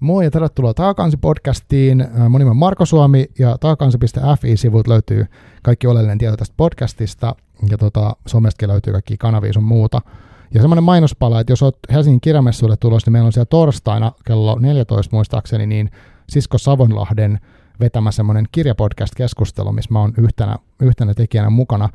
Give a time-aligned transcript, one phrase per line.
[0.00, 2.28] Moi ja tervetuloa Taakansi-podcastiin.
[2.28, 5.26] Mun nimi on Marko Suomi ja taakansi.fi-sivut löytyy
[5.62, 7.36] kaikki oleellinen tieto tästä podcastista
[7.70, 10.00] ja tota, somestakin löytyy kaikki kanavia sun muuta.
[10.54, 14.58] Ja semmoinen mainospala, että jos olet Helsingin kirjamessuille tulossa, niin meillä on siellä torstaina kello
[14.58, 15.90] 14 muistaakseni, niin
[16.28, 17.40] Sisko Savonlahden
[17.80, 21.88] vetämä semmoinen kirjapodcast-keskustelu, missä mä oon yhtenä, yhtenä tekijänä mukana.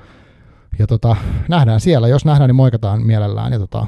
[0.79, 1.15] Ja tota,
[1.49, 3.87] nähdään siellä, jos nähdään, niin moikataan mielellään ja tota,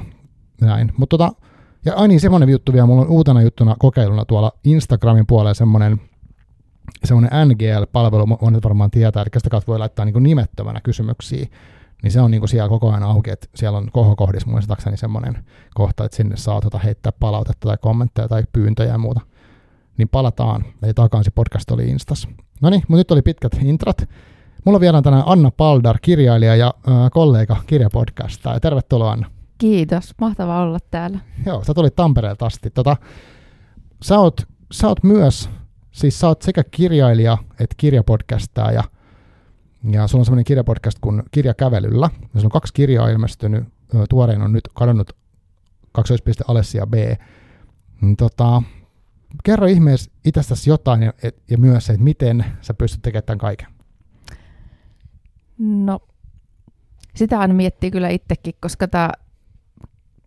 [0.60, 0.92] näin.
[0.96, 1.47] Mutta tota,
[1.84, 6.00] ja ai niin, semmoinen juttu vielä, mulla on uutena juttuna kokeiluna tuolla Instagramin puolella semmoinen
[7.04, 11.46] semmoinen NGL-palvelu, monet varmaan tietää, eli sitä kautta voi laittaa niin nimettömänä kysymyksiä,
[12.02, 15.44] niin se on niin kuin siellä koko ajan auki, että siellä on kohokohdissa muistaakseni semmoinen
[15.74, 19.20] kohta, että sinne saa tuota heittää palautetta tai kommentteja tai pyyntöjä ja muuta.
[19.98, 22.28] Niin palataan, eli takaisin podcast oli Instas.
[22.62, 24.08] No niin, mutta nyt oli pitkät intrat.
[24.64, 28.52] Mulla on vielä tänään Anna Paldar, kirjailija ja äh, kollega kirjapodcasta.
[28.52, 29.30] Ja tervetuloa Anna.
[29.58, 31.18] Kiitos, mahtava olla täällä.
[31.46, 32.70] Joo, sä tulit Tampereelta asti.
[32.70, 32.96] Tota,
[34.02, 34.40] sä, oot,
[34.72, 35.50] sä oot myös,
[35.90, 38.84] siis sä oot sekä kirjailija että kirjapodcastaa ja,
[39.90, 42.10] ja sulla on semmoinen kirjapodcast kuin Kirjakävelyllä.
[42.12, 43.64] Ja sulla on kaksi kirjaa ilmestynyt,
[44.08, 45.12] tuorein on nyt kadonnut
[45.92, 46.94] kaksoispiste Alessia B.
[48.00, 48.62] Niin tota,
[49.44, 51.12] kerro ihmeessä itsestäsi jotain ja,
[51.50, 53.68] ja myös se, että miten sä pystyt tekemään tämän kaiken.
[55.58, 56.00] No,
[57.14, 59.10] sitä aina miettii kyllä itsekin, koska tämä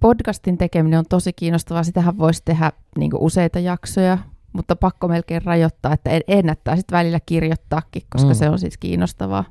[0.02, 1.84] podcastin tekeminen on tosi kiinnostavaa.
[1.84, 4.18] Sitähän voisi tehdä niin useita jaksoja,
[4.54, 8.36] mutta pakko melkein rajoittaa, että ennättää sitten välillä kirjoittaakin, koska mm.
[8.36, 9.44] se on siis kiinnostavaa.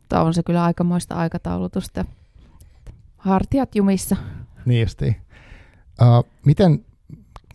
[0.00, 2.04] Mutta on se kyllä aikamoista aikataulutusta.
[3.16, 4.16] Hartiat jumissa.
[4.66, 4.86] Niin
[6.00, 6.84] Uh, miten,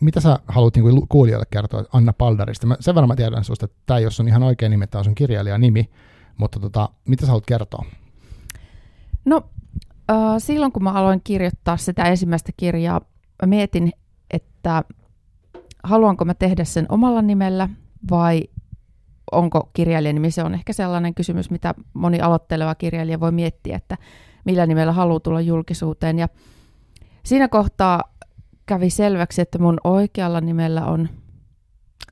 [0.00, 2.66] mitä sä haluat niin kuulijoille kertoa Anna Paldarista?
[2.66, 5.00] Mä, sen verran mä tiedän sinusta, että tämä ei ole sun ihan oikein nimi, tämä
[5.00, 5.90] on sun kirjailijan nimi,
[6.36, 7.84] mutta tota, mitä sä haluat kertoa?
[9.24, 9.42] No
[10.38, 13.00] silloin kun mä aloin kirjoittaa sitä ensimmäistä kirjaa,
[13.42, 13.92] mä mietin,
[14.30, 14.84] että
[15.84, 17.68] haluanko mä tehdä sen omalla nimellä
[18.10, 18.44] vai
[19.32, 20.30] onko kirjailijan nimi.
[20.30, 23.96] Se on ehkä sellainen kysymys, mitä moni aloitteleva kirjailija voi miettiä, että
[24.44, 26.18] millä nimellä haluaa tulla julkisuuteen.
[26.18, 26.28] Ja
[27.24, 28.14] siinä kohtaa
[28.66, 31.08] kävi selväksi, että mun oikealla nimellä on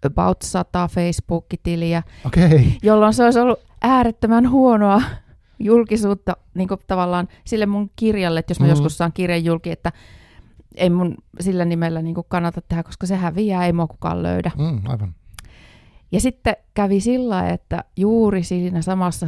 [0.06, 2.60] about 100 Facebook-tiliä, okay.
[2.82, 5.02] jolloin se olisi ollut äärettömän huonoa
[5.58, 8.70] julkisuutta niin kuin tavallaan sille mun kirjalle, että jos mä mm.
[8.70, 9.92] joskus saan kirjan julki, että
[10.76, 14.50] ei mun sillä nimellä niin kuin kannata tehdä, koska se häviää, ei mua kukaan löydä.
[14.58, 15.14] Mm, aivan.
[16.12, 19.26] Ja sitten kävi sillä, että juuri siinä samassa,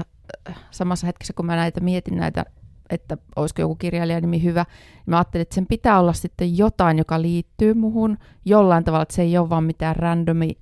[0.71, 2.45] samassa hetkessä, kun mä näitä mietin näitä,
[2.91, 4.65] että olisiko joku kirjailijanimi hyvä,
[4.95, 9.15] niin mä ajattelin, että sen pitää olla sitten jotain, joka liittyy muhun jollain tavalla, että
[9.15, 10.59] se ei ole vaan mitään randomi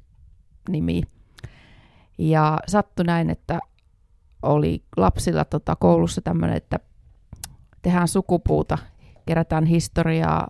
[0.68, 1.02] nimi.
[2.18, 3.58] Ja sattui näin, että
[4.46, 6.78] oli lapsilla tota, koulussa tämmöinen, että
[7.82, 8.78] tehdään sukupuuta,
[9.26, 10.48] kerätään historiaa,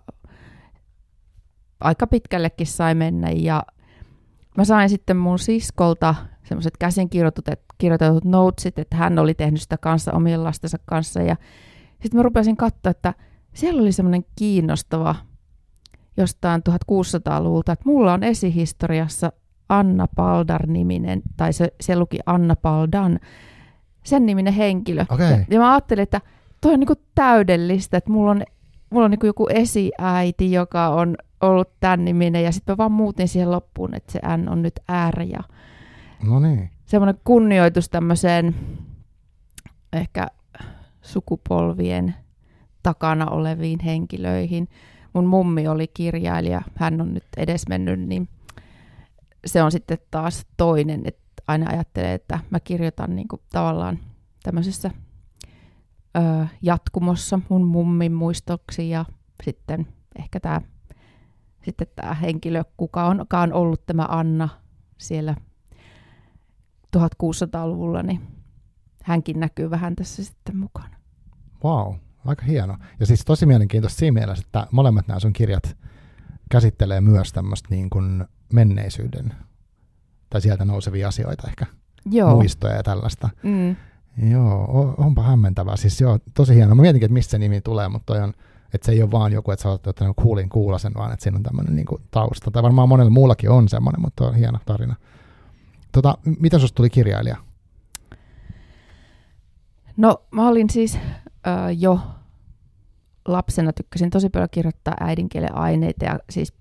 [1.81, 3.63] aika pitkällekin sai mennä ja
[4.57, 6.15] mä sain sitten mun siskolta
[6.45, 11.37] semmoiset käsin kirjoitetut, kirjoitetut notesit, että hän oli tehnyt sitä kanssa omien lastensa kanssa ja
[11.91, 13.15] sitten mä rupesin katsoa, että
[13.55, 15.15] siellä oli semmoinen kiinnostava
[16.17, 19.33] jostain 1600-luvulta, että mulla on esihistoriassa
[19.69, 23.21] Anna Paldar-niminen, tai se, se luki Anna Paldan,
[24.07, 25.05] sen niminen henkilö.
[25.11, 25.31] Okay.
[25.31, 26.21] Ja, ja mä ajattelin, että
[26.61, 28.45] toi on niinku täydellistä, että mulla on,
[28.91, 33.29] mulla on niinku joku esiäiti, joka on ollut tämän niminen, ja sitten mä vaan muutin
[33.29, 34.81] siihen loppuun, että se N on nyt
[35.11, 35.23] R.
[35.23, 35.41] Ja
[36.27, 36.71] no niin.
[36.85, 38.55] Semmoinen kunnioitus tämmöiseen
[39.93, 40.27] ehkä
[41.03, 42.15] sukupolvien
[42.83, 44.69] takana oleviin henkilöihin.
[45.13, 48.29] Mun mummi oli kirjailija, hän on nyt edesmennyt, niin
[49.47, 53.99] se on sitten taas toinen, että aina ajattelee, että mä kirjoitan niin kuin tavallaan
[54.43, 54.91] tämmöisessä
[56.17, 59.05] ö, jatkumossa mun mummin muistoksi ja
[59.43, 59.87] sitten
[60.19, 60.61] ehkä tämä
[61.67, 64.49] sitten tämä henkilö, kuka onkaan ollut tämä Anna
[64.99, 65.35] siellä
[66.97, 68.21] 1600-luvulla, niin
[69.03, 70.97] hänkin näkyy vähän tässä sitten mukana.
[71.65, 71.95] Wow,
[72.25, 72.77] aika hieno.
[73.01, 75.77] Ja siis tosi mielenkiintoista siinä mielessä, että molemmat nämä sun kirjat
[76.51, 77.91] käsittelee myös tämmöistä niin
[78.53, 79.35] menneisyyden
[80.37, 81.67] tai sieltä nousevia asioita ehkä,
[82.11, 82.35] joo.
[82.35, 83.29] muistoja ja tällaista.
[83.43, 83.77] Mm.
[84.31, 85.77] Joo, onpa hämmentävää.
[85.77, 86.75] Siis joo, tosi hienoa.
[86.75, 88.33] Mä mietinkin, että mistä se nimi tulee, mutta toi on,
[88.75, 91.37] että se ei ole vaan joku, että sä oot ottanut kuulin kuulasen, vaan että siinä
[91.37, 92.51] on tämmöinen niin tausta.
[92.51, 94.97] Tai varmaan monella muullakin on semmoinen, mutta on hieno tarina.
[95.93, 97.37] Tota, miten susta tuli kirjailija?
[99.97, 102.01] No, mä olin siis äh, jo
[103.29, 106.53] lapsena tykkäsin tosi paljon kirjoittaa äidinkielen aineita ja siis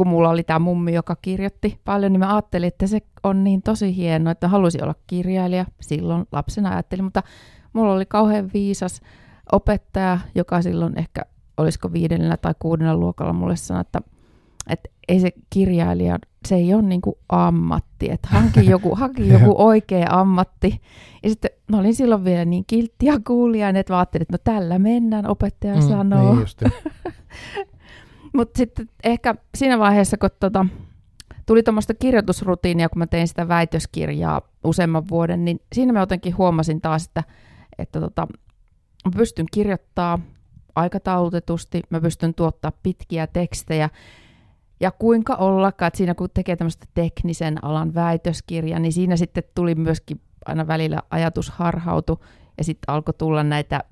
[0.00, 3.62] kun mulla oli tämä mummi, joka kirjoitti paljon, niin mä ajattelin, että se on niin
[3.62, 5.66] tosi hienoa, että halusin olla kirjailija.
[5.80, 7.22] Silloin lapsena ajattelin, mutta
[7.72, 9.00] mulla oli kauhean viisas
[9.52, 11.22] opettaja, joka silloin ehkä
[11.56, 14.00] olisiko viidennellä tai kuudennella luokalla mulle sanoi, että,
[14.70, 16.18] että ei se kirjailija,
[16.48, 20.80] se ei ole niin ammatti, että hanki joku, hanki joku oikea ammatti.
[21.22, 24.38] Ja sitten mä olin silloin vielä niin kiltti ja kuulijainen, että mä ajattelin, että no
[24.44, 26.34] tällä mennään, opettaja mm, sanoo.
[26.34, 26.46] Niin.
[28.32, 30.66] Mutta sitten ehkä siinä vaiheessa, kun tota,
[31.46, 36.80] tuli tuommoista kirjoitusrutiinia, kun mä tein sitä väitöskirjaa useamman vuoden, niin siinä mä jotenkin huomasin
[36.80, 37.24] taas, että,
[37.78, 38.26] että tota,
[39.04, 40.18] mä pystyn kirjoittaa
[40.74, 43.90] aikataulutetusti, mä pystyn tuottaa pitkiä tekstejä,
[44.80, 49.74] ja kuinka ollakaan, että siinä kun tekee tämmöistä teknisen alan väitöskirjaa, niin siinä sitten tuli
[49.74, 52.24] myöskin aina välillä ajatus harhautu,
[52.58, 53.84] ja sitten alkoi tulla näitä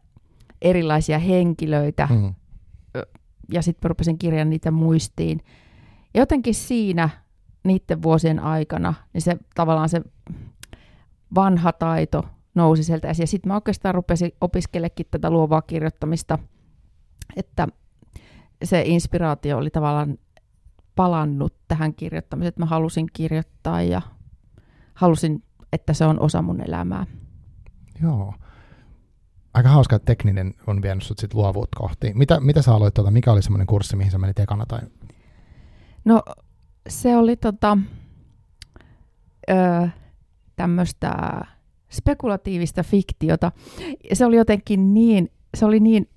[0.63, 2.35] erilaisia henkilöitä, mm-hmm.
[3.53, 5.41] Ja sitten rupesin kirjan niitä muistiin.
[6.15, 7.09] Ja jotenkin siinä
[7.65, 10.03] niiden vuosien aikana, niin se tavallaan se
[11.35, 12.25] vanha taito
[12.55, 13.23] nousi sieltä esiin.
[13.23, 16.39] Ja sitten mä oikeastaan rupesin opiskelemaan tätä luovaa kirjoittamista,
[17.37, 17.69] että
[18.65, 20.19] se inspiraatio oli tavallaan
[20.97, 24.03] palannut tähän kirjoittamiseen, että mä halusin kirjoittaa ja
[24.95, 25.43] halusin,
[25.73, 27.07] että se on osa mun elämää.
[28.03, 28.35] Joo.
[29.55, 32.13] Aika hauska, että tekninen on vienyt sut sit luovuutta kohti.
[32.15, 34.67] Mitä, mitä sä aloit, tuota, mikä oli semmoinen kurssi, mihin sä menit ekana?
[34.67, 34.81] Tai?
[36.05, 36.23] No
[36.89, 37.79] se oli tota,
[39.51, 39.89] öö,
[40.57, 41.41] tämmöistä
[41.91, 43.53] spekulatiivista fiktiota.
[44.13, 46.09] Se oli jotenkin niin, se oli niin,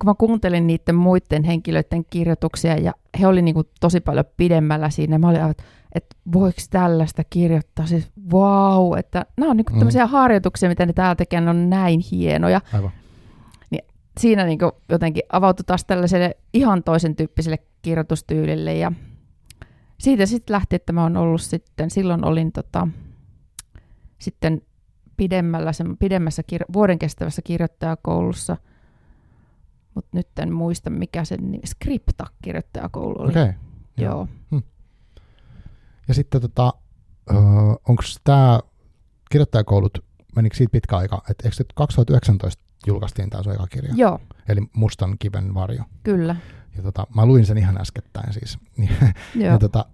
[0.00, 5.18] kun mä kuuntelin niiden muiden henkilöiden kirjoituksia ja he oli niin tosi paljon pidemmällä siinä.
[5.18, 5.62] Mä olin, että,
[5.94, 7.86] että voiko tällaista kirjoittaa?
[7.86, 9.78] Siis wow, että nämä on niin kuin mm.
[9.78, 12.60] tämmöisiä harjoituksia, mitä ne täällä tekee, ne on näin hienoja.
[12.72, 12.90] Aivan.
[13.70, 13.84] Niin
[14.20, 18.92] siinä niin kuin jotenkin avautui taas tällaiselle ihan toisen tyyppiselle kirjoitustyylille ja
[20.00, 22.88] siitä sitten lähti, että mä oon ollut sitten, silloin olin tota,
[24.18, 24.62] sitten
[25.16, 28.56] pidemmällä, sen, pidemmässä kir- vuoden kestävässä kirjoittajakoulussa,
[29.94, 33.30] mutta nyt en muista mikä se nimi, Skripta-kirjoittajakoulu oli.
[33.30, 33.54] Okay, joo.
[33.96, 34.28] joo.
[34.50, 34.71] Hm.
[36.12, 36.72] Ja sitten tota,
[37.88, 38.60] onko tämä
[39.30, 39.98] kirjoittajakoulut,
[40.36, 43.94] menikö siitä pitkä aika, että eikö 2019 julkaistiin tämä sun eka kirja?
[43.96, 44.18] Joo.
[44.48, 45.82] Eli Mustan kiven varjo.
[46.02, 46.36] Kyllä.
[46.76, 48.58] Ja tota, mä luin sen ihan äskettäin siis.
[49.34, 49.84] ja tota,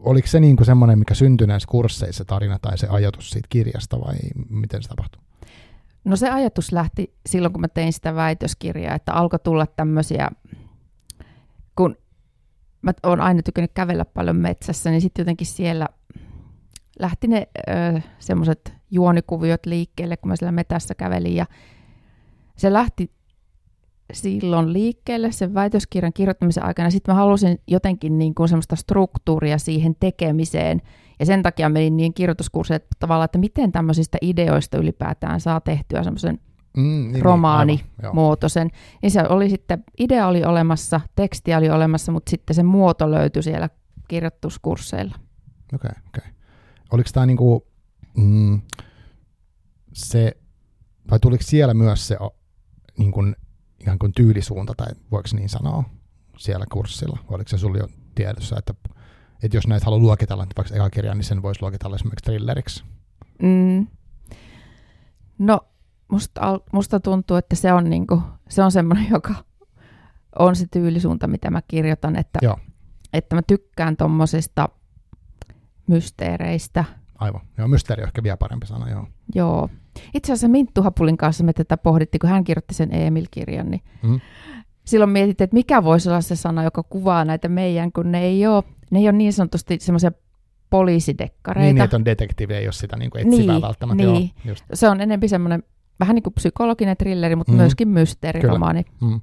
[0.00, 4.16] oliko se niinku semmoinen, mikä syntyi näissä kursseissa tarina tai se ajatus siitä kirjasta vai
[4.48, 5.22] miten se tapahtui?
[6.04, 10.30] No se ajatus lähti silloin, kun mä tein sitä väitöskirjaa, että alkoi tulla tämmöisiä,
[11.76, 11.96] kun
[12.88, 15.88] mä oon aina tykännyt kävellä paljon metsässä, niin sitten jotenkin siellä
[16.98, 17.48] lähti ne
[18.18, 21.46] semmoiset juonikuviot liikkeelle, kun mä siellä metässä kävelin ja
[22.56, 23.10] se lähti
[24.12, 26.90] silloin liikkeelle sen väitöskirjan kirjoittamisen aikana.
[26.90, 30.82] Sitten mä halusin jotenkin niin kuin semmoista struktuuria siihen tekemiseen.
[31.20, 36.40] Ja sen takia menin niin kirjoituskursseille tavallaan, että miten tämmöisistä ideoista ylipäätään saa tehtyä semmoisen
[36.78, 38.70] mm, niin, niin romaanimuotoisen.
[39.02, 43.42] Niin se oli sitten, idea oli olemassa, teksti oli olemassa, mutta sitten se muoto löytyi
[43.42, 43.68] siellä
[44.08, 45.14] kirjoituskursseilla.
[45.74, 46.30] Okei, okay, okei.
[46.30, 46.32] Okay.
[46.90, 47.66] Oliko tämä niinku,
[48.16, 48.60] mm,
[49.92, 50.36] se,
[51.10, 52.16] vai tuliko siellä myös se
[52.98, 53.36] niin kuin
[53.80, 55.84] ikään kuin tyylisuunta, tai voiko niin sanoa,
[56.38, 57.18] siellä kurssilla?
[57.22, 58.74] Vai oliko se sulla jo tiedossa, että,
[59.42, 62.84] että jos näitä haluaa luokitella, niin vaikka eka kirja, niin sen voisi luokitella esimerkiksi thrilleriksi?
[63.42, 63.86] Mm.
[65.38, 65.60] No,
[66.08, 69.34] musta, musta tuntuu, että se on, niinku, se on semmoinen, joka
[70.38, 72.58] on se tyylisuunta, mitä mä kirjoitan, että, Joo.
[73.12, 74.68] että mä tykkään tuommoisista
[75.86, 76.84] mysteereistä.
[77.18, 77.40] Aivan.
[77.58, 79.06] Joo, mysteeri on ehkä vielä parempi sana, joo.
[79.34, 79.68] Joo.
[80.14, 84.20] Itse asiassa Minttu Hapulin kanssa me tätä pohdittiin, kun hän kirjoitti sen Emil-kirjan, niin mm.
[84.84, 88.46] silloin mietittiin, että mikä voisi olla se sana, joka kuvaa näitä meidän, kun ne ei
[88.46, 90.12] ole, ne ei ole niin sanotusti semmoisia
[90.70, 91.64] poliisidekkareita.
[91.64, 94.04] Niin, niin, että on detektiivi, ei ole sitä niin kuin etsivää niin, välttämättä.
[94.04, 94.30] Niin.
[94.44, 94.64] Joo, just.
[94.74, 95.62] Se on enemmän semmoinen
[96.00, 97.58] vähän niin kuin psykologinen trilleri, mutta mm.
[97.58, 98.84] myöskin mysteeriromaani.
[99.00, 99.20] Mm.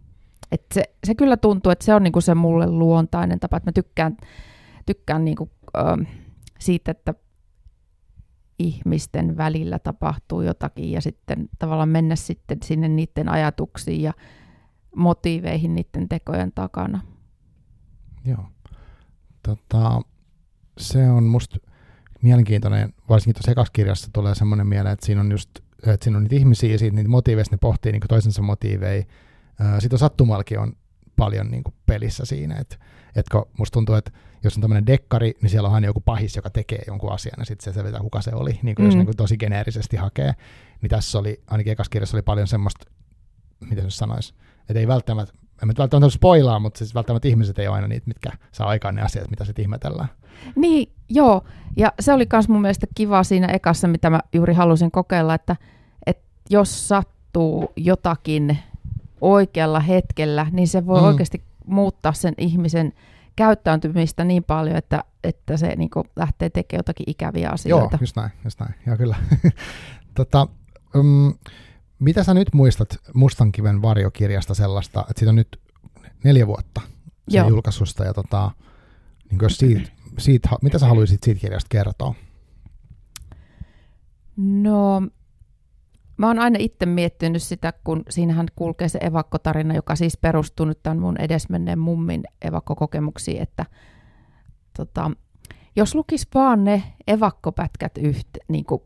[0.51, 3.67] Et se, se kyllä tuntuu, että se on niin kuin se mulle luontainen tapa, että
[3.67, 4.17] mä tykkään,
[4.86, 6.08] tykkään niin kuin, äh,
[6.60, 7.13] siitä, että
[8.60, 14.13] ihmisten välillä tapahtuu jotakin ja sitten tavallaan mennä sitten sinne niiden ajatuksiin ja
[14.96, 17.01] motiiveihin niiden tekojen takana.
[18.25, 18.46] Joo.
[19.44, 20.01] Tota,
[20.77, 21.58] se on musta
[22.22, 25.50] mielenkiintoinen, varsinkin tuossa ekassa kirjassa tulee semmoinen mieleen, että siinä on just,
[25.88, 29.03] että siinä on niitä ihmisiä ja siitä niitä motiiveista ne pohtii niin toisensa motiiveja.
[29.79, 30.74] Sitten on sattumalkin on
[31.15, 32.75] paljon niin kuin pelissä siinä, että,
[33.15, 34.12] että musta tuntuu, että
[34.44, 37.46] jos on tämmöinen dekkari, niin siellä on aina joku pahis, joka tekee jonkun asian, ja
[37.46, 38.88] sitten se selviää, kuka se oli, niin kuin mm.
[38.88, 40.34] jos niin kuin tosi geneerisesti hakee.
[40.82, 42.86] Niin tässä oli, ainakin ekassa kirjassa oli paljon semmoista,
[43.70, 47.67] miten se sanoisi, että ei välttämättä, en nyt välttämättä spoilaa, mutta siis välttämättä ihmiset ei
[47.67, 50.10] ole aina niitä, mitkä saa aikaan ne asiat, mitä sitten ihmetellään.
[50.56, 51.44] Niin, joo.
[51.77, 55.56] Ja se oli myös mun mielestä kiva siinä ekassa, mitä mä juuri halusin kokeilla, että,
[56.06, 58.58] että jos sattuu jotakin
[59.22, 61.08] oikealla hetkellä, niin se voi mm.
[61.08, 62.94] oikeasti muuttaa sen ihmisen
[63.36, 67.96] käyttäytymistä niin paljon, että, että se niin lähtee tekemään jotakin ikäviä asioita.
[67.96, 68.75] Joo, just näin, just näin.
[68.86, 69.15] Ja kyllä.
[70.18, 70.48] tota,
[70.96, 71.34] um,
[72.00, 75.60] mitä sä nyt muistat Mustankiven varjokirjasta sellaista, että siitä on nyt
[76.24, 76.82] neljä vuotta
[77.30, 77.50] sen Joo.
[77.50, 78.51] julkaisusta, ja tota,
[79.32, 82.15] niin jos siitä, siitä, mitä sä haluaisit siitä kirjasta kertoa?
[84.38, 85.01] No,
[86.17, 90.84] mä oon aina itse miettinyt sitä, kun siinähän kulkee se evakkotarina, joka siis perustuu nyt
[90.84, 93.65] tämän mun edesmenneen mummin evakkokokemuksiin, että
[94.77, 95.12] tota,
[95.75, 98.81] jos lukis vaan ne evakkopätkät yhtä, niin, kuin,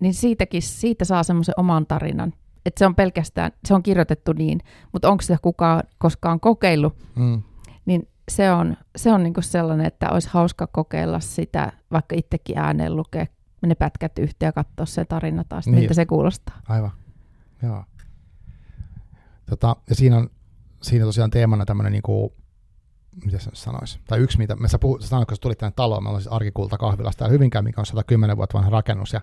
[0.00, 2.32] niin siitäkin, siitä saa semmoisen oman tarinan.
[2.66, 4.60] Että se on pelkästään, se on kirjoitettu niin,
[4.92, 7.42] mutta onko sitä kukaan koskaan kokeillut, Mm.
[8.28, 13.26] Se on, se on niinku sellainen, että olisi hauska kokeilla sitä, vaikka itsekin ääneen lukea
[13.66, 15.74] ne pätkät yhteen ja katsoa se tarina taas, Niin.
[15.78, 16.60] miltä se kuulostaa.
[16.68, 16.90] Aivan,
[17.62, 17.84] joo.
[19.50, 20.30] Tota, ja siinä on
[20.82, 22.34] siinä tosiaan teemana tämmöinen, niinku,
[23.24, 25.72] mitä se sanoisi, tai yksi, mitä, me sä, puhut, sä sanoit, kun sä tulit tänne
[25.76, 29.20] taloon, meillä on siis Arkikulta kahvilassa täällä Hyvinkään, mikä on 110 vuotta vanha rakennus, ja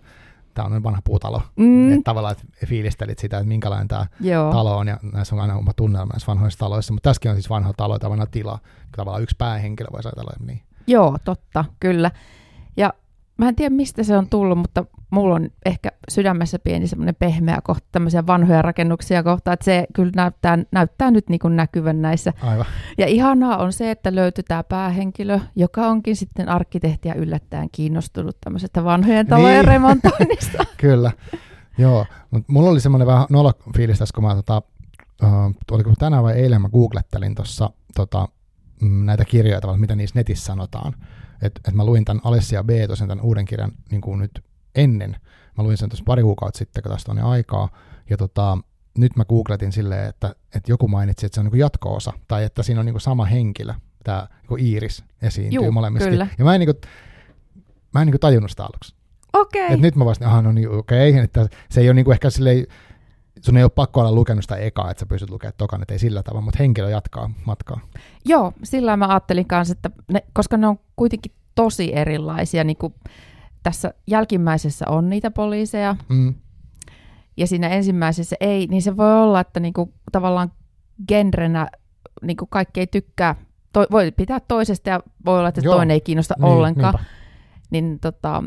[0.56, 1.92] tämä on vanha puutalo, mm.
[1.92, 5.56] Että tavallaan että fiilistelit sitä, että minkälainen tämä joo, talo on, ja näissä on aina
[5.56, 8.60] oma tunnelma näissä vanhoissa taloissa, mutta tässäkin on siis vanha talo tai vanha tila,
[8.96, 10.62] tavallaan yksi päähenkilö voisi ajatella, niin.
[10.88, 12.12] joo, totta, kyllä.
[12.78, 12.94] Ja
[13.38, 17.60] mä en tiedä, mistä se on tullut, mutta mulla on ehkä sydämessä pieni semmoinen pehmeä
[17.64, 22.34] kohta, tämmöisiä vanhoja rakennuksia kohta, että se kyllä näyttää, näyttää nyt niin kuin näkyvän näissä
[22.42, 22.66] Aivan,
[22.98, 28.84] Ja ihanaa on se, että löytyy tämä päähenkilö, joka onkin sitten arkkitehtiä yllättäen kiinnostunut tämmöisestä
[28.84, 29.68] vanhojen talojen Niin.
[29.68, 30.64] remontoinnista.
[30.78, 31.12] kyllä.
[31.78, 34.62] Joo, mutta mulla oli semmoinen vähän nolo fiilis tässä, kun mä tota,
[35.24, 38.28] uh, oliko tänään vai eilen mä googlettelin tuossa tota,
[38.82, 40.94] mm, näitä kirjoja, tavallaan, mitä niissä netissä sanotaan.
[41.42, 44.44] Että et mä luin tämän Alessia B, tosiaan tämän uuden kirjan niin kuin nyt
[44.76, 45.16] ennen.
[45.58, 47.70] Mä luin sen tuossa pari kuukautta sitten, kun tästä on jo aikaa.
[48.10, 48.58] Ja tota,
[48.98, 52.64] nyt mä googletin silleen, että, että joku mainitsi, että se on niin jatko-osa, tai että
[52.64, 53.74] siinä on niin sama henkilö,
[54.04, 56.10] tämä niin Iiris esiintyy Juu, molemmissa.
[56.10, 56.28] kyllä.
[56.38, 56.92] Ja mä en, niin kuin,
[57.94, 58.96] mä en niin kuin tajunnut sitä aluksi.
[59.34, 59.74] Okei.
[59.74, 62.30] Et nyt mä vasta, aha, no niin, okei, okay, että se ei ole niinku ehkä
[62.30, 62.66] silleen,
[63.42, 66.00] sun ei ole pakko olla lukenut sitä ekaa, että sä pystyt lukemaan tokan, että ei
[66.00, 67.80] sillä tavalla, mutta henkilö jatkaa matkaa.
[68.26, 72.94] Joo, sillä mä ajattelin kanssa, että ne, koska ne on kuitenkin tosi erilaisia, niin kuin
[73.64, 76.34] tässä jälkimmäisessä on niitä poliiseja, Mm,
[77.38, 80.52] ja siinä ensimmäisessä ei, niin se voi olla, että niin kuin, tavallaan
[81.08, 81.70] genrenä
[82.22, 83.36] niin kuin kaikki ei tykkää,
[83.74, 85.76] to, voi pitää toisesta ja voi olla, että Joo.
[85.76, 86.94] toinen ei kiinnosta niin, ollenkaan.
[86.94, 87.10] niinpä.
[87.72, 88.44] niin tota,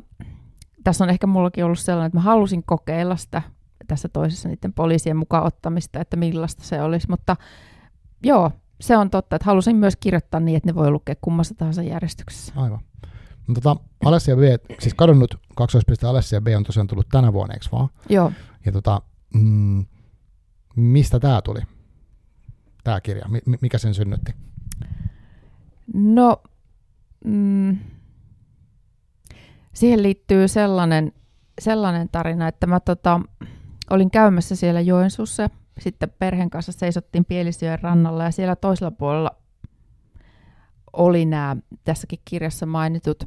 [0.85, 3.43] tässä on ehkä mullakin ollut sellainen, että mä halusin kokeilla sitä
[3.89, 7.37] tässä toisessa niiden poliisien mukaan ottamista, että millaista se olisi, mutta
[8.23, 11.83] joo, se on totta, että halusin myös kirjoittaa niin, että ne voi lukea kummassa tahansa
[11.83, 12.53] järjestyksessä.
[12.57, 12.81] Aivan.
[13.49, 14.41] No, tota, Alessia B,
[14.79, 17.89] siis kadonnut kaksoispiste Alessia B on tosiaan tullut tänä vuonna, eikö vaan?
[18.09, 18.33] Joo,
[18.67, 19.03] Ja tota,
[19.35, 19.87] mm,
[20.77, 21.61] mistä tämä tuli,
[22.85, 23.29] tämä kirja?
[23.29, 24.35] Mi- mikä sen synnytti?
[25.95, 26.43] no
[27.25, 27.79] mm,
[29.75, 31.13] siihen liittyy sellainen,
[31.61, 33.21] sellainen tarina, että mä tota,
[33.91, 39.31] olin käymässä siellä Joensuussa sitten perheen kanssa seisottiin Pielisjoen rannalla ja siellä toisella puolella
[40.93, 43.25] oli nämä tässäkin kirjassa mainitut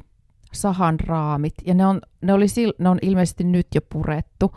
[0.52, 1.54] sahan raamit.
[1.64, 2.46] Ja ne on, ne, oli,
[2.78, 4.56] ne on ilmeisesti nyt jo purettu,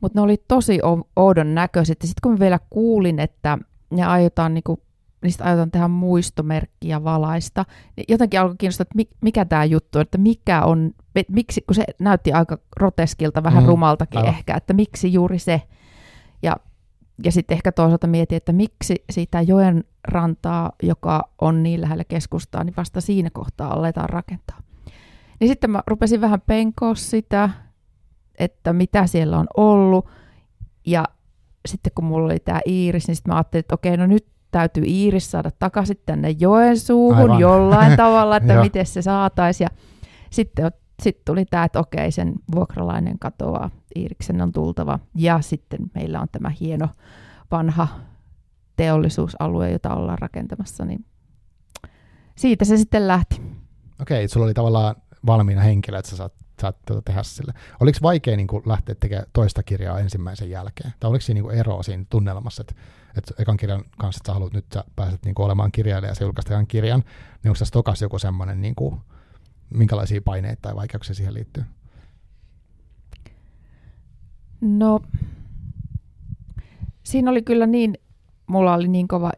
[0.00, 0.80] mutta ne oli tosi
[1.16, 1.98] oudon näköiset.
[2.02, 3.58] Ja sitten kun mä vielä kuulin, että
[3.90, 4.82] ne aiotaan, niinku,
[5.22, 7.64] niistä aiotaan tehdä muistomerkki ja valaista,
[8.08, 11.74] jotenkin alkoi kiinnostaa, että mi- mikä tämä juttu on, että mikä on, et miksi, kun
[11.74, 14.34] se näytti aika groteskilta, vähän Mm, mm, rumaltakin aivan.
[14.34, 15.62] ehkä, että miksi juuri se.
[16.42, 16.56] Ja
[17.24, 22.64] ja sitten ehkä toisaalta mietin, että miksi siitä joen rantaa, joka on niin lähellä keskustaa,
[22.64, 24.60] niin vasta siinä kohtaa aletaan rakentaa.
[25.40, 27.50] Niin sitten mä rupesin vähän penkoa sitä,
[28.38, 30.08] että mitä siellä on ollut.
[30.86, 31.04] Ja
[31.68, 34.84] sitten kun mulla oli tämä Iiris, niin sitten mä ajattelin, että okei, no nyt täytyy
[34.86, 37.40] Iiris saada takaisin tänne Joensuuhun Aivan.
[37.46, 39.64] jollain tavalla, että miten se saataisiin.
[39.64, 39.78] Ja
[40.30, 40.70] sitten
[41.02, 44.98] sitten tuli tämä, että okei, sen vuokralainen katoaa, Iiriksen on tultava.
[45.14, 46.88] Ja sitten meillä on tämä hieno
[47.50, 47.88] vanha
[48.76, 51.04] teollisuusalue, jota ollaan rakentamassa, niin
[52.36, 53.34] siitä se sitten lähti.
[54.00, 54.94] Okei, okay, sulla oli tavallaan
[55.26, 57.52] valmiina henkilö, että sä saat, saat tuota tehdä sille.
[57.80, 60.94] Oliko vaikea niin kuin, lähteä tekemään toista kirjaa ensimmäisen jälkeen?
[61.00, 62.74] Tai oliko siinä niin kuin, eroa siinä tunnelmassa, että,
[63.18, 66.14] että ekan kirjan kanssa, että sä haluat nyt sä pääset niin kuin, olemaan kirjailija ja
[66.14, 67.00] sä julkaist ekan kirjan,
[67.42, 69.00] niin onko tässä tokas joku semmoinen, niin kuin,
[69.70, 71.64] minkälaisia paineita tai vaikeuksia siihen liittyy?
[74.60, 75.00] No,
[77.02, 77.94] siinä oli kyllä niin,
[78.46, 79.32] mulla oli niin kova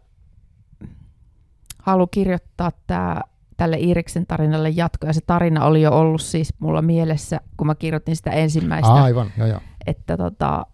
[1.83, 3.21] halu kirjoittaa tää,
[3.57, 7.75] tälle Iiriksen tarinalle jatko, ja se tarina oli jo ollut siis mulla mielessä, kun mä
[7.75, 9.61] kirjoitin sitä ensimmäistä, aivan, joo joo.
[9.87, 10.67] että tota,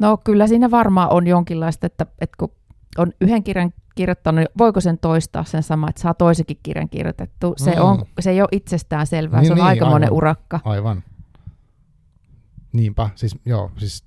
[0.00, 2.52] no kyllä siinä varmaan on jonkinlaista, että, että kun
[2.98, 7.54] on yhden kirjan kirjoittanut, voiko sen toistaa sen sama, että saa toisenkin kirjan kirjoitettu.
[7.56, 7.82] Se, Mm.
[7.82, 10.16] on, se ei ole itsestään selvää, Niin, se on niin, aikamoinen aivan.
[10.16, 10.60] urakka.
[10.64, 11.02] Aivan.
[12.72, 14.04] Niinpä, siis joo, siis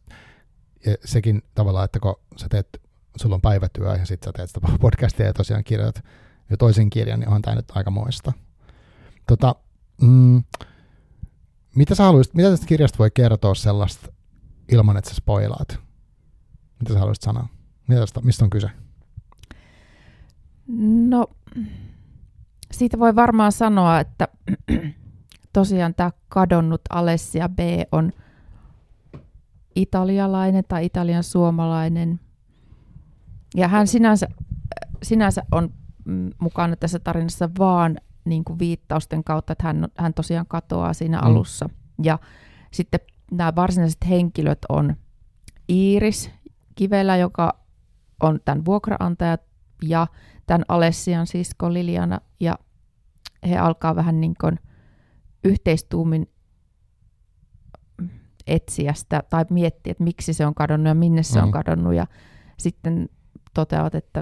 [0.85, 2.81] ja sekin tavallaan, että kun sä teet,
[3.15, 6.03] sulla on päivätyö ja sitten sä teet sitä podcastia ja tosiaan kirjoitat
[6.49, 8.33] jo toisen kirjan, niin onhan tämä nyt aika moista.
[9.27, 9.55] Tota,
[10.01, 10.43] mm,
[11.75, 14.07] mitä sä haluaisit, mitä tästä kirjasta voi kertoa sellaista
[14.71, 15.79] ilman, että sä spoilaat?
[16.79, 17.47] Mitä sä haluaisit sanoa?
[17.87, 18.69] Mitä tästä, mistä on kyse?
[21.07, 21.27] No,
[22.71, 24.27] siitä voi varmaan sanoa, että
[25.53, 27.59] tosiaan tämä kadonnut Alessia B
[27.91, 28.11] on
[29.75, 32.19] italialainen tai italian suomalainen.
[33.55, 34.27] Ja hän sinänsä,
[35.03, 35.69] sinänsä on
[36.05, 41.17] mm, mukana tässä tarinassa vaan niin kuin viittausten kautta, että hän, hän tosiaan katoaa siinä
[41.21, 41.27] Mm.
[41.27, 41.69] alussa.
[42.03, 42.19] Ja
[42.71, 42.99] sitten
[43.31, 44.95] nämä varsinaiset henkilöt on
[45.69, 46.31] Iiris
[46.75, 47.59] Kivelä, joka
[48.23, 49.37] on tämän vuokraantaja,
[49.81, 50.07] ja
[50.47, 52.59] tämän Alessian sisko Liliana, ja
[53.49, 54.59] he alkaa vähän niin kuin
[55.43, 56.29] yhteistuumin
[58.47, 61.51] etsiä sitä, tai miettiä, että miksi se on kadonnut ja minne se on Mm.
[61.51, 62.07] kadonnut, ja
[62.57, 63.09] sitten
[63.53, 64.19] toteavat, että,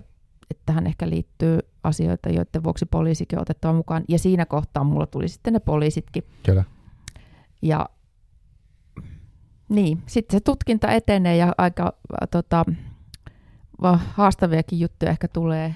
[0.51, 5.08] että tähän ehkä liittyy asioita, joiden vuoksi poliisikin on otettava mukaan, ja siinä kohtaa mulla
[5.08, 6.63] tuli sitten ne poliisitkin, Kyllä.
[7.62, 7.89] ja
[9.72, 12.66] niin, sitten se tutkinta etenee ja aika äh, tota,
[14.13, 15.75] haastaviakin juttuja ehkä tulee.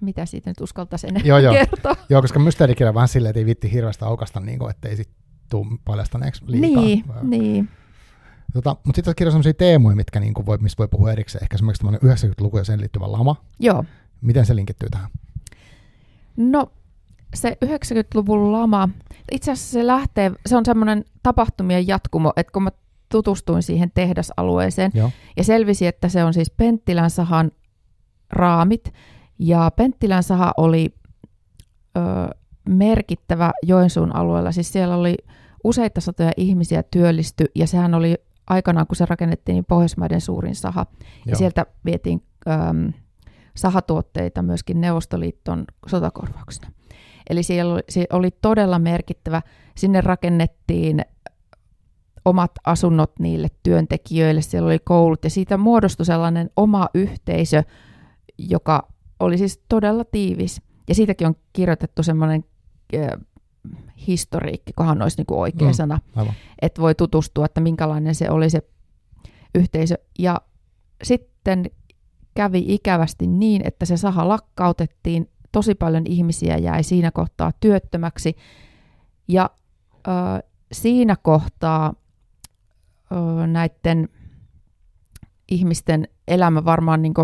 [0.00, 1.52] Mitä siitä nyt uskaltaisi enää Joo, joo.
[1.52, 1.96] kertoa?
[2.08, 5.10] Joo, koska mysteerikirja on vähän silleen, että ei vitti hirveästi aukasta, niin kuin, ettei sit
[5.50, 6.82] tuu paljastaneeksi liikaa.
[6.82, 7.68] Niin, Ää, niin.
[8.52, 11.44] Tota, mutta sitten kirjassa on sellaisia teemoja, mitkä niin kuin voi, mistä voi puhua erikseen.
[11.44, 13.36] Ehkä esimerkiksi tämmöinen 90-luku ja sen liittyvä lama.
[13.58, 13.84] Joo.
[14.20, 15.10] Miten se linkittyy tähän?
[16.36, 16.72] No
[17.34, 18.88] se 90-luvun lama,
[19.32, 22.70] itse asiassa se lähtee, se on semmoinen tapahtumien jatkumo, että kun mä
[23.10, 25.10] tutustuin siihen tehdasalueeseen Joo.
[25.36, 27.50] ja selvisi, että se on siis Penttilän sahan
[28.30, 28.92] raamit
[29.38, 30.94] ja Penttilän saha oli
[31.96, 32.00] ö,
[32.68, 35.16] merkittävä Joensuun alueella, siis siellä oli
[35.64, 40.86] useita satoja ihmisiä työllisty ja sehän oli aikanaan, kun se rakennettiin, niin Pohjoismaiden suurin saha.
[41.00, 41.38] Ja Joo.
[41.38, 42.92] sieltä vietiin äm,
[43.56, 46.72] sahatuotteita myöskin Neuvostoliiton sotakorvauksena.
[47.30, 49.42] Eli siellä oli, se oli todella merkittävä.
[49.76, 51.04] Sinne rakennettiin
[52.24, 57.62] omat asunnot niille työntekijöille, siellä oli koulut ja siitä muodostui sellainen oma yhteisö,
[58.38, 58.88] joka
[59.20, 60.62] oli siis todella tiivis.
[60.88, 62.44] Ja siitäkin on kirjoitettu semmoinen
[62.94, 63.08] äh,
[64.06, 65.70] historiikki, kohan olisi niin kuin oikea Mm.
[65.70, 65.74] mm.
[65.74, 66.34] sana, Aivan.
[66.62, 68.62] että voi tutustua, että minkälainen se oli se
[69.54, 69.94] yhteisö.
[70.18, 70.40] Ja
[71.02, 71.70] sitten
[72.34, 78.36] kävi ikävästi niin, että se saha lakkautettiin, tosi paljon ihmisiä jäi siinä kohtaa työttömäksi,
[79.28, 79.50] ja
[80.08, 80.10] ö,
[80.72, 81.94] siinä kohtaa
[83.46, 84.08] näiden
[85.50, 87.14] ihmisten elämä varmaan niin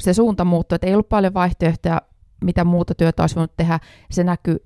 [0.00, 2.02] se suunta muuttui, että ei ollut paljon vaihtoehtoja,
[2.44, 3.80] mitä muuta työtä olisi voinut tehdä.
[4.10, 4.56] Se näkyi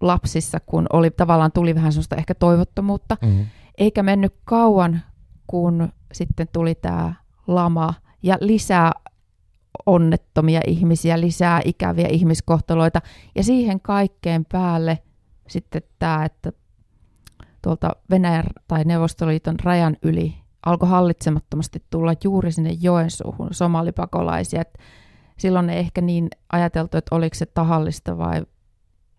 [0.00, 3.16] lapsissa, kun oli tavallaan tuli vähän sellaista ehkä toivottomuutta.
[3.22, 3.46] Mm-hmm.
[3.78, 5.00] Eikä mennyt kauan,
[5.46, 7.14] kun sitten tuli tämä
[7.46, 8.92] lama ja lisää
[9.86, 13.00] onnettomia ihmisiä, lisää ikäviä ihmiskohtaloita.
[13.34, 14.98] Ja siihen kaikkeen päälle
[15.48, 16.52] sitten tämä, että
[17.62, 20.34] tuolta Venäjän tai Neuvostoliiton rajan yli
[20.66, 24.60] alkoi hallitsemattomasti tulla juuri sinne Joensuuhun somalipakolaisia.
[24.60, 24.78] Et
[25.36, 28.42] silloin ei ehkä niin ajateltu, että oliko se tahallista vai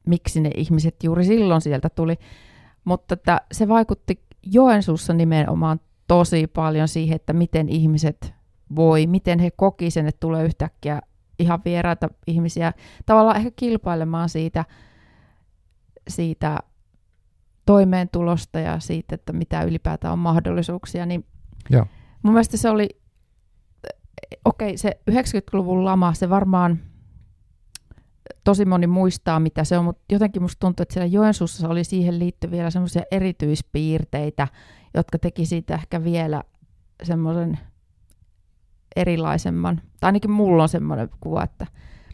[0.08, 2.16] miksi ne ihmiset juuri silloin sieltä tuli.
[2.84, 8.34] Mutta että se vaikutti Joensuussa nimenomaan tosi paljon siihen, että miten ihmiset
[8.76, 11.02] voi, miten he koki sen, että tulee yhtäkkiä
[11.40, 12.74] ihan vieraita ihmisiä
[13.06, 14.66] tavallaan ehkä kilpailemaan siitä,
[16.08, 16.60] siitä
[17.72, 21.26] toimeentulosta ja siitä, että mitä ylipäätään on mahdollisuuksia, niin
[21.70, 21.86] Joo.
[22.24, 22.90] mun mielestä se oli,
[24.46, 26.80] okei, okay, se 90-luvun lama, se varmaan
[28.44, 32.20] tosi moni muistaa, mitä se on, mutta jotenkin musta tuntuu, että siellä Joensuussa oli siihen
[32.20, 34.48] liittyviä vielä semmoisia erityispiirteitä,
[34.94, 36.44] jotka teki siitä ehkä vielä
[37.04, 37.60] semmoisen
[38.96, 41.68] erilaisemman, tai ainakin mulla on semmoinen kuva, että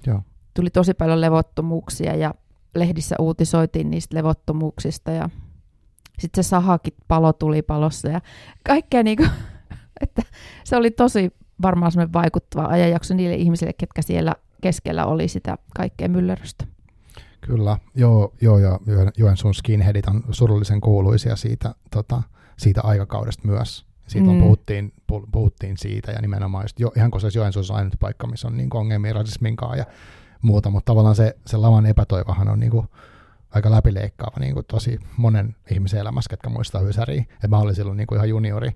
[0.07, 0.21] Joo.
[0.53, 2.33] tuli tosi paljon levottomuuksia ja
[2.75, 5.29] lehdissä uutisoitiin niistä levottomuuksista ja
[6.19, 8.21] sitten se sahakin palo tuli palossa ja
[8.63, 9.29] kaikkea niin kuin,
[10.03, 10.21] että
[10.63, 16.07] se oli tosi varmaan semmoinen vaikuttava ajanjakso niille ihmisille, ketkä siellä keskellä oli sitä kaikkea
[16.09, 16.65] myllerrystä.
[17.41, 22.23] Kyllä, joo, joo ja Jo- Joensuun skinheadit on surullisen kuuluisia siitä, tota,
[22.57, 23.85] siitä aikakaudesta myös.
[24.07, 24.33] Siitä mm.
[24.33, 24.41] Mm.
[24.41, 28.27] puhuttiin, pu- puhuttiin siitä ja nimenomaan just, jo, ihan kun se Joensuussa on ainut paikka,
[28.27, 29.85] missä on niin ongelmia rasisminkaan ja
[30.41, 32.87] muuta, mutta tavallaan se, se laman epätoivahan on niin kuin,
[33.49, 37.25] aika läpileikkaava niin kuin tosi monen ihmisen elämässä, ketkä muistaa Hysäriä.
[37.43, 38.71] Et mä olin silloin niin kuin ihan juniori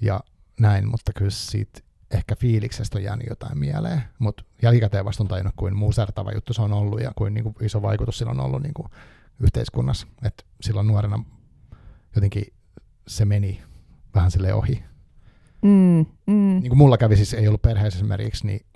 [0.00, 0.20] ja
[0.60, 5.54] näin, mutta kyllä siitä ehkä fiiliksestä on jäänyt jotain mieleen, mutta jälkikäteen vasta on tajunnut,
[5.56, 8.62] kuin musertava juttu se on ollut ja kuin, niin kuin iso vaikutus sillä on ollut
[8.62, 8.88] niin kuin
[9.40, 10.06] yhteiskunnassa.
[10.24, 11.24] Että silloin nuorena
[12.14, 12.44] jotenkin
[13.08, 13.62] se meni
[14.14, 14.82] vähän sille ohi.
[15.62, 16.34] Mm, mm.
[16.34, 18.66] Niin kuin mulla kävi siis, ei ollut perheessä esimerkiksi, niin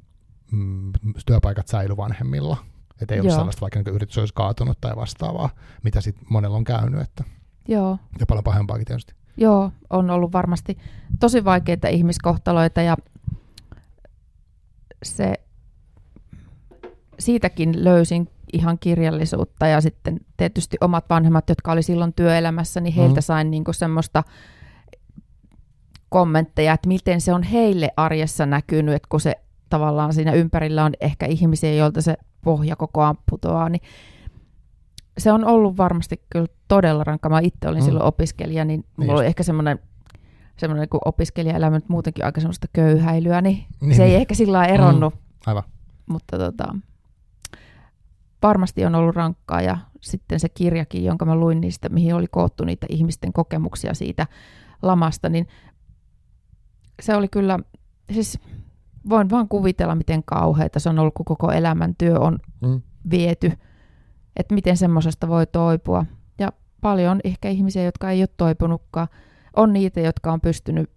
[0.52, 0.92] mm,
[1.26, 2.56] työpaikat säily vanhemmilla.
[3.00, 3.38] Että ei ollut Joo.
[3.38, 5.50] sellaista, vaikka niin yritys olisi kaatunut tai vastaavaa,
[5.82, 7.00] mitä sitten monella on käynyt.
[7.00, 7.24] Että,
[7.68, 7.98] Joo.
[8.20, 9.14] ja paljon pahempaakin tietysti.
[9.36, 10.78] Joo, on ollut varmasti
[11.20, 12.96] tosi vaikeita ihmiskohtaloita ja
[15.02, 15.34] se,
[17.18, 23.20] siitäkin löysin ihan kirjallisuutta ja sitten tietysti omat vanhemmat, jotka oli silloin työelämässä, niin heiltä
[23.20, 23.24] Mhm.
[23.24, 24.22] sain niinku semmoista
[26.08, 29.34] kommentteja, että miten se on heille arjessa näkynyt, että kun se
[29.68, 33.82] tavallaan siinä ympärillä on ehkä ihmisiä, joilta se pohja koko ajan putoaa, niin
[35.18, 37.28] se on ollut varmasti kyllä todella rankka.
[37.28, 37.82] Mä itse olin Mm.
[37.82, 37.84] mm.
[37.84, 39.18] silloin opiskelija, niin mulla just.
[39.20, 39.78] oli ehkä semmoinen
[40.56, 44.20] semmoinen kuin opiskelijaelämä nyt muutenkin aika semmoista köyhäilyä, niin, Niin, niin se ei niin.
[44.20, 45.14] ehkä sillä lailla eronnut,
[45.46, 45.62] Aivan.
[46.06, 46.74] mutta tota,
[48.42, 52.64] varmasti on ollut rankkaa ja sitten se kirjakin, jonka mä luin niistä, mihin oli koottu
[52.64, 54.26] niitä ihmisten kokemuksia siitä
[54.82, 55.48] lamasta, niin
[57.02, 57.58] se oli kyllä,
[58.12, 58.38] siis
[59.08, 62.82] voin vaan kuvitella, miten kauheita se on ollut, kun koko elämäntyö on Mm.
[63.10, 63.52] viety,
[64.36, 66.04] että miten semmoisesta voi toipua.
[66.38, 69.08] Ja paljon on ehkä ihmisiä, jotka ei ole toipunutkaan.
[69.56, 70.90] On niitä, jotka on pystynyt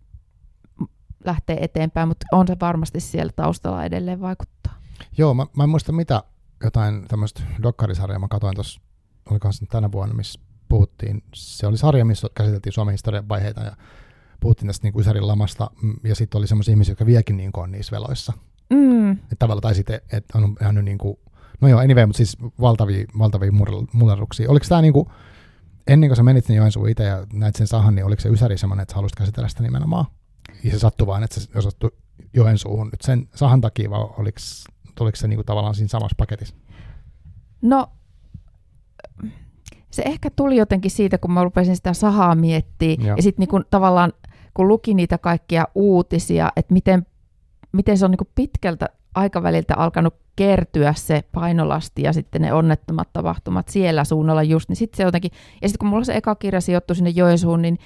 [1.26, 4.74] lähteä eteenpäin, mutta on se varmasti siellä taustalla edelleen vaikuttaa.
[5.17, 6.24] Joo, mä, mä en muista mitä
[6.63, 8.82] jotain tämmöistä dokkarisarjaa mä katsoin tuossa,
[9.30, 11.24] olikohan se tänä vuonna, missä puhuttiin.
[11.34, 13.76] Se oli sarja, missä käsiteltiin Suomen historian vaiheita ja
[14.39, 17.52] puhuttiin tästä niin kuin Ysärin lamasta mm, ja sitten oli semmoisia ihmisiä, jotka vieläkin niin
[17.52, 18.34] kuin on niissä veloissa.
[18.69, 21.17] Mm, Että tavallaan tai sitten, että on ihan niin kuin,
[21.62, 23.52] no joo, anyway, mutta siis valtavia, valtavia
[23.93, 24.49] mullerruksia.
[24.52, 25.10] Oliko tämä niin kuin,
[25.88, 28.58] ennen kuin sä menit sinne Joensuun itse ja näit sen sahan, niin oliko se Ysäri
[28.58, 30.06] semmoinen, että sä haluaisit käsitellä sitä nimenomaan?
[30.63, 31.89] Ja se sattui vaan, että se osattu
[32.34, 34.39] Joensuuhun nyt sen sahan takia, vai oliko,
[34.95, 36.56] tuliko se niin kuin tavallaan siinä samassa paketissa?
[37.62, 37.88] no,
[39.91, 43.08] se ehkä tuli jotenkin siitä, kun mä rupesin sitä sahaa miettimään.
[43.08, 43.17] Joo.
[43.17, 44.13] Ja sitten niin tavallaan,
[44.60, 47.06] kun luki niitä kaikkia uutisia, että miten,
[47.72, 53.67] miten se on niin pitkältä aikaväliltä alkanut kertyä se painolasti ja sitten ne onnettomat tapahtumat
[53.67, 56.95] siellä suunnalla just, niin sitten se jotenkin, ja sitten kun mulla se eka kirja sijoittui
[56.95, 57.80] sinne Joensuun, niin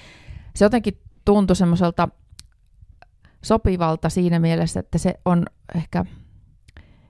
[0.56, 2.08] se jotenkin tuntui semmoiselta
[3.42, 6.04] sopivalta siinä mielessä, että se on ehkä,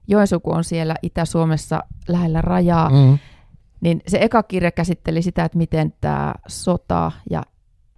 [0.09, 3.19] Joensuu kun on siellä Itä-Suomessa lähellä rajaa, Mm.
[3.81, 7.43] niin se eka kirja käsitteli sitä, että miten tämä sota ja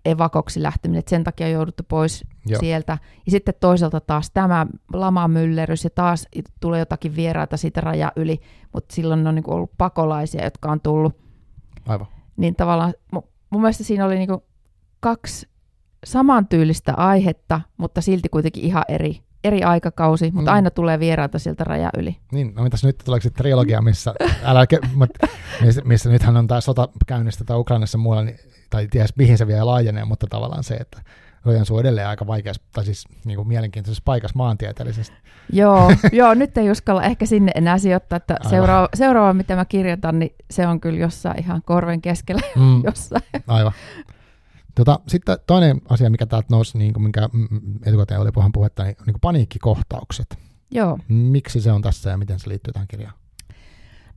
[0.06, 2.60] evakoksi lähteminen, että sen takia on jouduttu pois Joo.
[2.60, 2.98] Sieltä.
[3.26, 6.28] Ja sitten toisaalta taas tämä lamamyllerys ja taas
[6.60, 8.40] tulee jotakin vieraita siitä raja yli,
[8.72, 11.16] mutta silloin on niin ollut pakolaisia, jotka on tullut.
[11.88, 12.06] Aivan.
[12.36, 14.28] Niin tavallaan mu- mun mielestä siinä oli niin
[15.00, 15.48] kaksi
[16.04, 20.54] samantyylistä aihetta, mutta silti kuitenkin ihan eri, eri aikakausi, mutta Mm.
[20.54, 22.16] aina tulee vieraita sieltä raja yli.
[22.32, 25.11] Niin, no mitäs nyt tuleeko trilogia, missä, älä, mut,
[25.64, 28.38] missä, missä nythän on tämä sota käynnistä tai Ukrainassa muualla, niin,
[28.70, 31.02] tai ties mihin se vielä laajenee, mutta tavallaan se, että
[31.70, 35.16] on edelleen aika vaikeassa, tai siis niin kuin mielenkiintoisessa paikassa maantieteellisesti.
[35.52, 38.50] Joo, joo, nyt ei uskalla ehkä sinne enää sijoittaa, että Aivan.
[38.50, 43.22] seuraava, seuraava, mitä mä kirjoitan, niin se on kyllä jossain ihan korven keskellä Mm, jossain.
[43.46, 43.72] aivan.
[44.76, 48.52] Tota, sitten toinen asia, mikä täältä nousi, niin kuin minkä mm, mm, etukäteen oli puhan
[48.52, 50.38] puhetta, niin, niin kuin paniikkikohtaukset.
[50.70, 53.14] Joo, Miksi se on tässä ja miten se liittyy tähän kirjaan?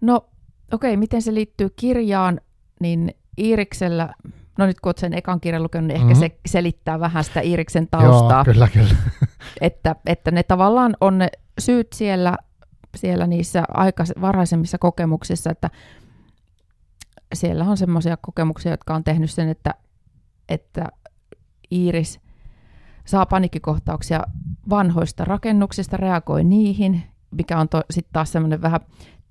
[0.02, 0.26] no
[0.72, 2.42] okei, miten se liittyy kirjaan,
[2.80, 4.14] niin Iiriksellä,
[4.58, 6.20] no nyt kun olet sen ekan kirjan lukenut, niin ehkä Mhm.
[6.20, 8.96] se selittää vähän sitä Iiriksen taustaa, Joo, kyllä, kyllä.
[9.62, 11.28] että, että ne tavallaan on ne
[11.60, 12.38] syyt siellä,
[12.98, 15.70] siellä niissä aika varhaisemmissa kokemuksissa, että
[17.34, 19.74] siellä on semmoisia kokemuksia, jotka on tehnyt sen, että,
[20.50, 20.86] että
[21.72, 22.20] Iiris
[23.06, 24.24] saa panikkikohtauksia
[24.70, 28.80] vanhoista rakennuksista, reagoi niihin, mikä on sitten taas semmoinen vähän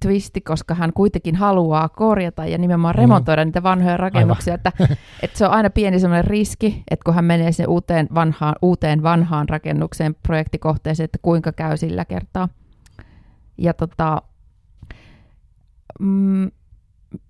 [0.03, 2.99] twisti, koska hän kuitenkin haluaa korjata ja nimenomaan Mm.
[2.99, 4.73] remontoida niitä vanhoja rakennuksia, että,
[5.23, 9.03] että se on aina pieni semmoinen riski, että kun hän menee sinne uuteen vanhaan, uuteen
[9.03, 12.49] vanhaan rakennukseen, projektikohteeseen, että kuinka käy sillä kertaa.
[13.59, 14.23] Ja tota,
[16.01, 16.51] mm,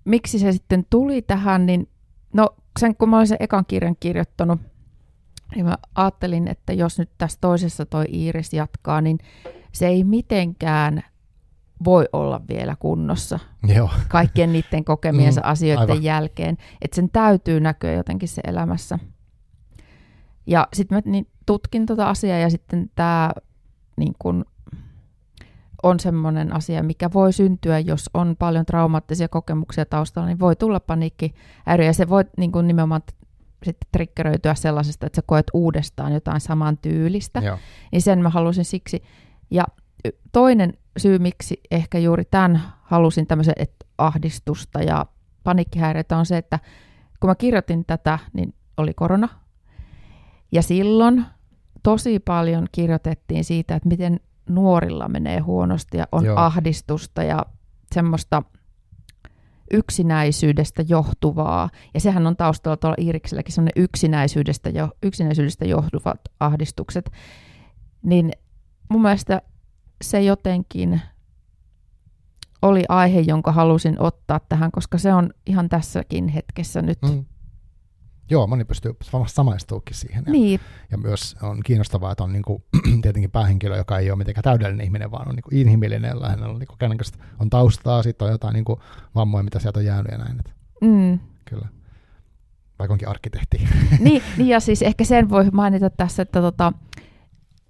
[0.05, 1.89] miksi se sitten tuli tähän, niin
[2.33, 4.59] no sen kun mä olin sen ekan kirjan kirjoittanut,
[5.55, 9.17] niin mä ajattelin, että jos nyt tässä toisessa toi Iiris jatkaa, niin
[9.71, 11.03] se ei mitenkään
[11.83, 13.39] voi olla vielä kunnossa
[13.75, 15.91] Joo, kaikkien niiden kokemiensa Mm, asioiden aivan.
[15.91, 16.03] aivan.
[16.03, 16.57] jälkeen.
[16.81, 18.99] Että sen täytyy näkyä jotenkin se elämässä.
[20.47, 23.31] Ja sitten mä niin tutkin tota asiaa ja sitten tämä
[23.97, 24.45] niin kun,
[25.83, 30.79] on semmoinen asia, mikä voi syntyä, jos on paljon traumaattisia kokemuksia taustalla, niin voi tulla
[30.79, 33.01] paniikkihäiriö ja se voi niin kun nimenomaan
[33.63, 37.39] sitten triggeröityä sellaisesta, että sä koet uudestaan jotain saman tyylistä.
[37.39, 37.57] Joo.
[37.91, 39.03] Niin sen mä halusin siksi.
[39.51, 39.63] Ja
[40.31, 45.05] toinen syy, miksi ehkä juuri tämän halusin tämmöisen että ahdistusta ja
[45.43, 46.59] paniikkihäiriötä on se, että
[47.19, 49.29] kun mä kirjoitin tätä, niin oli korona.
[50.51, 51.25] Ja silloin
[51.83, 56.37] tosi paljon kirjoitettiin siitä, että miten nuorilla menee huonosti ja on Joo.
[56.37, 57.45] ahdistusta ja
[57.93, 58.43] semmoista
[59.73, 61.69] yksinäisyydestä johtuvaa.
[61.93, 67.11] Ja sehän on taustalla tuolla Iirikselläkin semmoinen yksinäisyydestä, jo, yksinäisyydestä johtuvat ahdistukset.
[68.03, 68.31] Niin
[68.89, 69.41] mun mielestä
[70.01, 71.01] se jotenkin
[72.61, 77.01] oli aihe, jonka halusin ottaa tähän, koska se on ihan tässäkin hetkessä nyt.
[77.01, 77.25] Mm.
[78.29, 78.95] Joo, moni pystyy
[79.27, 80.23] samaistuukin siihen.
[80.25, 80.59] Ja, Niin,
[80.91, 82.63] ja myös on kiinnostavaa, että on niin kuin,
[83.01, 86.59] tietenkin päähenkilö, joka ei ole mitenkään täydellinen ihminen, vaan on niin kuin inhimillinen, hänellä on,
[86.59, 86.99] niin kuin,
[87.39, 88.79] on taustaa, sitten on jotain niin kuin,
[89.15, 90.39] vammoja, mitä sieltä on jäänyt ja näin.
[90.39, 91.19] Että, mm.
[91.45, 91.67] kyllä.
[92.79, 93.67] Vaikka onkin arkkitehti.
[93.99, 96.73] niin, niin, ja siis ehkä sen voi mainita tässä, että tota,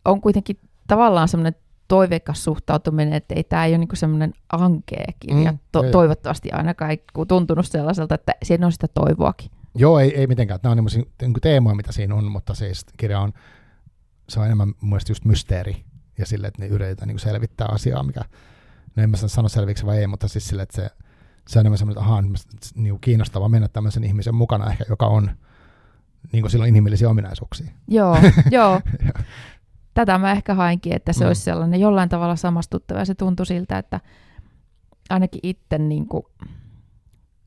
[0.05, 1.55] on kuitenkin tavallaan semmoinen
[1.87, 5.91] toiveikas suhtautuminen, että ei tämä ei ole niinku semmoinen ankea kirja, Mm, to- ei.
[5.91, 9.51] toivottavasti ainakaan ei tuntunut sellaiselta, että siinä on sitä toivoakin.
[9.75, 10.59] Joo, ei, ei mitenkään.
[10.63, 10.85] Nämä on
[11.21, 13.33] niin teemoja, mitä siinä on, mutta siis kirja on,
[14.29, 15.85] se on enemmän mun mielestä just mysteeri
[16.17, 18.21] ja sille, että ne yritetään niin selvittää asiaa, mikä,
[18.95, 20.89] no en mä sano selviksi vai ei, mutta siis sille, että se,
[21.47, 22.23] se on enemmän semmoinen, että ahaa,
[22.75, 25.31] niin kiinnostavaa mennä tämmöisen ihmisen mukana ehkä, joka on,
[26.31, 27.71] niin kuin sillä on inhimillisiä ominaisuuksia.
[27.87, 28.17] Joo,
[28.51, 28.81] joo.
[29.93, 31.27] Tätä mä ehkä hainkin, että se mm.
[31.27, 33.99] olisi sellainen jollain tavalla samastuttava ja se tuntui siltä, että
[35.09, 36.23] ainakin itse niin kuin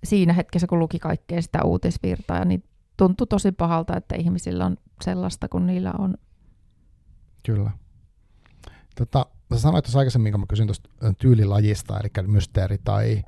[0.04, 2.64] siinä hetkessä, kun luki kaikkea sitä uutisvirtaa, niin
[2.96, 6.14] tuntui tosi pahalta, että ihmisillä on sellaista, kun niillä on.
[7.42, 7.70] Kyllä.
[8.96, 13.22] Tota, sä sanoit tuossa aikaisemmin, kun mä kysyin tuosta tyylilajista, eli mysteeri tai,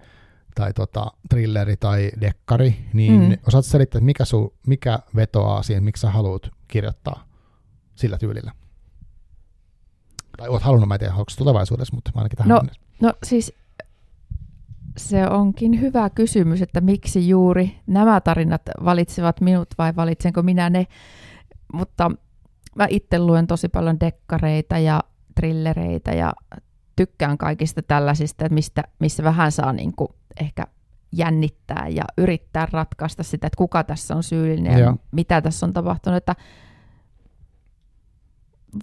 [0.55, 3.39] tai tota, thrilleri tai dekkari, niin mm.
[3.47, 7.25] Osaat selittää, mikä, su, mikä vetoaa siihen, miksi sä haluat kirjoittaa
[7.95, 8.53] sillä tyylillä?
[10.37, 12.81] Tai oot halunnut, mä en tiedä, tulevaisuudessa, mutta ainakin tähän No, mennessä.
[13.01, 13.53] No siis
[14.97, 20.87] se onkin hyvä kysymys, että miksi juuri nämä tarinat valitsevat minut vai valitsenko minä ne.
[21.73, 22.11] Mutta
[22.77, 25.01] mä itse luen tosi paljon dekkareita ja
[25.35, 26.33] trillereitä ja
[26.97, 30.09] tykkään kaikista tällaisista, että mistä, missä vähän saa niin kuin
[30.41, 30.67] ehkä
[31.13, 34.97] jännittää ja yrittää ratkaista sitä, että kuka tässä on syyllinen ja Joo.
[35.13, 36.17] mitä tässä on tapahtunut.
[36.17, 36.35] Että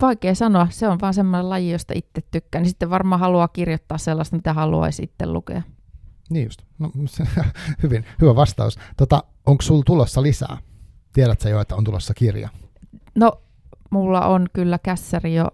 [0.02, 2.62] vaikea sanoa, se on vaan semmoinen laji, josta itse tykkään.
[2.62, 5.62] Niin sitten varmaan haluaa kirjoittaa sellaista, mitä haluaisi itse lukea.
[6.32, 6.62] Niin just.
[6.80, 6.92] No,
[7.84, 8.80] hyvin, hyvä vastaus.
[8.98, 10.58] Tota, onko sulla tulossa lisää?
[11.14, 12.50] Tiedätkö jo, että on tulossa kirja?
[13.16, 13.42] No,
[13.90, 15.48] mulla on kyllä kässäri jo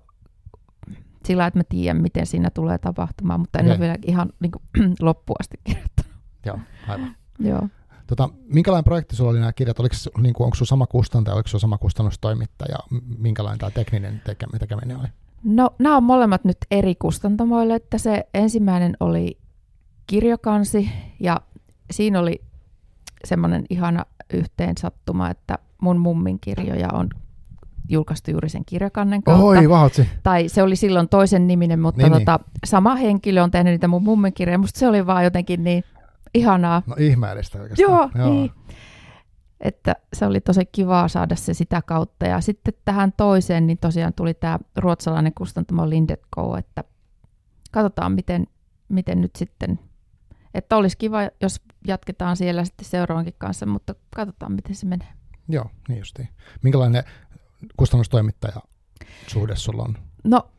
[1.25, 3.71] sillä, että mä tiedän, miten siinä tulee tapahtumaan, mutta en Okei.
[3.71, 4.63] ole vielä ihan niin kuin,
[4.99, 6.11] loppuun asti kirjoittanut.
[6.45, 7.15] Joo, aivan.
[7.39, 7.67] Joo.
[8.07, 9.79] Tota, minkälainen projekti sulla oli nämä kirjat?
[9.79, 12.77] Oliko, niin kuin, onko sulla sama kustantaja, oliko sulla sama kustannustoimittaja?
[13.17, 14.21] Minkälainen tämä tekninen
[14.59, 15.07] tekeminen oli?
[15.43, 19.37] No, nämä on molemmat nyt eri kustantamoille, että se ensimmäinen oli
[20.07, 20.89] kirjokansi
[21.19, 21.41] ja
[21.91, 22.41] siinä oli
[23.25, 27.09] semmoinen ihana yhteensattuma, että mun mummin kirjoja on
[27.89, 29.45] julkaistu juuri sen kirjakannen kautta.
[29.45, 29.57] Oi.
[30.23, 33.87] Tai se oli silloin toisen niminen, mutta Niin, niin, tota, sama henkilö on tehnyt niitä
[33.87, 34.57] mun mummin kirjoja.
[34.57, 35.83] Musta se oli vaan jotenkin niin
[36.33, 36.81] ihanaa.
[36.87, 37.91] No ihmeellistä oikeastaan.
[37.91, 38.33] Joo, Joo.
[38.33, 38.51] niin.
[39.59, 42.25] Että se oli tosi kivaa saada se sitä kautta.
[42.25, 46.83] Ja sitten tähän toiseen, niin tosiaan tuli tämä ruotsalainen kustantamo Lindet Co., että
[47.71, 48.47] katsotaan, miten,
[48.89, 49.79] miten nyt sitten,
[50.57, 55.07] että olisi kiva, jos jatketaan siellä sitten seuraavankin kanssa, mutta katsotaan, miten se menee.
[55.49, 56.29] Joo, niin justiin.
[56.63, 57.03] Minkälainen
[57.77, 58.61] kustannustoimittaja
[59.27, 59.97] suhde sulla on?
[60.23, 60.49] No,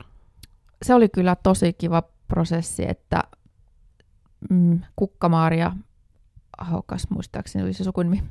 [0.82, 3.22] se oli kyllä tosi kiva prosessi, että
[4.50, 5.72] mm, Kukkamaaria
[6.58, 8.22] Ahokas, muistaakseni oli se sukunimi,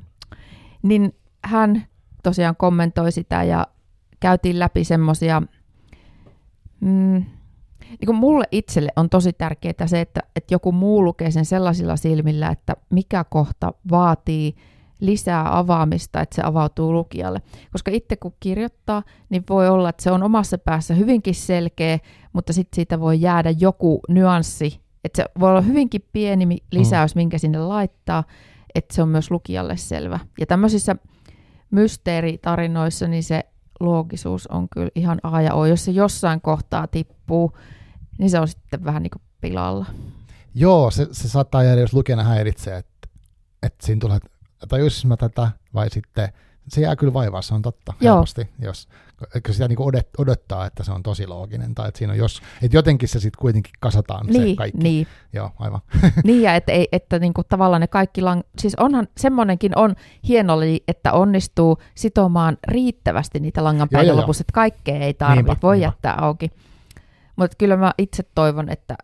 [0.82, 1.86] niin hän
[2.22, 3.66] tosiaan kommentoi sitä ja
[4.20, 5.42] käytiin läpi semmoisia,
[6.80, 7.24] mm,
[7.90, 11.96] niin kuin mulle itselle on tosi tärkeää se, että, että joku muu lukee sen sellaisilla
[11.96, 14.54] silmillä, että mikä kohta vaatii
[15.00, 17.42] lisää avaamista, että se avautuu lukijalle.
[17.72, 21.98] Koska itse kun kirjoittaa, niin voi olla, että se on omassa päässä hyvinkin selkeä,
[22.32, 27.14] mutta sitten siitä voi jäädä joku nyanssi, että se voi olla hyvinkin pieni mi- lisäys,
[27.14, 28.24] minkä sinne laittaa,
[28.74, 30.18] että se on myös lukijalle selvä.
[30.40, 30.96] Ja tämmöisissä
[31.70, 33.44] mysteeritarinoissa, niin se
[33.80, 35.66] loogisuus on kyllä ihan A ja O.
[35.66, 37.52] Jos se jossain kohtaa tippuu,
[38.18, 39.86] niin se on sitten vähän niin kuin pilalla.
[40.54, 43.08] Joo, se, se saattaa jäädä, jos lukijana häiritsee, että,
[43.62, 44.28] että siinä tulee, että
[44.68, 46.28] tajuisin mä tätä, vai sitten
[46.68, 48.14] se jää kyllä vaivaa, se on totta Joo.
[48.14, 48.88] helposti, jos
[49.46, 52.40] kun sitä niin odot, odottaa, että se on tosi looginen, tai että siinä on jos,
[52.62, 54.82] että jotenkin se sitten kuitenkin kasataan se Niin, kaikki.
[54.82, 55.80] niin, Joo, aivan.
[56.24, 58.40] niin ja että, ei, että niinku tavallaan ne kaikki, lang...
[58.58, 59.94] siis onhan semmoinenkin on
[60.28, 63.60] hieno laji, että onnistuu sitomaan riittävästi niitä
[64.06, 64.16] joo.
[64.16, 65.86] lopussa, että kaikkea ei tarvitse, voi niinpä.
[65.86, 66.50] jättää auki.
[67.38, 68.96] Mutta kyllä mä itse toivon, että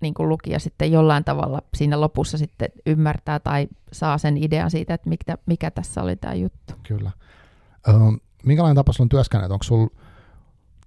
[0.00, 4.94] niin kuin lukija sitten jollain tavalla siinä lopussa sitten ymmärtää tai saa sen idean siitä,
[4.94, 6.74] että mikä, mikä tässä oli tämä juttu.
[6.82, 7.10] Kyllä.
[7.88, 7.94] Öö,
[8.44, 9.52] minkälainen tapa sulla on työskennellä?
[9.52, 9.90] Onko sulla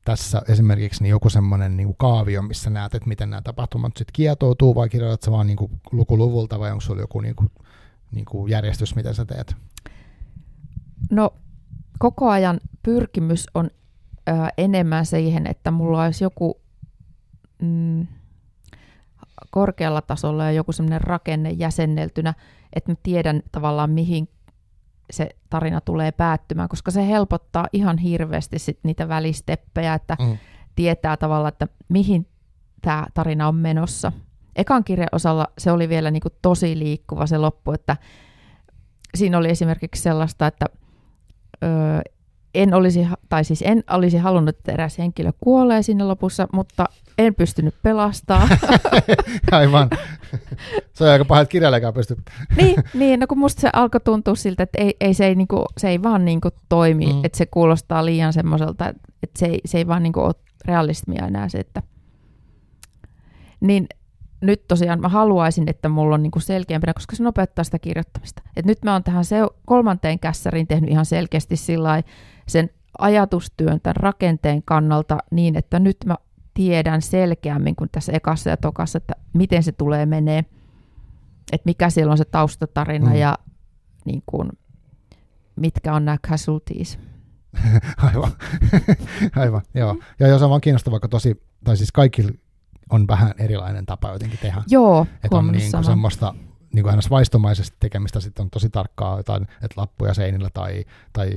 [0.05, 4.75] tässä esimerkiksi niin joku semmoinen niin kaavio, missä näet, että miten nämä tapahtumat sitten kietoutuu,
[4.75, 7.51] vai kirjoitatko vaan niin kuin lukuluvulta, vai onko sulla joku niin kuin,
[8.11, 9.55] niin kuin järjestys, mitä sä teet?
[11.11, 11.33] No
[11.99, 13.69] koko ajan pyrkimys on
[14.29, 16.62] ö, enemmän siihen, että mulla olisi joku
[17.63, 18.07] mm,
[19.51, 22.33] korkealla tasolla ja joku semmoinen rakenne jäsenneltynä,
[22.73, 24.29] että mä tiedän tavallaan mihin
[25.11, 30.37] se tarina tulee päättymään, koska se helpottaa ihan hirveästi sit niitä välisteppejä, että Mm.
[30.75, 32.27] tietää tavallaan, että mihin
[32.81, 34.11] tämä tarina on menossa.
[34.55, 37.97] Ekan kirjan osalla se oli vielä niin kuin tosi liikkuva se loppu, että
[39.15, 40.65] siinä oli esimerkiksi sellaista, että
[41.63, 41.69] öö,
[42.53, 46.85] en olisi, tai siis en olisi halunnut, että eräs henkilö kuolee siinä lopussa, mutta
[47.17, 48.49] en pystynyt pelastamaan.
[49.51, 49.89] Aivan.
[50.93, 52.17] se on aika paha, että kirjailijakaan pystyy.
[52.57, 55.65] niin, niin, no kun musta se alkoi tuntua siltä, että ei, ei, se, ei, niinku,
[55.77, 57.25] se ei vaan niinku toimi, Mm.
[57.25, 58.89] että se kuulostaa liian semmoiselta,
[59.23, 60.35] että se ei, se ei vaan niinku ole
[60.65, 61.83] realismia enää se, että
[63.61, 63.87] niin
[64.41, 68.41] nyt tosiaan mä haluaisin, että mulla on niinku selkeämpänä, koska se nopeuttaa sitä kirjoittamista.
[68.55, 72.07] Et nyt mä oon tähän se kolmanteen kässäriin tehnyt ihan selkeästi sillä lailla
[72.47, 76.15] sen ajatustyön, tämän rakenteen kannalta niin, että nyt mä
[76.53, 80.39] tiedän selkeämmin kuin tässä ekassa ja tokassa, että miten se tulee menee,
[81.51, 83.15] että mikä siellä on se taustatarina Mm.
[83.15, 83.37] ja
[84.05, 84.49] niin kuin,
[85.55, 86.99] mitkä on nämä casualties.
[88.13, 88.31] Aivan.
[89.41, 89.97] Aivan, joo.
[90.19, 92.31] Ja jos on vaan kiinnostavaa, vaikka tosi, tai siis kaikilla
[92.89, 94.63] on vähän erilainen tapa jotenkin tehdä.
[94.69, 96.35] Joo, Että on niin kuin semmoista
[96.73, 101.31] niin kuin aina vaistomaisesti tekemistä, sitten on tosi tarkkaa jotain, että lappuja seinillä tai, tai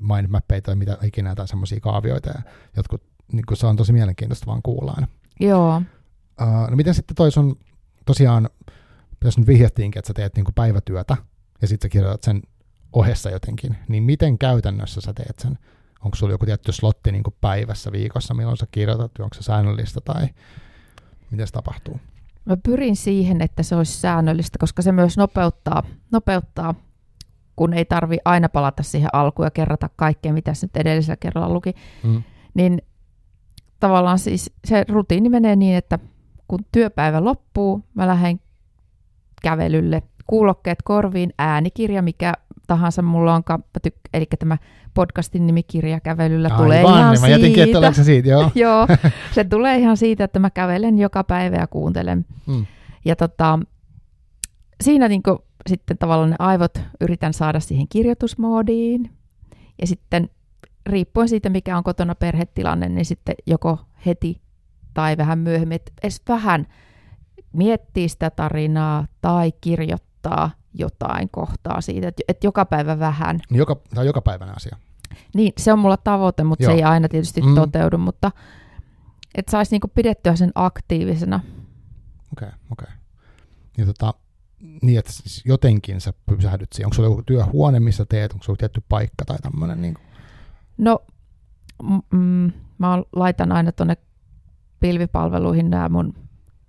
[0.00, 2.28] mindmappeja tai mitä ikinä tai semmoisia kaavioita.
[2.28, 2.42] Ja
[2.76, 5.08] jotkut, niin kuin se on tosi mielenkiintoista vaan kuulla aina.
[5.40, 5.82] Joo,
[6.42, 7.58] Uh, no miten sitten toi sun,
[8.06, 8.48] tosiaan,
[9.24, 11.16] jos nyt vihjattiinkin, että sä teet niin kuin päivätyötä
[11.62, 12.42] ja sitten sä kirjoitat sen
[12.92, 15.58] ohessa jotenkin, niin miten käytännössä sä teet sen?
[16.04, 20.00] Onko sulla joku tietty slotti niin kuin päivässä, viikossa, milloin sä kirjoitat, onko se säännöllistä
[20.00, 20.28] tai
[21.30, 22.00] miten se tapahtuu?
[22.48, 26.74] Mä pyrin siihen, että se olisi säännöllistä, koska se myös nopeuttaa, nopeuttaa
[27.56, 31.54] kun ei tarvi aina palata siihen alkuun ja kerrata kaikkea, mitä se nyt edellisellä kerralla
[31.54, 31.74] luki.
[32.04, 32.22] Mm.
[32.54, 32.82] Niin
[33.80, 35.98] tavallaan siis se rutiini menee niin, että
[36.48, 38.40] kun työpäivä loppuu, mä lähden
[39.42, 42.32] kävelylle, kuulokkeet korviin, äänikirja, mikä
[42.68, 44.58] tahansa mulla mä tyk- eli tämä
[44.94, 47.92] podcastin nimi Kirja kävelyllä tulee Aivan, ihan niin mä jätinkin, että siitä.
[47.92, 48.50] se siitä, joo.
[48.64, 48.86] Joo,
[49.32, 52.26] se tulee ihan siitä, että mä kävelen joka päivä ja kuuntelen.
[52.46, 52.66] Mm.
[53.04, 53.58] Ja tota,
[54.80, 55.22] siinä niin
[55.66, 59.10] sitten tavallaan ne aivot yritän saada siihen kirjoitusmoodiin.
[59.80, 60.30] Ja sitten
[60.86, 64.40] riippuen siitä, mikä on kotona perhetilanne, niin sitten joko heti
[64.94, 66.66] tai vähän myöhemmin, että edes vähän
[67.52, 73.40] miettii sitä tarinaa tai kirjoittaa jotain kohtaa siitä, että, että joka päivä vähän.
[73.50, 74.76] Joka, tämä on joka päivänä asia.
[75.34, 76.72] Niin, se on mulla tavoite, mutta Joo.
[76.72, 77.54] se ei aina tietysti Mm.
[77.54, 78.30] toteudu, mutta
[79.34, 81.40] että saisi niinku pidettyä sen aktiivisena.
[82.32, 82.84] Okei, okay, okei.
[82.84, 82.96] Okay.
[83.78, 84.14] Ja tota,
[84.82, 86.86] niin, että siis jotenkin sä pysähdyt siihen.
[86.86, 88.32] Onko sulla joku työhuone, missä teet?
[88.32, 89.82] Onko sulla tietty paikka tai tämmöinen?
[89.82, 89.94] Niin
[90.78, 90.98] No,
[92.12, 93.96] mm, mä laitan aina tuonne
[94.80, 96.14] pilvipalveluihin nämä mun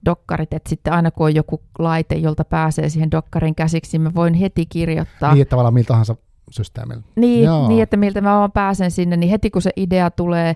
[0.06, 4.12] dokkarit, että sitten aina kun on joku laite, jolta pääsee siihen dokkarin käsiksi, niin mä
[4.16, 5.34] voin heti kirjoittaa.
[5.34, 6.16] niin, että tavallaan millä tahansa
[6.52, 7.04] systeemillä.
[7.16, 7.68] Niin, Joo.
[7.68, 10.56] niin, että miltä mä vaan pääsen sinne, niin heti kun se idea tulee,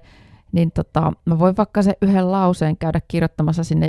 [0.52, 3.88] niin tota, mä voin vaikka se yhden lauseen käydä kirjoittamassa sinne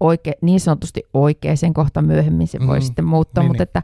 [0.00, 3.68] oike, niin sanotusti oikeaan kohta myöhemmin se voi Mm, sitten muuttua, niin, mutta niin.
[3.68, 3.82] että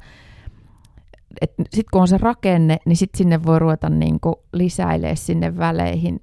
[1.41, 6.21] et sitten kun on se rakenne, niin sitten sinne voi ruveta niinku lisäilee sinne väleihin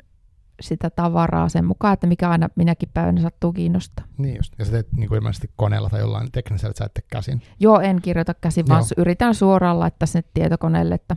[0.64, 4.06] sitä tavaraa sen mukaan, että mikä aina minäkin päivänä sattuu kiinnostaa.
[4.18, 4.54] Niin just.
[4.60, 7.42] Ja sä teet niin kuin ilmeisesti koneella tai jollain teknisellä, että sä et tee käsin.
[7.60, 9.02] Joo, en kirjoita käsin, vaan Joo.
[9.02, 11.16] yritän suoraan laittaa sinne tietokoneelle, että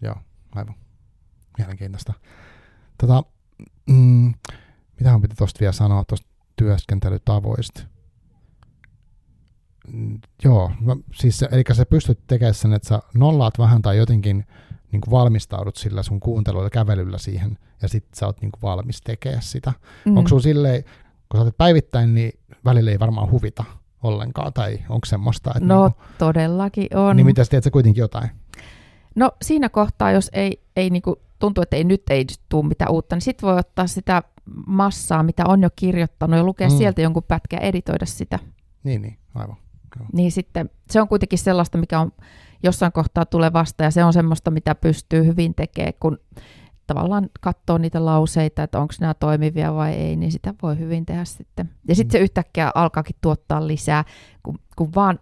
[0.00, 0.16] Joo,
[0.54, 0.74] aivan.
[1.58, 2.12] Mielenkiintoista.
[2.98, 3.24] Tota,
[3.86, 4.34] mm,
[5.00, 7.82] mitä piti tuosta vielä sanoa tuosta työskentelytavoista?
[9.92, 13.96] Mm, Joo, mä, siis se, eli sä pystyt tekemään sen, että sä nollaat vähän tai
[13.96, 14.46] jotenkin
[14.92, 18.62] niin kuin valmistaudut sillä sun kuuntelulla ja kävelyllä siihen, ja sitten sä oot niin kuin
[18.62, 19.72] valmis tekemään sitä.
[20.04, 20.16] Mm.
[20.16, 20.84] Onko sulla silleen,
[21.28, 22.32] kun sä oot päivittäin, niin
[22.64, 23.64] välillä ei varmaan huvita
[24.02, 27.16] ollenkaan, tai onko semmoista, että no niin, todellakin on.
[27.16, 28.30] niin mitä teet sä kuitenkin jotain?
[29.14, 33.16] No siinä kohtaa, jos ei, ei niinku, tuntuu, että ei nyt ei tule mitään uutta,
[33.16, 34.22] niin sitten voi ottaa sitä
[34.66, 36.76] massaa, mitä on jo kirjoittanut ja lukea Mm.
[36.76, 38.38] sieltä jonkun pätkä ja editoida sitä.
[38.84, 39.56] Niin, niin, aivan.
[39.98, 40.06] Joo.
[40.12, 42.12] Niin sitten se on kuitenkin sellaista, mikä on
[42.62, 46.18] jossain kohtaa tulee vasta ja se on semmoista, mitä pystyy hyvin tekemään, kun
[46.86, 51.24] tavallaan katsoo niitä lauseita, että onko nämä toimivia vai ei, niin sitä voi hyvin tehdä
[51.24, 51.70] sitten.
[51.88, 54.04] Ja sitten se yhtäkkiä alkaakin tuottaa lisää,
[54.42, 55.18] kun, kun vaan,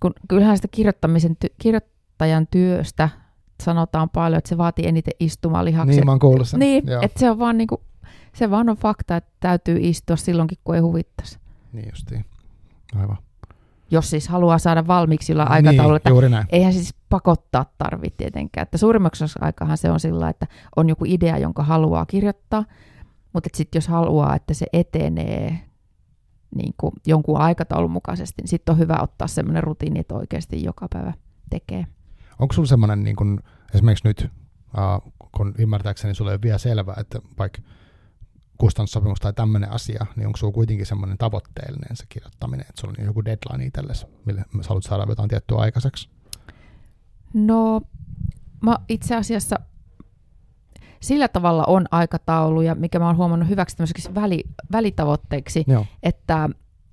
[0.00, 3.08] kun kyllähän sitä kirjoittamisen, ty, kirjoittajan työstä
[3.62, 5.96] sanotaan paljon, että se vaatii eniten istumalihaksia.
[5.96, 6.60] Niin, mä oon kuullut sen.
[6.60, 7.02] Niin, Joo.
[7.02, 7.82] että se on vaan niinku,
[8.32, 11.38] se vaan on fakta, että täytyy istua silloinkin, kun ei huvittaisi.
[11.72, 12.24] Niin justiin.
[12.96, 13.18] Aivan.
[13.90, 16.46] Jos siis haluaa saada valmiiksi sillä aikataululla, että Niin, juuri näin.
[16.50, 18.62] eihän siis pakottaa tarvitse tietenkään.
[18.62, 22.64] Että suurimmaksi aikahan se on sillä, että on joku idea, jonka haluaa kirjoittaa,
[23.32, 25.60] mutta sitten jos haluaa, että se etenee
[26.56, 30.86] niin kuin jonkun aikataulun mukaisesti, niin sitten on hyvä ottaa semmoinen rutiini, että oikeasti joka
[30.92, 31.12] päivä
[31.50, 31.86] tekee.
[32.38, 33.40] Onko sulla semmoinen, niin kun,
[33.74, 34.30] esimerkiksi nyt,
[34.78, 37.58] uh, kun ymmärtääkseni sulle ei ole vielä selvää, että vaikka
[38.58, 43.04] kustannussopimus tai tämmöinen asia, niin onko sulla kuitenkin semmoinen tavoitteellinen se kirjoittaminen, että sulla on
[43.04, 46.08] joku deadline itsellesi, mille sä haluat saada jotain tiettyä aikaiseksi?
[47.34, 47.80] No,
[48.60, 49.56] mä itse asiassa
[51.00, 55.86] sillä tavalla on aikatauluja, mikä mä oon huomannut hyväksi tämmöiseksi väli, välitavoitteiksi, Joo.
[56.02, 56.48] että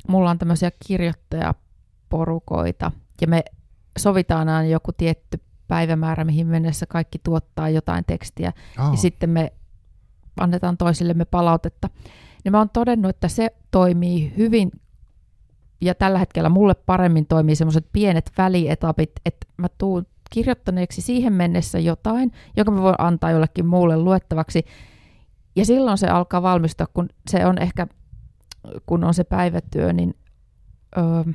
[0.08, 2.92] mulla on tämmöisiä kirjoittajaporukoita
[3.22, 3.44] ja me
[3.98, 8.92] sovitaan aina joku tietty päivämäärä, mihin mennessä kaikki tuottaa jotain tekstiä Oh.
[8.92, 9.54] ja sitten me
[10.40, 11.90] annetaan toisillemme palautetta.
[12.44, 14.72] Niin mä oon todennut, että se toimii hyvin
[15.82, 21.80] ja tällä hetkellä mulle paremmin toimii semmoiset pienet välietapit, että mä tuun kirjoittaneeksi siihen mennessä
[21.80, 24.66] jotain, joka mä voin antaa jollekin muulle luettavaksi.
[25.56, 27.88] Ja silloin se alkaa valmistua, kun se on ehkä,
[28.86, 30.16] kun on se päivätyö, niin
[30.98, 31.34] öö,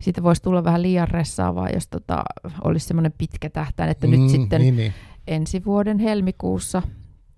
[0.00, 2.24] siitä voisi tulla vähän liian ressaavaa, jos tota,
[2.64, 4.92] olisi semmoinen pitkä tähtäin, että mm, nyt sitten Niin, niin.
[5.26, 6.82] ensi vuoden helmikuussa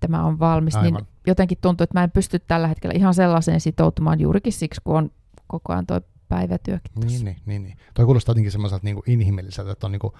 [0.00, 0.94] tämä on valmis, Aivan.
[0.94, 4.96] niin jotenkin tuntuu, että mä en pysty tällä hetkellä ihan sellaiseen sitoutumaan juurikin siksi, kun
[4.96, 5.10] on
[5.46, 7.24] koko ajan toi päivätyökin Niin, tossa.
[7.24, 7.76] niin, niin, niin.
[7.94, 10.12] Toi kuulostaa jotenkin semmoiselta niin inhimilliseltä, että on niin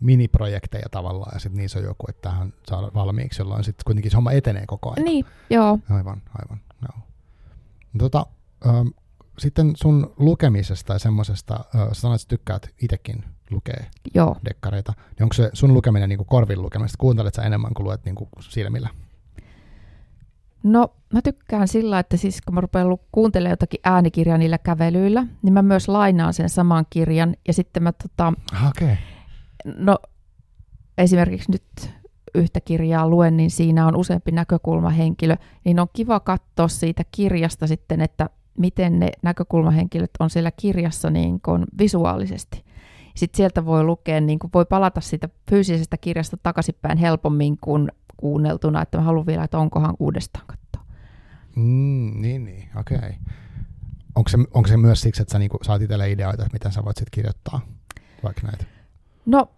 [0.00, 4.16] miniprojekteja tavallaan, ja sitten niissä on joku, että tähän saada valmiiksi, jolloin sitten kuitenkin se
[4.16, 5.04] homma etenee koko ajan.
[5.04, 5.78] Niin, joo.
[5.90, 6.60] Aivan, aivan.
[6.82, 7.02] Joo.
[7.98, 8.26] Tota,
[8.66, 8.88] ähm,
[9.38, 13.84] sitten sun lukemisesta ja semmoisesta, äh, sanoit, että tykkäät itsekin lukea
[14.14, 14.36] Joo.
[14.44, 16.96] dekkareita, niin onko se sun lukeminen niin kuin korvin lukemista?
[16.98, 18.88] Kuuntelet sä enemmän kuin luet niin kuin silmillä?
[20.62, 25.52] No, mä tykkään sillä, että siis kun mä rupean kuuntelemaan jotakin äänikirjaa niillä kävelyillä, niin
[25.52, 28.68] mä myös lainaan sen saman kirjan ja sitten mä tota, Ah.
[28.68, 28.96] Okay.
[29.64, 29.98] no
[30.98, 31.90] esimerkiksi nyt
[32.34, 38.00] yhtä kirjaa luen, niin siinä on useampi näkökulmahenkilö, niin on kiva katsoa siitä kirjasta sitten,
[38.00, 42.65] että miten ne näkökulmahenkilöt on siellä kirjassa niin kuin visuaalisesti.
[43.16, 48.82] Sitten sieltä voi lukea, niin kuin voi palata siitä fyysisestä kirjasta takaisinpäin helpommin kuin kuunneltuna,
[48.82, 50.96] että mä haluan vielä, että onkohan uudestaan katsoa.
[51.56, 52.96] Mm, niin, niin, okei.
[52.96, 53.12] Okay.
[54.14, 56.84] Onko se, onko se myös siksi, että sä niinku saat itselle ideoita, että miten sä
[56.84, 57.60] voit sitten kirjoittaa
[58.22, 58.64] vaikka näitä?
[59.26, 59.50] No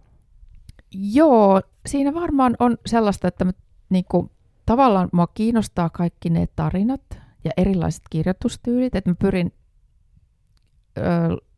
[0.91, 3.51] joo, siinä varmaan on sellaista, että mä,
[3.89, 4.31] niin kuin,
[4.65, 9.53] tavallaan mua kiinnostaa kaikki ne tarinat ja erilaiset kirjoitustyylit, että mä pyrin
[10.97, 11.01] ö,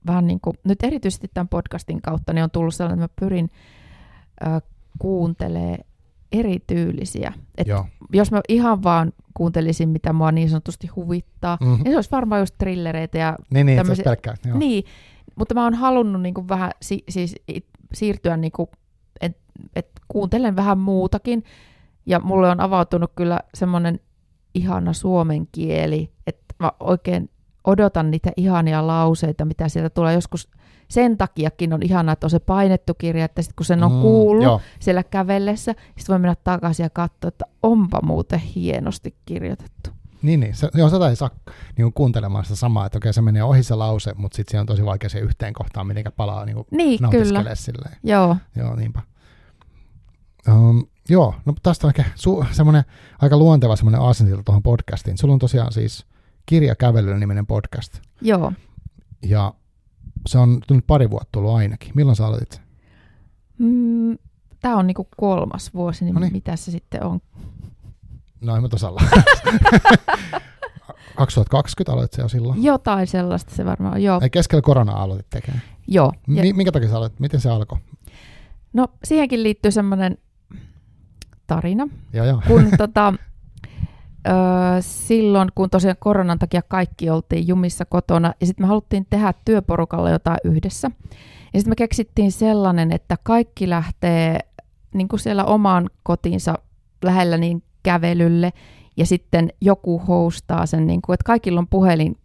[0.08, 3.52] vähän niin kuin, nyt erityisesti tämän podcastin kautta, niin on tullut sellainen, että mä pyrin
[4.48, 4.62] ö,
[5.00, 5.78] kuuntelee
[6.32, 7.34] erityylisiä.
[7.58, 7.86] Et Joo.
[8.14, 11.84] jos mä ihan vaan kuuntelisin, mitä mua niin sanotusti huvittaa, Mm-hmm.
[11.84, 14.04] niin se olisi varmaan just trillereitä ja Niin, niin, tämmöisiä- tämmöisiä...
[14.04, 14.50] pelkkää.
[14.50, 14.58] Joo.
[14.58, 14.84] niin,
[15.36, 17.36] mutta mä oon halunnut niinku vähän si- siis
[17.94, 18.70] siirtyä, niinku,
[19.22, 19.42] että
[19.76, 21.44] et kuuntelen vähän muutakin.
[22.06, 24.00] Ja mulle on avautunut kyllä semmoinen
[24.56, 27.30] ihana suomen kieli, että mä oikein
[27.64, 30.14] odotan niitä ihania lauseita, mitä sieltä tulee.
[30.14, 30.50] Joskus
[30.88, 34.02] sen takiakin on ihanaa, että on se painettu kirja, että sitten kun sen on Mm,
[34.02, 34.62] kuullut Joo.
[34.80, 39.90] siellä kävellessä, sitten voi mennä takaisin ja katsoa, että onpa muuten hienosti kirjoitettu.
[40.22, 40.56] Niin, niin.
[40.56, 41.30] Se, joo, sitä ei saa
[41.78, 44.68] niin kuuntelemaan sitä samaa, että okei, se menee ohi se lause, mutta sitten siinä on
[44.68, 47.56] tosi vaikea se yhteen kohtaan, miten palaa niin Niin, kyllä.
[47.56, 47.98] silleen.
[48.04, 48.38] Joo.
[48.56, 49.02] Joo, niinpä.
[50.50, 52.84] Um, joo, no tästä on ehkä su- semmoinen
[53.22, 55.18] aika luonteva semmoinen aasinsilta tuohon podcastiin.
[55.18, 56.06] Sulla on tosiaan siis
[56.46, 58.54] Kirja kävelyllä niminen podcast, Joo.
[59.22, 59.54] ja
[60.28, 61.92] se on nyt pari vuotta tullut ainakin.
[61.96, 62.52] Milloin sä aloitit?
[62.54, 62.64] sen?
[63.58, 64.18] Mm,
[64.62, 66.34] Tämä on niinku kolmas vuosi, niin Noniin.
[66.34, 67.20] mitä se sitten on?
[68.42, 69.02] No mä tosalla.
[71.16, 72.64] 2020 aloitit se jo silloin.
[72.64, 74.04] Jotain sellaista se varmaan on.
[74.04, 74.20] Joo.
[74.24, 75.62] Ei keskellä koronaa aloitit tekemään.
[75.88, 76.12] Joo.
[76.28, 77.20] Ja, Mi- minkä takia sä aloitit?
[77.20, 77.80] Miten se alkoi?
[78.74, 80.18] no siihenkin liittyy semmoinen
[81.48, 82.42] tarina, Joo, joo.
[82.48, 83.14] kun tota,
[84.80, 90.10] silloin, kun tosiaan koronan takia kaikki oltiin jumissa kotona, ja sitten me haluttiin tehdä työporukalla
[90.10, 90.92] jotain yhdessä.
[91.54, 94.40] Ja sitten me keksittiin sellainen, että kaikki lähtee
[94.94, 96.58] niin kuin siellä omaan kotiinsa
[97.04, 98.54] lähellä niin kävelylle,
[98.98, 102.18] ja sitten joku hostaa sen, niin kuin, että kaikilla on puhelin,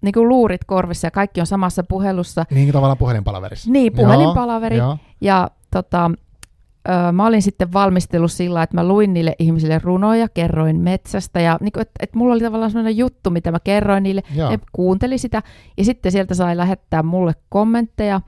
[0.00, 2.44] niin kuin luurit korvissa, ja kaikki on samassa puhelussa.
[2.50, 3.70] Niin tavallaan puhelinpalaverissa.
[3.70, 4.76] Niin, puhelinpalaveri.
[4.76, 4.98] Joo, joo.
[5.20, 6.10] Ja tota,
[7.12, 11.80] mä olin sitten valmistellut sillä, että mä luin niille ihmisille runoja, kerroin metsästä ja niin
[11.80, 14.50] että et mulla oli tavallaan sellainen juttu, mitä mä kerroin niille, Joo.
[14.50, 15.42] ne kuunteli sitä
[15.76, 18.20] ja sitten sieltä sai lähettää mulle kommentteja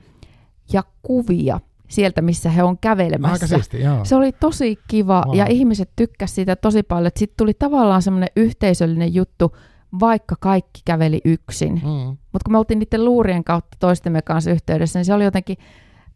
[0.73, 3.33] ja kuvia sieltä, missä he on kävelemässä.
[3.33, 4.05] Aika siisti, joo.
[4.05, 5.35] Se oli tosi kiva wow.
[5.35, 9.55] ja ihmiset tykkäsivät siitä tosi paljon, sitten tuli tavallaan semmoinen yhteisöllinen juttu,
[9.99, 11.73] vaikka kaikki käveli yksin.
[11.73, 12.17] Mm.
[12.31, 15.57] Mutta kun me oltiin niiden luurien kautta toistemme kanssa yhteydessä, niin se oli jotenkin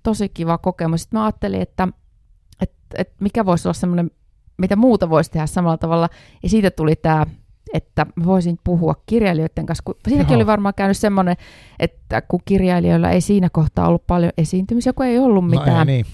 [0.03, 1.01] tosi kiva kokemus.
[1.01, 1.87] Sitten mä ajattelin, että
[2.97, 4.11] että et mikä voisi olla semmoinen,
[4.57, 6.09] mitä muuta voisi tehdä samalla tavalla.
[6.43, 7.25] Ja siitä tuli tämä,
[7.73, 9.83] että mä voisin puhua kirjailijoiden kanssa.
[9.85, 10.37] Kun siinäkin Joo.
[10.37, 11.35] oli varmaan käynyt semmoinen,
[11.79, 15.87] että kun kirjailijoilla ei siinä kohtaa ollut paljon esiintymisiä, kun ei ollut mitään.
[15.87, 16.05] No ei, niin.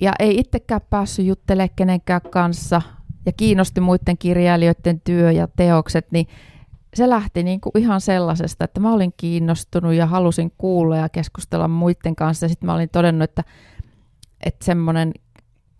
[0.00, 2.82] Ja ei itsekään päässyt juttelemaan kenenkään kanssa
[3.26, 6.26] ja kiinnosti muiden kirjailijoiden työ ja teokset, niin
[6.94, 11.68] se lähti niin kuin ihan sellaisesta, että mä olin kiinnostunut ja halusin kuulla ja keskustella
[11.68, 12.48] muiden kanssa.
[12.48, 13.44] Sitten mä olin todennut, että
[14.44, 15.12] että semmoinen,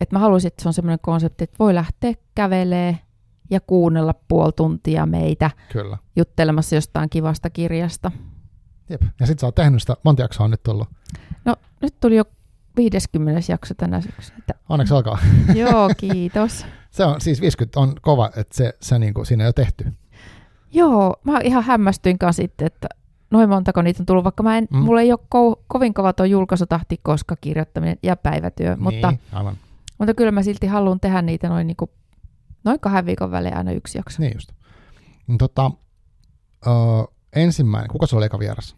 [0.01, 2.99] että mä haluaisin, että se on semmoinen konsepti, että voi lähteä kävelee
[3.51, 5.99] ja kuunnella puoli tuntia meitä Kyllä.
[6.16, 8.11] juttelemassa jostain kivasta kirjasta.
[8.90, 9.03] Jep.
[9.20, 10.88] Ja sit sä oot tehnyt sitä, monta jaksoa on nyt tullut?
[11.44, 12.24] No nyt tuli jo
[12.76, 13.53] 50.
[13.53, 14.38] jakso tänä syksynä.
[14.68, 15.18] Onneksi alkaa.
[15.55, 16.66] Joo, kiitos.
[16.90, 19.92] se on siis 50 on kova, että se, se niinku, siinä on jo tehty.
[20.72, 22.88] Joo, mä ihan hämmästyin kanssa sitten, että
[23.30, 24.78] noin montako niitä on tullut, vaikka mä en, mm.
[24.78, 29.57] mulla ei ole ko- kovin kova tuo julkaisutahti, koska kirjoittaminen ja päivätyö, niin, mutta, aivan.
[29.99, 31.90] Mutta kyllä mä silti haluan tehdä niitä noin, niin kuin,
[32.64, 34.22] noin kahden viikon välein aina yksi jakso.
[34.22, 34.53] Niin just.
[35.38, 35.70] Tota,
[36.66, 36.70] ö,
[37.36, 38.76] ensimmäinen, kuka se oli eka vieras?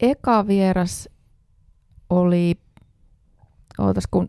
[0.00, 1.08] Eka vieras
[2.10, 2.60] oli,
[3.78, 4.28] ootas kun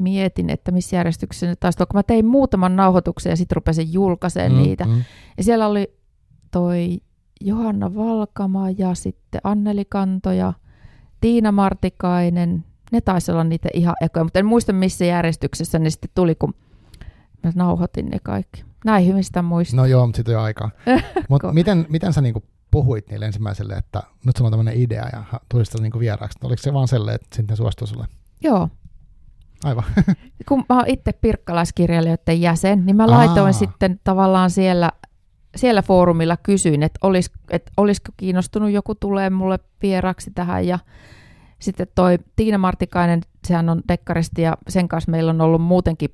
[0.00, 4.52] mietin, että missä järjestyksessä nyt taisi kun mä tein muutaman nauhoituksen ja sitten rupesin julkaisemaan
[4.52, 4.84] mm, niitä.
[4.84, 5.04] Mm.
[5.36, 5.96] Ja siellä oli
[6.50, 7.00] toi
[7.40, 10.52] Johanna Valkama ja sitten Anneli Kanto ja
[11.20, 12.64] Tiina Martikainen.
[12.94, 16.54] Ne taisi olla niitä ihan ekoja, mutta en muista missä järjestyksessä ne sitten tuli, kun
[17.42, 18.64] mä nauhoitin ne kaikki.
[18.84, 19.76] Näin hyvin sitä muista.
[19.76, 20.70] No joo, mutta sitten on aikaa.
[21.28, 25.24] mutta miten, miten sä niinku puhuit niille ensimmäiselle, että nyt sulla on tämmöinen idea ja
[25.48, 26.38] tulisit niinku vieraaksi?
[26.44, 28.06] Oliko se vaan sellainen, että sitten suostui sulle?
[28.40, 28.68] Joo.
[29.64, 29.84] Aivan.
[30.48, 33.52] kun mä oon itse pirkkalaiskirjailijoiden jäsen, niin mä laitoin Aa.
[33.52, 34.90] sitten tavallaan siellä
[35.56, 40.78] siellä foorumilla kysyin, että, olis, että olisiko kiinnostunut joku tulee mulle vieraksi tähän ja
[41.58, 46.10] sitten toi Tiina Martikainen, sehän on dekkaristi ja sen kanssa meillä on ollut muutenkin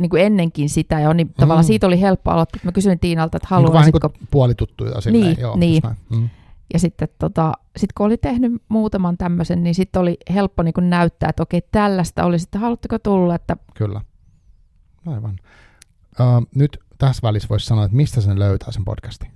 [0.00, 1.34] niin kuin ennenkin sitä ja niin, mm.
[1.36, 2.60] tavallaan siitä oli helppo aloittaa.
[2.64, 3.98] Mä kysyin Tiinalta, että haluaisitko...
[3.98, 5.56] Niin vähän niin puolituttuja silleen, niin, joo.
[5.56, 5.82] Niin.
[6.10, 6.28] Mm.
[6.72, 10.90] Ja sitten tota, sit kun oli tehnyt muutaman tämmöisen, niin sitten oli helppo niin kuin
[10.90, 13.34] näyttää, että okei, tällaista oli, sitten haluatteko tulla?
[13.34, 13.56] Että...
[13.74, 14.00] Kyllä.
[15.06, 15.38] Aivan.
[16.20, 19.30] Uh, nyt tässä välissä voisi sanoa, että mistä sen löytää sen podcastin?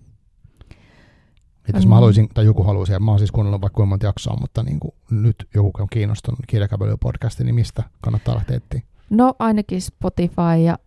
[1.69, 1.95] Että jos mä mm.
[1.95, 4.81] haluaisin, tai joku haluaisi, ja mä oon siis kuunnellut vaikka kuinka monta jaksoa, mutta niin
[4.81, 8.83] kuin nyt joku on kiinnostunut kirjakävelypodcastiin, niin mistä kannattaa lähteä etsiä?
[9.11, 10.79] No ainakin Spotify ja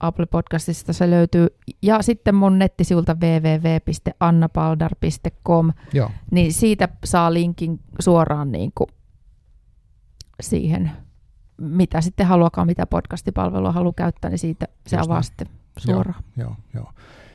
[0.00, 1.46] Apple Podcastista se löytyy.
[1.82, 6.10] Ja sitten mun nettisivulta www.annapaldar.com, Joo.
[6.30, 8.88] niin siitä saa linkin suoraan niin kuin
[10.40, 10.90] siihen,
[11.60, 15.46] mitä sitten haluakaan, mitä podcastipalvelua haluaa käyttää, niin siitä se Just avaa sitten
[15.76, 16.22] suoraan.
[16.36, 16.92] Joo, joo, joo.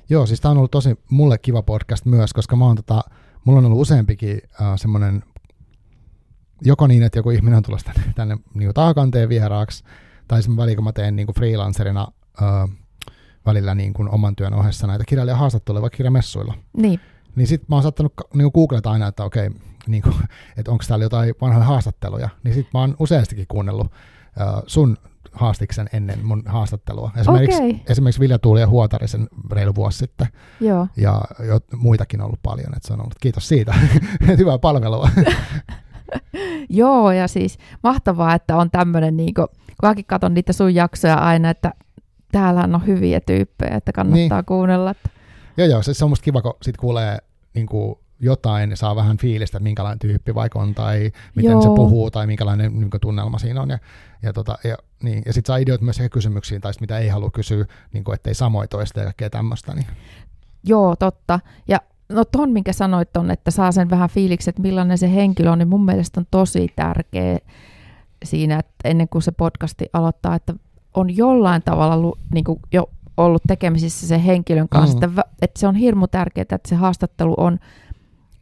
[0.10, 3.02] Joo siis tämä on ollut tosi mulle kiva podcast myös, koska mä oon tota,
[3.46, 5.24] mulla on ollut useampikin äh, semmoinen,
[6.62, 9.84] joko niin, että joku ihminen on tulossa tänne, tänne niin taakanteen vieraaksi,
[10.28, 12.08] tai sitten välillä kun mä teen niin kuin freelancerina
[12.42, 12.70] äh,
[13.46, 16.54] välillä niin kuin oman työn ohessa näitä kirjailijahaastatteluja vaikka kirjamessuilla.
[16.78, 17.00] Niin.
[17.36, 19.50] Niin sitten mä oon saattanut niin googleta aina, että okei,
[19.88, 20.16] niin kuin,
[20.58, 22.30] että onko täällä jotain vanhoja haastatteluja.
[22.44, 23.92] Niin sitten mä oon useastikin kuunnellut
[24.42, 24.98] äh, sun
[25.34, 27.12] haastiksen ennen mun haastattelua.
[27.18, 27.80] Esimerkiksi, okay.
[27.90, 30.28] esimerkiksi Vilja Tuuli ja Huotarisen reilu vuosi sitten.
[30.60, 30.88] Joo.
[30.98, 33.16] Ja jo, muitakin on ollut paljon, että se on ollut.
[33.22, 33.74] Kiitos siitä.
[34.38, 35.10] Hyvää palvelua.
[36.70, 39.48] Joo, ja siis mahtavaa, että on tämmöinen, niin kun
[39.84, 41.74] mäkin katson niitä sun jaksoja aina, että
[42.32, 44.46] täällä on hyviä tyyppejä, että kannattaa niin.
[44.46, 44.92] kuunnella.
[44.92, 45.10] Että...
[45.58, 47.18] Joo, joo, se, se on musta kiva, kun sit kuulee
[47.54, 51.62] niin kuin jotain, niin saa vähän fiilistä, että minkälainen tyyppi vaikka on, tai miten Joo.
[51.62, 53.70] se puhuu, tai minkälainen niin kuin, tunnelma siinä on.
[53.70, 53.80] Ja,
[54.24, 57.66] ja, tota, ja, niin, ja sitten saa ideoit myös kysymyksiin, tai mitä ei halua kysyä,
[57.94, 59.74] niin kuin, ettei samoin toista ja kaikkea tämmöistä.
[59.74, 59.86] Niin.
[60.64, 61.40] Joo, totta.
[61.68, 61.78] Ja
[62.10, 65.60] no ton, minkä sanoit on, että saa sen vähän fiiliksi, että millainen se henkilö on,
[65.60, 67.40] niin mun mielestä on tosi tärkeä
[68.24, 70.54] siinä, että ennen kuin se podcasti aloittaa, että
[70.94, 75.04] on jollain tavalla niin kuin jo ollut tekemisissä sen henkilön kanssa, Mm.
[75.04, 77.60] että, että se on hirmu tärkeää, että se haastattelu on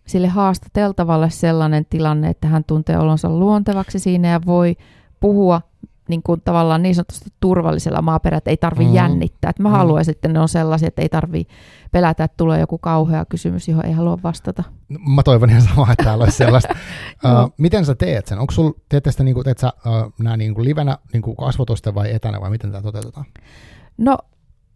[0.07, 4.75] sille haastateltavalle sellainen tilanne, että hän tuntee olonsa luontevaksi siinä ja voi
[5.19, 5.61] puhua
[6.09, 8.93] niin kuin tavallaan niin sanotusti turvallisella maaperällä, että ei tarvi Mm.
[8.93, 9.49] jännittää.
[9.49, 9.75] Että mä Mm.
[9.75, 11.47] haluaisin, että ne on sellaisia, että ei tarvi
[11.91, 14.63] pelätä, että tulee joku kauhea kysymys, johon ei halua vastata.
[15.15, 16.75] Mä toivon ihan samaa, että täällä olisi sellaista.
[17.25, 18.39] Uh, miten sä teet sen?
[18.39, 22.41] Onko sul, teet sitä niinku, teet sä uh, nää niinku livenä niinku kasvotusten vai etänä
[22.41, 23.25] vai miten tämä toteutetaan?
[23.97, 24.17] No,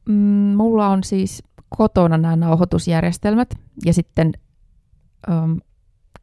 [0.05, 0.13] mm,
[0.55, 3.49] mulla on siis kotona nämä nauhoitusjärjestelmät
[3.85, 4.31] ja sitten
[5.29, 5.59] äm,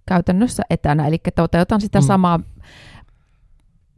[0.07, 2.03] käytännössä etänä, eli toteutan sitä Mm.
[2.05, 2.07] mm.
[2.07, 2.41] samaa,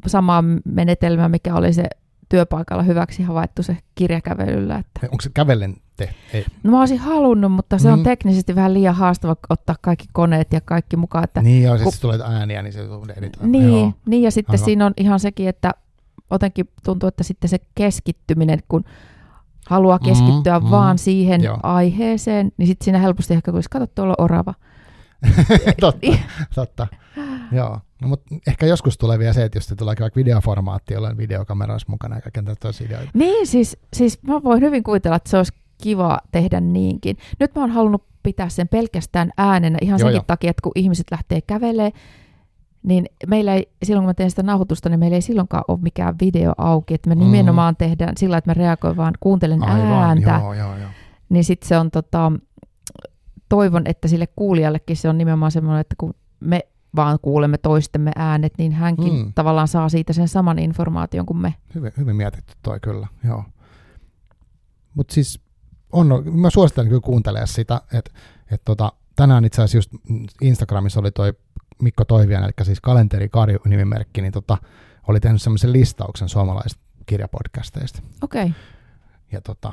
[0.07, 1.85] samaa menetelmää, mikä oli se
[2.29, 4.77] työpaikalla hyväksi havaittu se kirjakävelyllä.
[4.77, 5.01] Että.
[5.03, 6.15] Onko se kävellen tehty?
[6.33, 6.45] Ei.
[6.63, 7.93] No mä olisin halunnut, mutta se Mm.
[7.95, 11.25] on teknisesti vähän liian haastava ottaa kaikki koneet ja kaikki mukaan.
[11.25, 12.01] Että Niin, joo, siis Ku- kun...
[12.01, 12.81] tulee ääniä, niin se
[13.17, 13.53] editoidaan.
[13.53, 13.93] Niin, Joo.
[14.07, 14.65] niin, ja sitten Aivan.
[14.65, 15.75] siinä on ihan sekin, että
[16.31, 18.85] jotenkin tuntuu, että sitten se keskittyminen, kun
[19.69, 21.59] haluaa keskittyä mhm, vaan siihen joo.
[21.63, 24.55] aiheeseen, niin sitten siinä helposti ehkä tulisi, kato tuolla orava.
[25.81, 26.07] totta,
[26.55, 26.87] totta.
[27.53, 27.81] Joo.
[28.03, 31.87] No, mutta ehkä joskus tulee vielä se, että jos tulee vaikka videoformaatti, jolloin videokamera olisi
[31.91, 33.11] mukana ja kaiken tällaisia ideoita.
[33.15, 35.53] Niin, siis, siis mä voin hyvin kuvitella, että se olisi
[35.83, 37.17] kiva tehdä niinkin.
[37.41, 40.25] Nyt mä oon halunnut pitää sen pelkästään äänenä ihan Joo, senkin joo.
[40.27, 41.91] takia, että kun ihmiset lähtee kävelee,
[42.83, 46.15] niin meillä ei, silloin kun mä teen sitä nauhoitusta, niin meillä ei silloinkaan ole mikään
[46.21, 46.95] video auki.
[46.95, 47.21] Että me Mm.
[47.21, 50.39] nimenomaan tehdään sillä, että mä reagoin vaan, kuuntelen ääntä.
[50.43, 50.89] joo, joo, joo.
[51.29, 52.33] niin sitten se on tota,
[53.55, 56.61] toivon, että sille kuulijallekin se on nimenomaan semmoinen, että kun me
[56.97, 59.33] vaan kuulemme toistemme äänet, niin hänkin Mm.
[59.35, 61.55] tavallaan saa siitä sen saman informaation kuin me.
[61.75, 63.45] Hyvin, hyvin mietitty toi kyllä, joo.
[64.95, 65.41] Mutta siis
[65.93, 68.11] on, mä suosittelen kyllä kuuntelemaan sitä, että
[68.51, 69.91] et tota, tänään itse asiassa just
[70.41, 71.33] Instagramissa oli toi
[71.83, 74.59] Mikko Toivian, eli siis Kalenteri Karju nimimerkki, niin tota,
[75.09, 78.03] oli tehnyt semmoisen listauksen suomalaisista kirjapodcasteista.
[78.23, 78.55] Okei, okay.
[79.33, 79.73] Ja tota,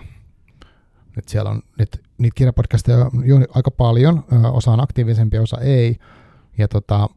[1.16, 2.98] nyt siellä on nyt, niitä kirjapodcasteja
[3.36, 5.98] on aika paljon, osa on aktiivisempi, osa ei.
[6.58, 7.10] Ja tota,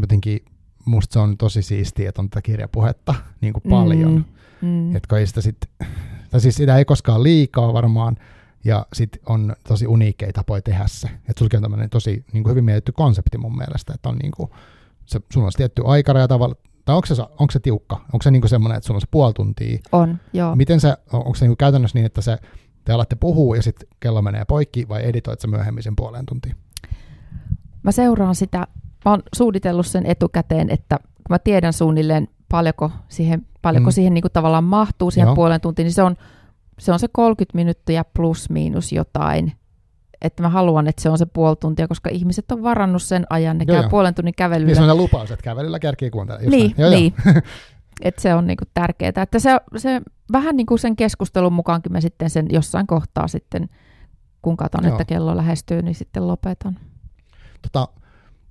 [0.00, 0.44] jotenkin
[0.84, 4.24] musta se on tosi siistiä, että on tätä kirjapuhetta niin kuin paljon.
[4.62, 4.96] Mm, mm.
[4.96, 5.56] Että ei sitä sit,
[6.30, 8.16] tai siis sitä ei koskaan liikaa varmaan,
[8.64, 11.06] ja sitten on tosi uniikkeja tapoja tehdä se.
[11.08, 14.32] Että sulki on tämmöinen tosi niin kuin hyvin mietitty konsepti mun mielestä, että on niin
[14.36, 14.50] kuin,
[15.06, 16.54] se, sulla on se tietty aikaraja tavalla,
[16.84, 17.96] tai onko se, onko se tiukka?
[17.96, 19.78] Onko se niin kuin semmoinen, että sulla on se puoli tuntia?
[19.92, 20.56] On, joo.
[20.56, 22.38] Miten se, on- onko se niin kuin käytännössä niin, että se,
[22.88, 26.56] te alatte puhua ja sitten kello menee poikki, vai editoit sä myöhemmin sen puoleen tuntiin?
[27.82, 28.58] Mä seuraan sitä,
[29.04, 33.92] mä oon suunnitellut sen etukäteen, että kun mä tiedän suunnilleen paljonko siihen, paljonko Mm.
[33.94, 35.34] siihen niin kuin tavallaan mahtuu siihen Joo.
[35.34, 36.16] Puolen tuntiin, niin se on,
[36.78, 39.52] se on se 30 minuuttia plus miinus jotain.
[40.22, 43.58] Että mä haluan, että se on se puoli tuntia, koska ihmiset on varannut sen ajan,
[43.58, 43.90] ne Joo, käy joo.
[43.90, 44.74] puolen tunnin Niin kävelyllä.
[44.74, 46.40] semmoinen lupaus, että kävelyllä kärkii kuuntella.
[46.40, 46.92] just niin, näin.
[47.24, 47.42] Joo, joo.
[48.00, 49.12] että se on niinku tärkeää.
[49.22, 50.00] Että se, se
[50.32, 53.68] vähän niin kuin sen keskustelun mukaankin mä sitten sen jossain kohtaa sitten,
[54.42, 54.92] kun katson, Joo.
[54.92, 56.78] että kello lähestyy, niin sitten lopetan.
[57.62, 57.88] Tota,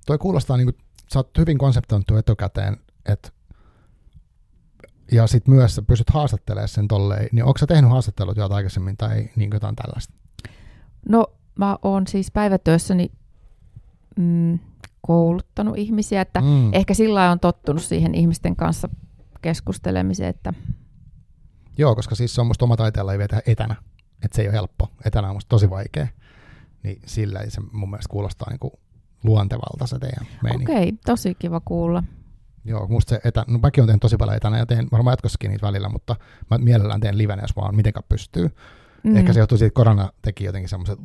[0.06, 0.76] toi kuulostaa niin kuin,
[1.12, 2.76] sä oot hyvin konseptoitu etukäteen,
[3.06, 3.30] että
[5.12, 8.96] ja sitten myös sä pystyt haastattelemaan sen tolleen, niin onko sä tehnyt haastattelut jotain aikaisemmin
[8.96, 10.14] tai niin jotain tällaista?
[11.08, 13.10] No mä oon siis päivätyössäni
[14.16, 14.58] mm,
[15.00, 16.74] kouluttanut ihmisiä, että Mm.
[16.74, 18.88] ehkä sillä on tottunut siihen ihmisten kanssa
[19.42, 20.52] keskustelemiseen, että
[21.78, 23.76] Joo, koska siis se on musta oma taiteella ei vetä etänä,
[24.24, 24.88] että se ei ole helppo.
[25.04, 26.06] Etänä on musta tosi vaikea.
[26.82, 28.72] Niin sillä se mun mielestä kuulostaa niin kuin
[29.24, 30.72] luontevalta se teidän meininki.
[30.72, 32.02] okei, tosi kiva kuulla.
[32.64, 35.50] Joo, musta se etä, no mäkin olen tehnyt tosi paljon etänä ja teen varmaan jatkossakin
[35.50, 36.16] niitä välillä, mutta
[36.50, 38.50] mä mielellään teen livenä, jos vaan mitenkään pystyy.
[39.02, 39.16] Mm.
[39.16, 40.98] Ehkä se johtuu siitä, että korona teki jotenkin semmoiset,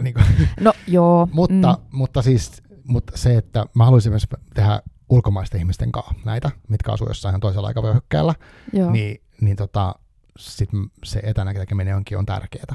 [0.00, 0.24] niin kuin,
[0.60, 1.28] No joo.
[1.32, 6.50] mutta, mm, mutta siis mutta se, että mä haluaisin myös tehdä ulkomaisten ihmisten kanssa näitä,
[6.68, 8.34] mitkä asuu jossain ihan toisella aikavyöhykkeellä,
[8.92, 9.94] niin, niin tota,
[10.38, 10.68] sit
[11.04, 12.74] se etänä tekeminen onkin on tärkeää.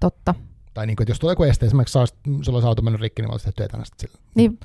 [0.00, 0.34] totta.
[0.74, 2.06] Tai niin kuin, että jos tulee joku este, esimerkiksi saa,
[2.42, 4.18] sulla olisi auto mennyt rikki, niin mä olisin tehty etänä sillä.
[4.34, 4.58] Niin.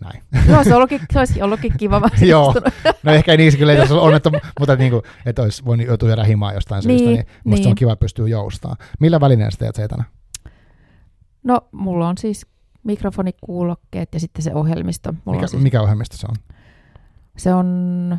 [0.00, 0.22] Näin.
[0.46, 2.00] Se olisi ollutkin, se olisi ollutkin kiva.
[2.20, 2.54] Joo.
[3.02, 4.30] No ehkä niin, kyllä ei onnettu,
[4.60, 7.68] mutta niin kuin, että olisi voinut joutua jäädä himaan jostain syystä, niin, Niin, musta se
[7.68, 7.76] on niin.
[7.76, 8.76] kiva pystyä joustaa.
[9.00, 10.04] Millä välineellä sä teet se etänä?
[11.44, 12.46] No, mulla on siis
[12.84, 15.12] mikrofonikuulokkeet ja sitten se ohjelmisto.
[15.12, 16.36] Mulla Mikä, on siis, mikä ohjelmisto se on?
[17.36, 18.18] Se on,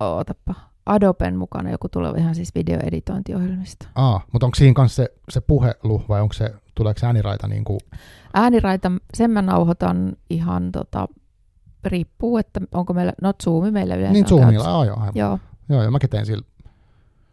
[0.00, 0.54] ootapa,
[0.86, 3.86] Adoben mukana joku tuleva ihan siis videoeditointiohjelmisto.
[3.94, 7.64] Aa, mutta onko siinä kanssa se, se puhelu vai onko se, tuleeko se ääniraita niin
[7.64, 7.80] kuin,
[8.34, 11.08] Ääniraita, sen mä nauhoitan ihan tota,
[11.84, 14.50] riippuu, että onko meillä, no Zoomi meillä yleensä niin on Zoomilla?
[14.52, 14.70] käytössä.
[14.70, 15.12] Aa, joo, aivan.
[15.14, 15.38] Joo,
[15.68, 16.44] Joo, joo, mäkin tein sillä.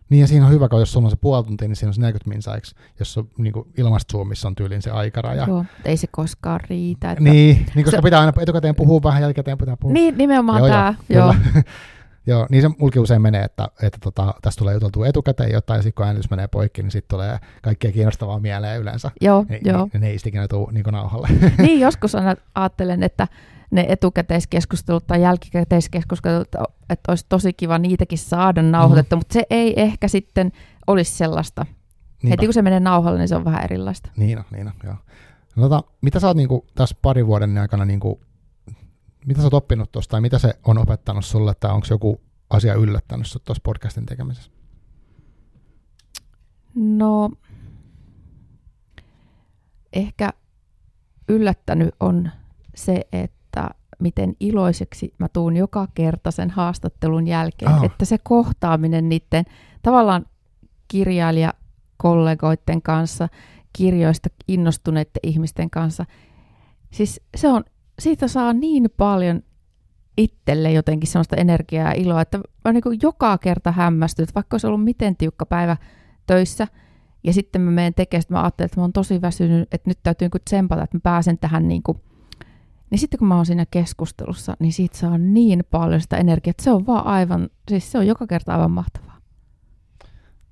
[0.09, 1.93] Niin ja siinä on hyvä, kun jos sulla on se puoli tuntia, niin siinä on
[1.93, 5.45] se 40 minsaiksi, jos on niin ilmasta Zoomissa on tyyliin se aikaraja.
[5.47, 7.11] joo, ei se koskaan riitä.
[7.11, 9.93] Että, Niin, niin koska Se- pitää aina etukäteen puhua vähän, jälkikäteen pitää puhua.
[9.93, 11.63] niin nimenomaan Joo, joo, tämä, joo, kyllä.
[12.27, 15.81] Joo, niin se mulki usein menee, että, että tota, tässä tulee juteltua etukäteen jotain, ja
[15.81, 19.11] sitten kun äänitys menee poikki, niin sitten tulee kaikkea kiinnostavaa mieleen yleensä.
[19.21, 19.89] Joo, Ni, joo.
[19.93, 21.27] Niin, ne ei ikinä tule niin nauhalle.
[21.57, 23.27] niin, joskus aina ajattelen, että
[23.71, 26.47] ne etukäteiskeskustelut tai jälkikäteiskeskustelut,
[26.89, 29.19] että olisi tosi kiva niitäkin saada nauhoitettu, mm-hmm.
[29.19, 30.51] mutta se ei ehkä sitten
[30.87, 31.65] olisi sellaista.
[31.65, 32.29] Niinpä.
[32.29, 34.09] Heti kun se menee nauhalle, niin se on vähän erilaista.
[34.17, 34.95] Niin on, niin on, joo.
[35.55, 38.21] No, tota, mitä sä oot niinku, tässä parin vuoden aikana, niinku,
[39.27, 42.73] mitä sä oot oppinut tuosta, tai mitä se on opettanut sulle, tai onko joku asia
[42.73, 44.51] yllättänyt sut tuossa podcastin tekemisessä?
[46.75, 47.29] No,
[49.93, 50.29] ehkä
[51.29, 52.31] yllättänyt on
[52.75, 53.69] se, että
[53.99, 57.83] miten iloiseksi mä tuun joka kerta sen haastattelun jälkeen, oh.
[57.83, 59.45] että se kohtaaminen niiden
[59.81, 60.25] tavallaan
[60.87, 63.29] kirjailijakollegoiden kanssa,
[63.73, 66.05] kirjoista innostuneiden ihmisten kanssa,
[66.91, 67.63] siis se on,
[67.99, 69.43] siitä saa niin paljon
[70.17, 74.67] itselle jotenkin sellaista energiaa ja iloa, että mä niin joka kerta hämmästyn, että vaikka olisi
[74.67, 75.77] ollut miten tiukka päivä
[76.27, 76.67] töissä,
[77.23, 79.99] ja sitten mä menen tekemään, että mä ajattelen, että mä oon tosi väsynyt, että nyt
[80.03, 82.01] täytyy niin tsempata, että mä pääsen tähän niin kuin
[82.89, 86.63] niin sitten kun mä oon siinä keskustelussa, niin siitä saa niin paljon sitä energiaa, että
[86.63, 89.17] se on vaan aivan, siis se on joka kerta aivan mahtavaa.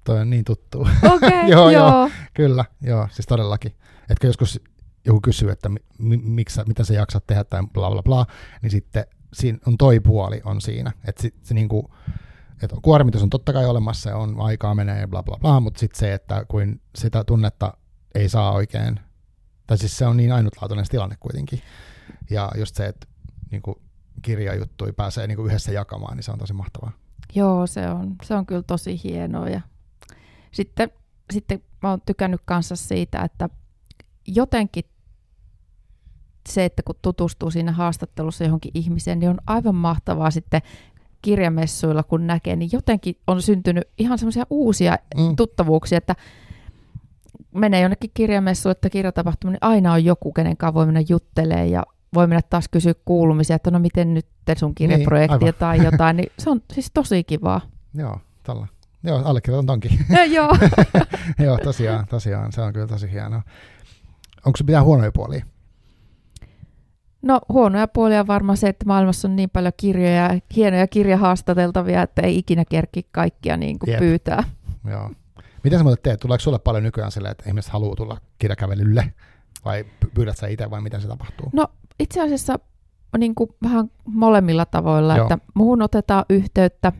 [0.03, 0.79] Toi on niin tuttu.
[0.81, 1.89] Okei, okay, joo, joo.
[1.89, 2.09] joo.
[2.33, 3.71] Kyllä, joo, siis todellakin.
[4.09, 4.61] Että joskus
[5.05, 8.25] joku kysyy, että mi, miksi, mitä sä jaksat tehdä tai bla bla bla,
[8.61, 11.93] niin sitten siinä on toi puoli on siinä, että sit, se niinku,
[12.63, 15.79] että kuormitus on totta kai olemassa ja on aikaa menee ja bla bla bla, mutta
[15.79, 17.77] sitten se, että kuin sitä tunnetta
[18.15, 18.99] ei saa oikein,
[19.67, 21.61] tai siis se on niin ainutlaatuinen tilanne kuitenkin,
[22.29, 23.07] ja just se, että
[23.51, 23.75] niin kuin
[24.21, 26.91] kirjajuttui pääsee niin kuin yhdessä jakamaan, niin se on tosi mahtavaa.
[27.35, 29.49] Joo, se on, se on kyllä tosi hienoa.
[29.49, 29.61] Ja
[30.51, 30.91] sitten,
[31.33, 33.49] sitten mä oon tykännyt kanssa siitä, että
[34.27, 34.85] jotenkin
[36.55, 40.61] se, että kun tutustuu siinä haastattelussa johonkin ihmiseen, niin on aivan mahtavaa sitten
[41.21, 45.35] kirjamessuilla, kun näkee, niin jotenkin on syntynyt ihan semmoisia uusia mm.
[45.35, 46.15] tuttavuuksia, että
[47.55, 51.83] menee jonnekin kirjamessuille että kirjatapahtuma, niin aina on joku, kenen kanssa voi mennä juttelemaan ja
[52.13, 54.27] voi mennä taas kysyä kuulumisia, että no miten nyt
[54.57, 57.61] sun kirjaprojektia niin, tai jotain, niin se on siis tosi kivaa.
[57.93, 58.67] Joo, tällä.
[59.03, 59.91] Joo, allekirjoitan tonkin.
[60.09, 60.57] No, joo.
[61.45, 63.41] joo, tosiaan, tosiaan, se on kyllä tosi hienoa.
[64.45, 65.45] Onko se mitään huonoja puolia?
[67.25, 72.21] No huonoja puolia on varmaan se, että maailmassa on niin paljon kirjoja, hienoja kirjahaastateltavia, että
[72.21, 74.43] ei ikinä kerki kaikkia niin kuin pyytää.
[74.89, 75.11] Joo.
[75.63, 76.19] Miten sä muuten teet?
[76.19, 79.13] Tuleeko sulle paljon nykyään silleen, että ihmiset haluaa tulla kirjakävelylle?
[79.65, 81.49] Vai pyydät sä itse vai miten se tapahtuu?
[81.53, 81.67] No
[81.99, 82.59] itse asiassa
[83.17, 85.25] niin kuin vähän molemmilla tavoilla, Joo.
[85.25, 86.91] että muuhun otetaan yhteyttä.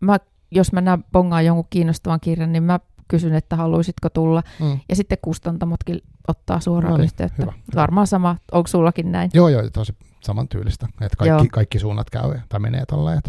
[0.00, 0.18] Mä,
[0.50, 4.42] jos mä näen bongaan jonkun kiinnostavan kirjan, niin mä kysyn, että haluaisitko tulla.
[4.60, 4.80] Mm.
[4.88, 7.42] Ja sitten kustantamotkin ottaa suoraan no niin, yhteyttä.
[7.42, 9.30] Hyvä, Varmaan sama, onko sullakin näin?
[9.34, 10.86] Joo, joo, tosi samantyylistä.
[11.00, 13.20] Että kaikki, kaikki suunnat käy tai menee tolleen.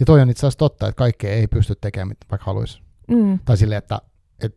[0.00, 2.82] Ja toi on itse asiassa totta, että kaikki ei pysty tekemään, vaikka haluaisi.
[3.08, 3.38] Mm.
[3.44, 4.00] Tai silleen, että
[4.40, 4.56] et,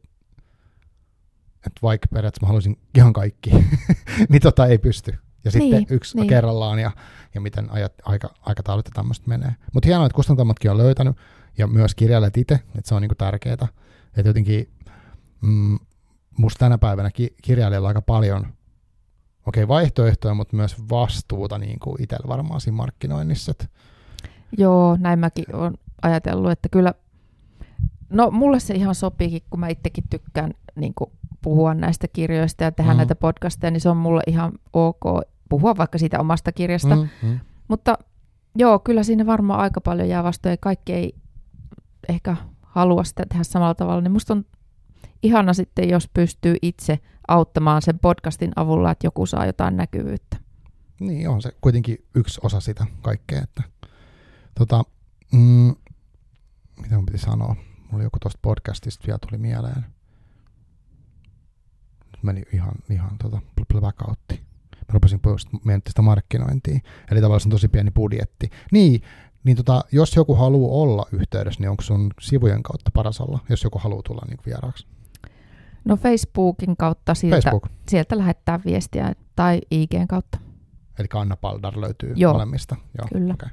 [1.68, 3.52] et vaikka periaatteessa mä haluaisin ihan kaikki,
[4.30, 5.18] niin tota ei pysty.
[5.46, 6.28] Ja sitten niin, yksi niin.
[6.28, 6.92] kerrallaan ja,
[7.34, 9.56] ja miten ajat, aika, aikataulut ja tämmöistä menee.
[9.74, 11.18] Mutta hienoa, että kustantamotkin on löytänyt
[11.58, 13.68] ja myös kirjailijat itse, että se on niinku tärkeää.
[14.18, 14.70] Että jotenkin
[15.42, 15.80] mm,
[16.38, 18.42] musta tänä päivänä ki- kirjailijalla aika paljon
[19.46, 23.54] okei, okay, vaihtoehtoja, mutta myös vastuuta niin kuin itsellä varmaan siinä markkinoinnissa.
[24.58, 26.94] Joo, näin mäkin olen ajatellut, että kyllä,
[28.10, 31.12] no mulle se ihan sopiikin, kun mä itsekin tykkään niin kuin
[31.42, 32.98] puhua näistä kirjoista ja tehdä mm-hmm.
[32.98, 35.04] näitä podcasteja, niin se on mulle ihan ok
[35.50, 36.96] puhua vaikka siitä omasta kirjasta.
[36.96, 37.40] Mm-hmm.
[37.68, 37.98] Mutta
[38.56, 40.58] joo, kyllä siinä varmaan aika paljon jää vastoja.
[40.58, 41.16] Kaikki ei
[42.10, 42.38] ehkä
[42.74, 44.46] halua sitä tehdä samalla tavalla, niin musta on
[45.24, 50.38] ihana sitten, jos pystyy itse auttamaan sen podcastin avulla, että joku saa jotain näkyvyyttä.
[51.00, 53.42] Niin, on se kuitenkin yksi osa sitä kaikkea.
[53.44, 53.64] Että,
[54.56, 54.84] tota,
[55.32, 55.76] mm,
[56.82, 57.56] mitä mun piti sanoa?
[57.92, 59.86] Mulla joku tuosta podcastista vielä tuli mieleen.
[62.22, 63.42] Meni ihan, ihan tota,
[63.74, 64.36] blackoutti.
[64.76, 65.20] Mä rupesin
[65.52, 66.80] miettimään sitä markkinointia.
[67.12, 68.50] Eli tavallaan se on tosi pieni budjetti.
[68.72, 69.02] Niin,
[69.44, 73.64] niin tota, jos joku haluaa olla yhteydessä, niin onko sun sivujen kautta paras olla, jos
[73.64, 74.88] joku haluaa tulla niin vieraaksi?
[75.86, 77.68] No Facebookin kautta sieltä, Facebook.
[77.88, 80.38] sieltä lähettää viestiä tai IGn kautta.
[81.00, 82.34] Eli Anna Paldar löytyy Joo.
[82.34, 82.76] molemmista?
[82.98, 83.34] Joo, kyllä.
[83.34, 83.50] Okay.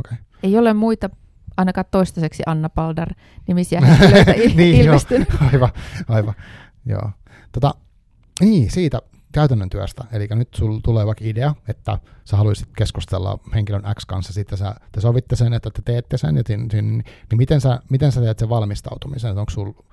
[0.00, 0.18] Okay.
[0.42, 1.10] Ei ole muita,
[1.56, 3.14] ainakaan toistaiseksi Anna Paldar
[3.46, 5.28] nimisiä henkilöitä niin, ilmestynyt.
[5.30, 5.70] Jo, aivan,
[6.08, 6.34] aivan.
[6.86, 7.10] Joo.
[7.52, 7.74] Tota,
[8.40, 9.00] niin, siitä
[9.34, 10.04] käytännön työstä.
[10.12, 14.74] Eli nyt sulla tulee vaikka idea, että sä haluaisit keskustella henkilön X kanssa, sitten sä,
[14.92, 16.88] te sovitte sen, että te teette sen, niin, niin,
[17.30, 19.38] niin miten, sä, miten sä teet sen valmistautumisen?
[19.38, 19.84] Onko sulla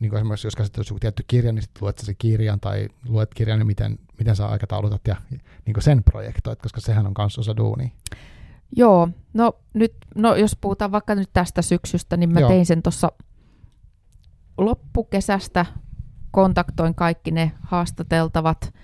[0.00, 3.34] niin kuin esimerkiksi jos käsittelet joku tietty kirja, niin sitten luet sen kirjan tai luet
[3.34, 5.16] kirjan, niin miten, miten sä aikataulutat ja
[5.66, 7.88] niin kuin sen projektoit, koska sehän on myös osa duunia.
[8.76, 12.48] Joo, no nyt, no jos puhutaan vaikka nyt tästä syksystä, niin mä Joo.
[12.48, 13.12] tein sen tuossa
[14.58, 15.66] loppukesästä,
[16.30, 18.74] kontaktoin kaikki ne haastateltavat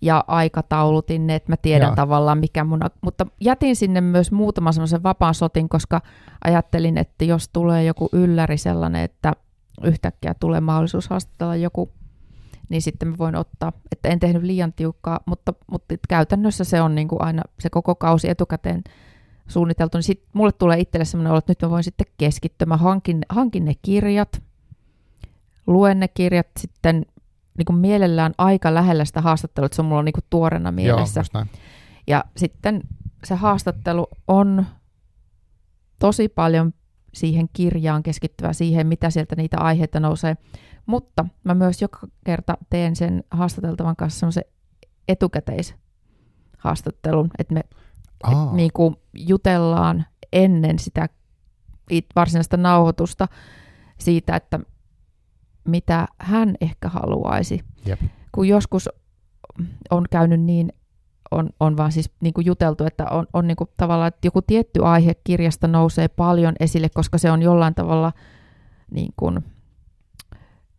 [0.00, 1.96] ja aikataulutin ne, että mä tiedän Joo.
[1.96, 6.00] tavallaan mikä mun, mutta jätin sinne myös muutaman semmoisen vapaan sotin, koska
[6.44, 9.32] ajattelin, että jos tulee joku ylläri sellainen, että
[9.84, 11.92] yhtäkkiä tulee mahdollisuus haastatella joku,
[12.68, 16.94] niin sitten mä voin ottaa, että en tehnyt liian tiukkaa, mutta, mutta käytännössä se on
[16.94, 18.84] niin kuin aina se koko kausi etukäteen
[19.46, 22.66] suunniteltu, niin sitten mulle tulee itselle sellainen olo, että nyt mä voin sitten keskittyä.
[22.66, 24.42] Mä hankin, hankin ne kirjat,
[25.66, 27.06] luen ne kirjat sitten
[27.58, 31.24] niin kuin mielellään aika lähellä sitä haastattelua, että se on mulla niin kuin tuorena mielessä.
[31.34, 31.44] Joo.
[32.06, 32.80] Ja sitten
[33.24, 34.66] se haastattelu on
[36.00, 36.72] tosi paljon
[37.14, 40.36] siihen kirjaan keskittyvä siihen, mitä sieltä niitä aiheita nousee.
[40.86, 44.44] Mutta mä myös joka kerta teen sen haastateltavan kanssa semmoisen
[45.08, 47.60] etukäteishaastattelun, että me
[48.22, 51.08] Aa, et niin kuin jutellaan ennen sitä
[51.90, 53.28] it- varsinaista nauhoitusta
[53.98, 54.60] siitä, että
[55.64, 57.60] mitä hän ehkä haluaisi.
[57.86, 58.00] Jep.
[58.32, 58.88] Kun joskus
[59.90, 60.72] on käynyt niin,
[61.30, 64.42] on, on vaan siis niin kuin juteltu, että on, on niin kuin tavallaan, että joku
[64.42, 68.12] tietty aihe kirjasta nousee paljon esille, koska se on jollain tavalla
[68.90, 69.44] niin kuin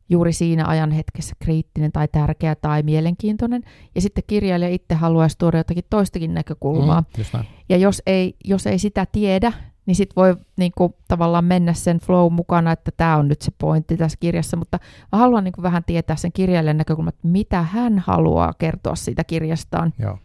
[0.09, 3.63] juuri siinä ajan hetkessä kriittinen tai tärkeä tai mielenkiintoinen.
[3.95, 7.03] Ja sitten kirjailija itse haluaisi tuoda jotakin toistakin näkökulmaa.
[7.17, 7.45] Mm.
[7.69, 9.53] Ja jos ei, jos ei sitä tiedä,
[9.85, 13.51] niin sitten voi niin kuin, tavallaan mennä sen flow mukana, että tämä on nyt se
[13.57, 14.79] pointti tässä kirjassa, mutta
[15.11, 19.23] mä haluan niin kuin, vähän tietää sen kirjailijan näkökulman, että mitä hän haluaa kertoa siitä
[19.23, 19.93] kirjastaan.
[19.99, 20.17] Joo.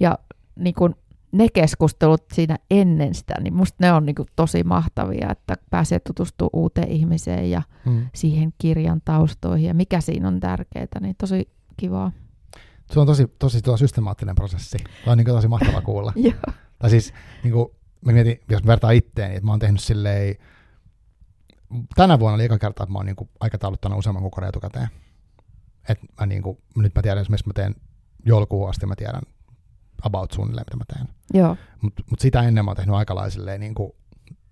[0.00, 0.18] Ja
[0.56, 0.94] niin kuin,
[1.32, 6.00] ne keskustelut siinä ennen sitä, niin musta ne on niin kuin, tosi mahtavia, että pääsee
[6.00, 8.06] tutustumaan uuteen ihmiseen ja Mm.
[8.14, 12.12] siihen kirjan taustoihin ja mikä siinä on tärkeää, niin tosi kivaa.
[12.92, 14.78] Se on tosi, tosi, tosi systemaattinen prosessi.
[14.78, 16.12] Tämä on niin tosi mahtava kuulla.
[16.24, 16.54] Joo.
[16.78, 17.66] Tai siis, niin kuin,
[18.04, 20.36] mä mietin, jos vertaa itteeni, että mä oon tehnyt silleen,
[21.94, 24.88] tänä vuonna oli eka kerta, että mä oon niin kuin, aikatauluttanut useamman kuukauden etukäteen.
[25.88, 27.74] Et mä, niin kuin, nyt mä tiedän esimerkiksi, mä teen
[28.26, 29.22] joulukuun asti, mä tiedän
[30.02, 31.14] about suunnilleen, mitä mä teen.
[31.34, 33.92] Joo, Mutta mut sitä ennen mä oon tehnyt aika lailla silleen niin kuin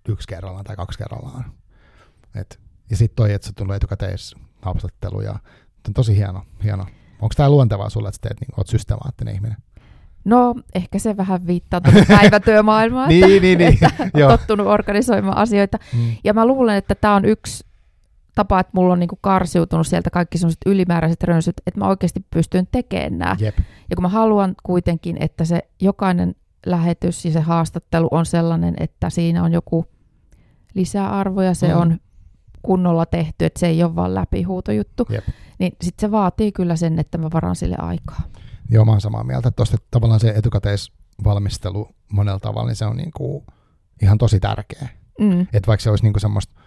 [0.07, 1.53] yksi kerrallaan tai kaksi kerrallaan.
[2.35, 5.31] Et, ja sitten toi, että se tulee etukäteishaastattelu ja
[5.87, 6.45] on tosi hieno.
[6.63, 6.85] hieno.
[7.21, 9.57] Onko tämä luontevaa sulle, että sä teet, niin, oot systemaattinen ihminen?
[10.25, 13.73] No, ehkä se vähän viittaa tuonne päivätyömaailmaan, Niin, että, niin, niin.
[13.83, 14.31] että Joo.
[14.31, 15.77] on tottunut organisoimaan asioita.
[15.93, 16.15] Mm.
[16.23, 17.63] Ja mä luulen, että tämä on yksi
[18.35, 22.67] tapa, että mulla on niinku karsiutunut sieltä kaikki sellaiset ylimääräiset rönsyt, että mä oikeasti pystyn
[22.71, 23.35] tekemään nämä.
[23.39, 23.57] Jep.
[23.89, 29.09] Ja kun mä haluan kuitenkin, että se jokainen lähetys ja se haastattelu on sellainen, että
[29.09, 29.85] siinä on joku
[30.73, 31.73] lisäarvo ja se Mm.
[31.73, 31.79] mm.
[31.81, 31.97] on
[32.61, 35.23] kunnolla tehty, että se ei ole vaan läpihuutojuttu, Jep.
[35.59, 38.21] niin sitten se vaatii kyllä sen, että mä varaan sille aikaa.
[38.69, 39.51] Joo, mä oon samaa mieltä.
[39.51, 43.45] Tuosta tavallaan se etukäteisvalmistelu monella tavalla, niin se on niinku
[44.01, 44.89] ihan tosi tärkeä.
[45.19, 45.41] Mm.
[45.41, 46.61] Että vaikka se olisi niinku semmoista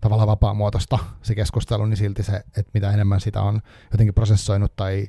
[0.00, 3.60] tavallaan vapaamuotoista se keskustelu, niin silti se, että mitä enemmän sitä on
[3.92, 5.08] jotenkin prosessoinut tai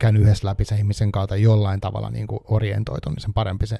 [0.00, 3.78] käynyt yhdessä läpi sen ihmisen tai jollain tavalla niinku orientoitu, niin sen parempi se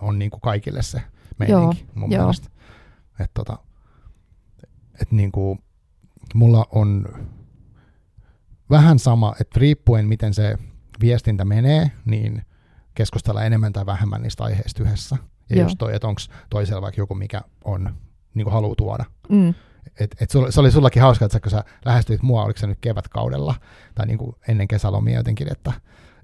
[0.00, 1.02] on niinku kaikille se
[1.38, 2.20] meininki mun joo.
[2.20, 2.48] mielestä.
[3.20, 3.58] Että tota,
[5.02, 5.58] et niinku,
[6.34, 7.06] mulla on
[8.70, 10.58] vähän sama, että riippuen miten se
[11.00, 12.42] viestintä menee, niin
[12.94, 15.16] keskustella enemmän tai vähemmän niistä aiheista yhdessä.
[15.50, 15.64] Ja Joo.
[15.64, 16.20] just toi, että onko
[16.50, 17.94] toisella vaikka joku, mikä on,
[18.34, 19.04] niin kuin haluaa tuoda.
[19.28, 19.54] Mm.
[20.00, 22.66] Et, et sul, se oli sullakin hauska, että sä, kun sä lähestyit mua, oliko se
[22.66, 23.54] nyt kevätkaudella
[23.94, 25.72] tai niin kuin ennen kesälomia jotenkin, että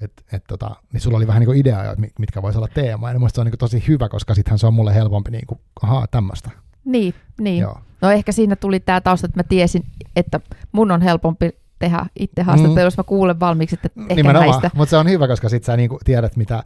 [0.01, 2.69] et, et tota, niin sulla oli vähän niin kuin idea, että mi- mitkä voisi olla
[2.75, 3.11] teema.
[3.11, 5.61] Ja se on niin kuin tosi hyvä, koska sittenhän se on mulle helpompi, niin kuin,
[5.83, 6.51] ahaa, tämmöistä.
[6.85, 7.63] Niin, niin.
[7.63, 7.81] Joo.
[8.01, 9.85] No ehkä siinä tuli tämä tausta, että mä tiesin,
[10.17, 10.41] että
[10.73, 12.81] mun on helpompi tehdä itse haastattelu, Mm.
[12.85, 14.71] jos mä kuulen valmiiksi, että ehkä Nimenomaan, näistä.
[14.75, 16.63] mutta se on hyvä, koska sit sä niinku tiedät, mitä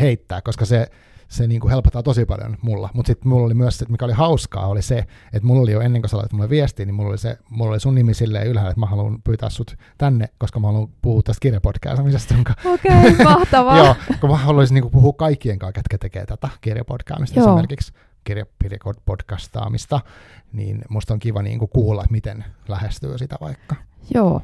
[0.00, 0.86] heittää, koska se,
[1.28, 2.90] se niinku helpottaa tosi paljon mulla.
[2.94, 4.98] Mutta sitten mulla oli myös, se, mikä oli hauskaa, oli se,
[5.32, 7.70] että mulla oli jo ennen kuin sä laitat mulle viestiä, niin mulla oli, se, mulla
[7.70, 11.22] oli sun nimi silleen ylhäällä, että mä haluan pyytää sut tänne, koska mä haluan puhua
[11.22, 13.78] tästä kirjapodcastamisesta, jonka Okei, okay, mahtavaa.
[13.84, 17.48] Joo, kun mä haluaisin niinku puhua kaikkien kanssa, ketkä tekee tätä kirjapodcaamista Joo.
[17.48, 17.92] esimerkiksi
[18.24, 20.00] kirjapodcastaamista,
[20.52, 23.76] niin musta on kiva niinku kuulla, että miten lähestyy sitä vaikka.
[24.14, 24.42] Joo.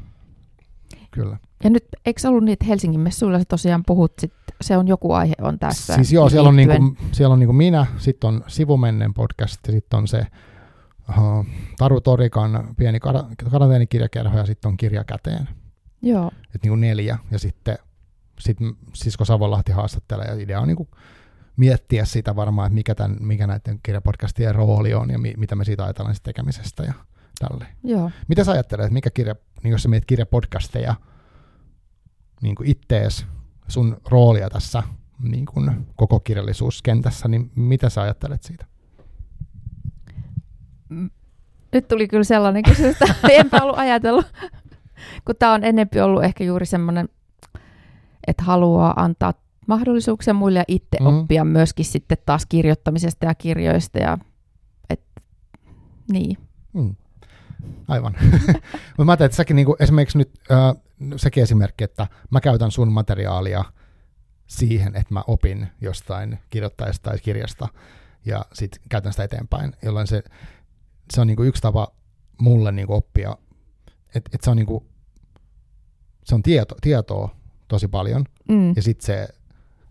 [1.11, 1.37] Kyllä.
[1.63, 5.13] Ja nyt, eikö ollut niin, että Helsingin messuilla sä tosiaan puhut, sit, se on joku
[5.13, 9.13] aihe on tässä Siis joo, siellä on, niinku, siellä on niinku minä, sitten on Sivumennen
[9.13, 10.27] podcast, sitten on se
[11.09, 11.45] uh,
[11.77, 15.49] Taru Torikan pieni kar- karanteenikirjakerho, ja sitten on Kirja käteen.
[16.01, 17.77] Joo, Et niinku neljä, ja sitten
[18.39, 18.57] sit
[18.93, 20.87] Sisko Savonlahti haastattelee, ja idea on niinku
[21.57, 25.65] miettiä sitä varmaan, että mikä, tämän, mikä näiden kirjapodcastien rooli on, ja mi- mitä me
[25.65, 26.93] siitä ajatellaan tekemisestä, ja
[27.39, 27.75] tälleen.
[27.83, 28.11] joo.
[28.27, 30.95] Mitä sä ajattelet, että mikä kirja, niin jos sä mietit kirjapodcasteja,
[32.41, 33.25] niin kuin ittees,
[33.67, 34.83] sun roolia tässä
[35.19, 38.65] niin kuin koko kirjallisuuskentässä, niin mitä sä ajattelet siitä?
[41.73, 44.25] Nyt tuli kyllä sellainen kysymys, että enpä ollut ajatellut,
[45.25, 47.09] kun tämä on enempi ollut ehkä juuri semmoinen,
[48.27, 49.33] että haluaa antaa
[49.67, 51.05] mahdollisuuksia muille ja itse mm.
[51.05, 53.99] oppia myöskin sitten taas kirjoittamisesta ja kirjoista.
[53.99, 54.17] Ja,
[54.89, 55.01] et,
[56.11, 56.37] niin.
[56.73, 56.95] Mm.
[57.87, 58.15] Aivan.
[58.97, 60.83] mä ajattelin, että säkin niin kuin, esimerkiksi nyt äh,
[61.15, 63.63] sekin esimerkki, että mä käytän sun materiaalia
[64.47, 67.67] siihen, että mä opin jostain kirjoittajasta tai kirjasta
[68.25, 70.23] ja sitten käytän sitä eteenpäin, jolloin se,
[71.13, 71.87] se on niin kuin yksi tapa
[72.41, 73.37] mulle niin kuin oppia,
[74.15, 74.85] että et se on, niin kuin,
[76.23, 77.35] se on tieto, tietoa
[77.67, 78.73] tosi paljon mm.
[78.75, 79.27] ja sitten se,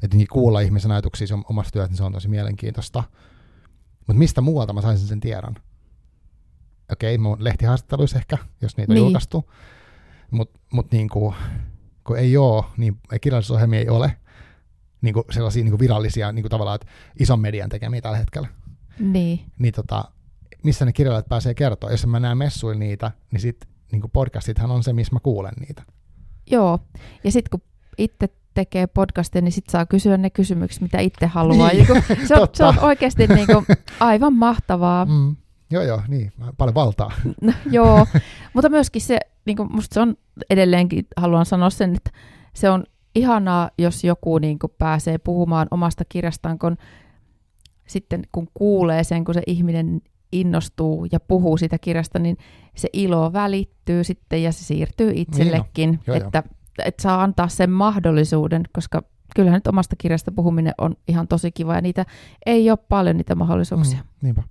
[0.02, 3.04] että niin kuulla ihmisen ajatuksia omasta työstä, niin se on tosi mielenkiintoista.
[3.98, 5.54] Mutta mistä muualta mä saisin sen tiedon?
[6.92, 9.04] Okei, okay, mun lehtihaastatteluissa ehkä, jos niitä on niin.
[9.04, 9.50] julkaistu.
[10.30, 11.34] Mutta mut niin kuin,
[12.04, 14.16] kun ei ole, niin kirjallisuusohjelmia ei ole
[15.02, 16.86] niin kuin sellaisia niin kuin virallisia niin kuin tavallaan, että
[17.20, 18.48] ison median tekemiä tällä hetkellä.
[18.98, 19.40] Niin.
[19.58, 20.04] Niin tota,
[20.62, 21.90] missä ne kirjailijat pääsee kertoa.
[21.90, 25.54] Jos mä näen messuilla niitä, niin sit niin kuin podcastithan on se, missä mä kuulen
[25.60, 25.82] niitä.
[26.50, 26.78] Joo,
[27.24, 31.68] ja sitten kun itse tekee podcastia, niin sitten saa kysyä ne kysymykset, mitä itse haluaa.
[31.68, 31.86] Niin,
[32.28, 33.66] se, on, se on oikeasti niin kuin
[34.00, 35.04] aivan mahtavaa.
[35.04, 35.36] Mm.
[35.72, 37.12] Joo, joo, niin, paljon valtaa.
[37.42, 38.06] No, joo,
[38.54, 40.16] mutta myöskin se, niin kuin musta se on
[40.50, 42.10] edelleenkin, haluan sanoa sen, että
[42.54, 46.76] se on ihanaa, jos joku niin kuin pääsee puhumaan omasta kirjastaan, kun
[47.86, 50.00] sitten kun kuulee sen, kun se ihminen
[50.32, 52.36] innostuu ja puhuu siitä kirjasta, niin
[52.76, 56.14] se ilo välittyy sitten ja se siirtyy itsellekin, niin no.
[56.14, 56.42] joo, että,
[56.78, 56.84] joo.
[56.84, 59.02] että saa antaa sen mahdollisuuden, koska
[59.34, 62.06] kyllähän nyt omasta kirjasta puhuminen on ihan tosi kiva ja niitä
[62.46, 63.98] ei ole paljon niitä mahdollisuuksia.
[63.98, 64.42] Mm, niinpä.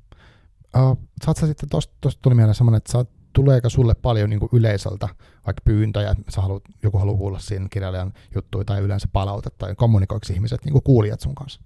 [0.78, 4.40] Uh, saat sä sitten, tosta, tosta tuli mieleen semmoinen, että sä, tuleeko sulle paljon niin
[4.40, 5.10] kuin yleisöltä
[5.46, 9.76] vaikka pyyntöjä, että sä haluat, joku haluaa kuulla siinä kirjailijan juttuja tai yleensä palautetta, tai
[9.76, 11.62] kommunikoiko ihmiset, niin kuin kuulijat sun kanssa?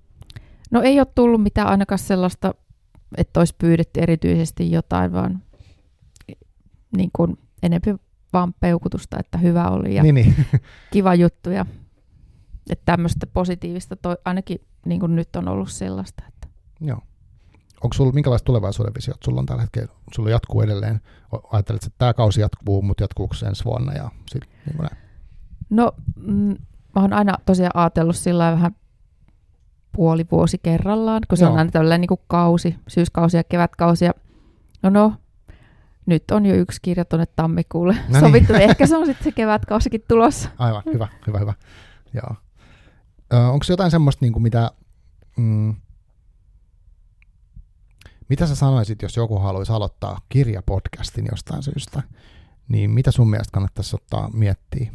[0.72, 2.54] No ei ole tullut mitään ainakaan sellaista,
[3.18, 5.44] että olisi pyydetty erityisesti jotain, vaan
[6.98, 7.96] niin kuin enempi
[8.34, 10.36] vaan peukutusta, että hyvä oli ja niin, niin.
[10.94, 11.50] kiva juttu.
[11.50, 11.66] Ja,
[12.70, 16.24] että tämmöistä positiivista toi, ainakin niin kuin nyt on ollut sellaista.
[16.28, 16.48] Että.
[16.82, 17.02] Joo
[17.86, 19.94] onko sulla, minkälaiset tulevaisuuden visiot sulla on tällä hetkellä?
[20.16, 21.02] Sulla jatkuu edelleen,
[21.52, 23.94] ajattelet, että tämä kausi jatkuu, mutta jatkuuko se ensi vuonna?
[23.94, 24.90] Ja sit, niin kuin
[25.70, 26.58] no, mm,
[26.96, 28.76] mä oon aina tosiaan ajatellut sillä vähän
[29.92, 31.52] puoli vuosi kerrallaan, kun se Joo.
[31.52, 34.06] on aina tällainen niin kuin kausi, syyskausi ja kevätkausi.
[34.06, 34.12] Ja
[34.84, 35.14] no, no,
[36.06, 38.20] nyt on jo yksi kirja tuonne tammikuulle no niin.
[38.20, 40.50] sovittu, ehkä se on sitten se kevätkausikin tulossa.
[40.58, 41.54] Aivan, hyvä, hyvä, hyvä.
[42.14, 42.36] Joo.
[43.34, 44.72] Ö, onko jotain semmoista, niin kuin mitä,
[45.38, 45.76] mm,
[48.30, 52.04] mitä sä sanoisit, jos joku haluaisi aloittaa kirjapodcastin jostain syystä?
[52.68, 54.92] Niin mitä sun mielestä kannattaisi ottaa miettiä?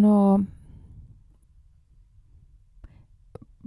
[0.00, 0.40] No,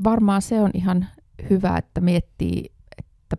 [0.03, 1.07] varmaan se on ihan
[1.49, 3.37] hyvä, että miettii, että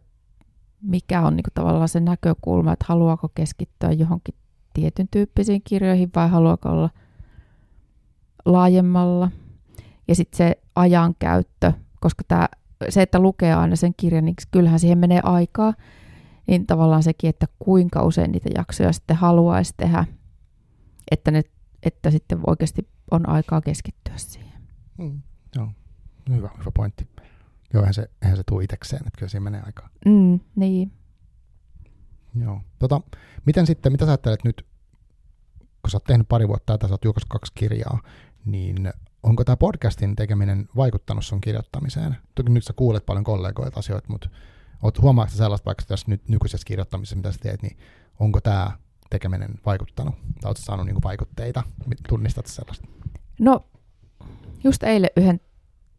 [0.82, 4.34] mikä on niinku tavallaan se näkökulma, että haluaako keskittyä johonkin
[4.74, 6.90] tietyn tyyppisiin kirjoihin vai haluaako olla
[8.44, 9.30] laajemmalla–
[10.09, 12.49] ja sitten se ajankäyttö, koska tää,
[12.89, 15.74] se, että lukee aina sen kirjan, niin kyllähän siihen menee aikaa,
[16.47, 20.05] niin tavallaan sekin, että kuinka usein niitä jaksoja sitten haluaisi tehdä,
[21.11, 21.43] että, ne,
[21.83, 24.61] että sitten oikeasti on aikaa keskittyä siihen.
[24.99, 25.22] Mm,
[25.57, 25.68] joo,
[26.29, 27.09] hyvä, hyvä pointti.
[27.74, 29.89] Joo, eihän se, eihän se tule itsekseen, että kyllä siihen menee aikaa.
[30.07, 30.93] Mm, niin.
[32.35, 32.61] Joo.
[32.79, 33.01] Tota,
[33.47, 34.66] miten sitten, mitä sä ajattelet nyt,
[35.59, 38.01] kun sä oot tehnyt pari vuotta tätä, sä oot julkaissut kaksi kirjaa,
[38.45, 38.93] niin
[39.23, 42.16] onko tämä podcastin tekeminen vaikuttanut sun kirjoittamiseen?
[42.35, 44.29] Toki nyt sä kuulet paljon kollegoilta asioita, mutta
[44.83, 47.79] oot, huomaatko sellaista vaikka tässä nyt nykyisessä kirjoittamisessa, mitä sä teet, niin
[48.21, 48.71] onko tämä
[49.11, 50.14] tekeminen vaikuttanut?
[50.14, 51.62] Tai oletko saanut niinku vaikutteita?
[52.09, 52.89] Tunnistat sellaista?
[53.41, 53.66] No,
[54.64, 55.41] just eilen yhden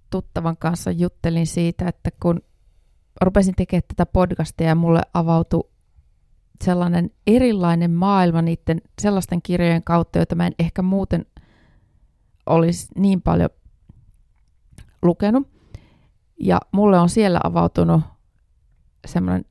[0.10, 2.42] tuttavan kanssa juttelin siitä, että kun
[3.22, 5.70] rupesin tekemään tätä podcastia ja mulle avautui
[6.64, 11.26] sellainen erilainen maailma niiden sellaisten kirjojen kautta, joita mä en ehkä muuten–
[12.50, 13.50] olisi niin paljon
[15.02, 15.48] lukenut.
[16.40, 18.02] Ja mulle on siellä avautunut
[19.08, 19.46] semmoinen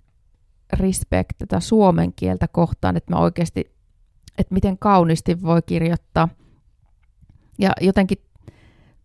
[0.73, 3.73] respect tätä suomen kieltä kohtaan, että mä oikeasti,
[4.39, 6.29] että miten kauniisti voi kirjoittaa.
[7.59, 8.19] Ja jotenkin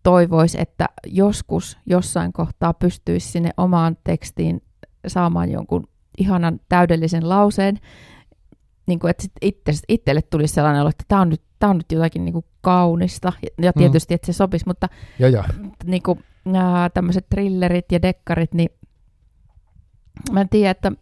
[0.02, 4.62] toivoisi, että joskus jossain kohtaa pystyisi sinne omaan tekstiin
[5.06, 5.88] saamaan jonkun
[6.18, 7.80] ihanan täydellisen lauseen,
[8.86, 11.92] niin kuin, että itse, itselle tulisi sellainen olo, että tämä on nyt, tämä on nyt
[11.92, 13.32] jotakin niin kuin kaunista,
[13.62, 13.78] ja mm.
[13.78, 14.16] tietysti, mm.
[14.16, 15.44] että se sopisi, mutta ja, ja.
[15.84, 18.68] Niin kuin, nämä tämmöiset thrillerit ja dekkarit, niin
[20.32, 20.92] mä en tiedä, että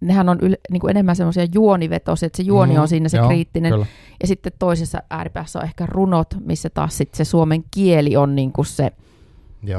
[0.00, 3.16] nehän on yle, niin kuin enemmän semmoisia juonivetoisia, että se juoni Mm, on siinä se
[3.16, 3.72] joo, kriittinen.
[3.72, 3.86] Kyllä.
[4.20, 8.52] Ja sitten toisessa ääripäässä on ehkä runot, missä taas sitten se suomen kieli on niin
[8.52, 8.92] kuin se,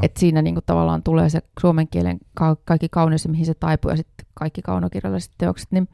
[0.01, 3.91] että siinä niin kuin tavallaan tulee se suomen kielen ka- kaikki kauneus, mihin se taipuu,
[3.91, 5.87] ja sitten kaikki kaunokirjalliset teokset, niin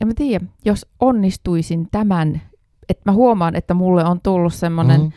[0.00, 2.42] en mä tiedä, jos onnistuisin tämän,
[2.88, 5.10] että mä huomaan, että mulle on tullut semmoinen Mhm.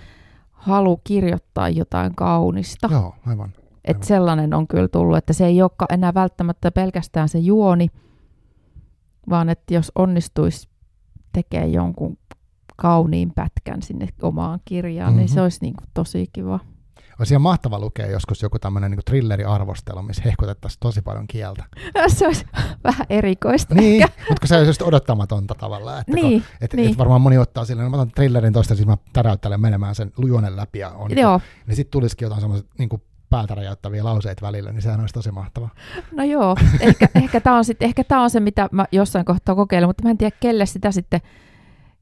[0.51, 2.87] halu kirjoittaa jotain kaunista.
[2.91, 3.51] Joo, aivan.
[3.85, 7.87] Että sellainen on kyllä tullut, että se ei olekaan enää välttämättä pelkästään se juoni,
[9.29, 10.69] vaan että jos onnistuisi
[11.33, 12.17] tekemään jonkun
[12.75, 15.17] kauniin pätkän sinne omaan kirjaan, mm-hmm.
[15.19, 15.43] niin se Mhm.
[15.43, 16.59] olisi niin kuin tosi kiva.
[17.19, 21.63] Olisi ihan mahtava lukea joskus joku tämmöinen niin thrilleriarvostelu, missä hehkutettaisiin tosi paljon kieltä.
[22.07, 22.45] Se olisi
[22.83, 23.75] vähän erikoista.
[23.75, 26.01] Niin, mutta se olisi just odottamatonta tavallaan.
[26.01, 26.91] Että Niin, kun, et, niin.
[26.91, 30.11] et varmaan moni ottaa silleen, no mä otan thrillerin toista, siis mä täräyttelen menemään sen
[30.25, 32.89] juonen läpi ja on, Joo, niin sitten tulisikin jotain semmoiset niin
[33.29, 35.69] päätä räjäyttäviä lauseita välillä, niin sehän olisi tosi mahtavaa.
[36.11, 36.55] no joo.
[36.79, 40.03] Ehkä, ehkä tämä on, sit, ehkä tää on se, mitä mä jossain kohtaa kokeilen, mutta
[40.03, 41.21] mä en tiedä, kelle sitä sitten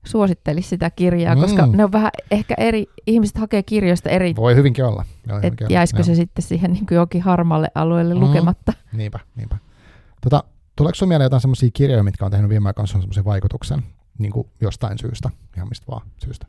[0.06, 1.78] suosittelisi sitä kirjaa, koska Mm.
[1.78, 5.06] ne on vähän ehkä eri, ihmiset hakee kirjoista eri, Voi hyvinkin olla.
[5.24, 5.74] Että hyvinkin olla.
[5.74, 6.06] jäisikö Joo.
[6.06, 8.20] se sitten siihen niin kuin jokin harmalle alueelle Mm.
[8.20, 8.74] lukematta.
[8.93, 9.58] Niinpä, niinpä.
[10.22, 10.43] Tota,
[10.76, 13.84] tuleeko sun mieleen jotain semmoisia kirjoja, mitkä on tehnyt viime aikoina sun semmoisen vaikutuksen
[14.18, 16.47] niin kuin jostain syystä, ihan mistä vaan syystä?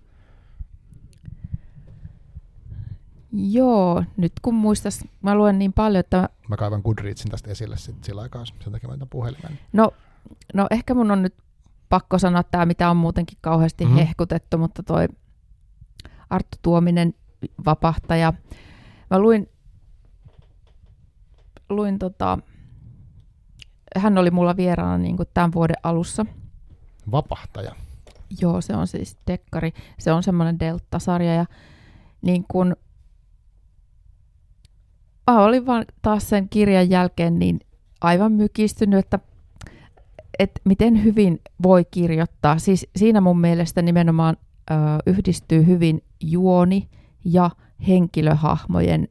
[3.32, 8.04] Joo, nyt kun muistas, mä luen niin paljon, että Mä kaivan Goodreadsin tästä esille sit
[8.04, 9.58] sillä aikaa, sen takia mä puhelimen.
[9.72, 9.94] no,
[10.54, 11.34] no ehkä mun on nyt
[11.94, 13.92] pakko sanoa tämä, mitä on muutenkin kauheasti Mhm.
[13.92, 13.98] mm.
[13.98, 15.08] hehkutettu, mutta toi
[16.30, 17.14] Arttu Tuominen,
[17.64, 18.32] vapahtaja.
[19.10, 19.48] Mä luin,
[21.68, 22.38] luin tota,
[23.96, 26.26] hän oli mulla vieraana niin kuin tämän vuoden alussa.
[27.10, 27.76] Vapahtaja.
[28.40, 29.72] Joo, se on siis dekkari.
[29.98, 31.46] Se on semmoinen Delta-sarja ja
[32.22, 32.76] niin kun
[35.30, 37.60] mä olin vaan taas sen kirjan jälkeen niin
[38.00, 39.18] aivan mykistynyt, että,
[40.38, 42.58] että miten hyvin voi kirjoittaa.
[42.58, 44.36] Siis siinä mun mielestä nimenomaan
[44.70, 44.74] ö,
[45.06, 46.88] yhdistyy hyvin juoni
[47.24, 47.50] ja
[47.88, 49.08] henkilöhahmojen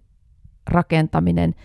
[0.67, 1.55] rakentaminen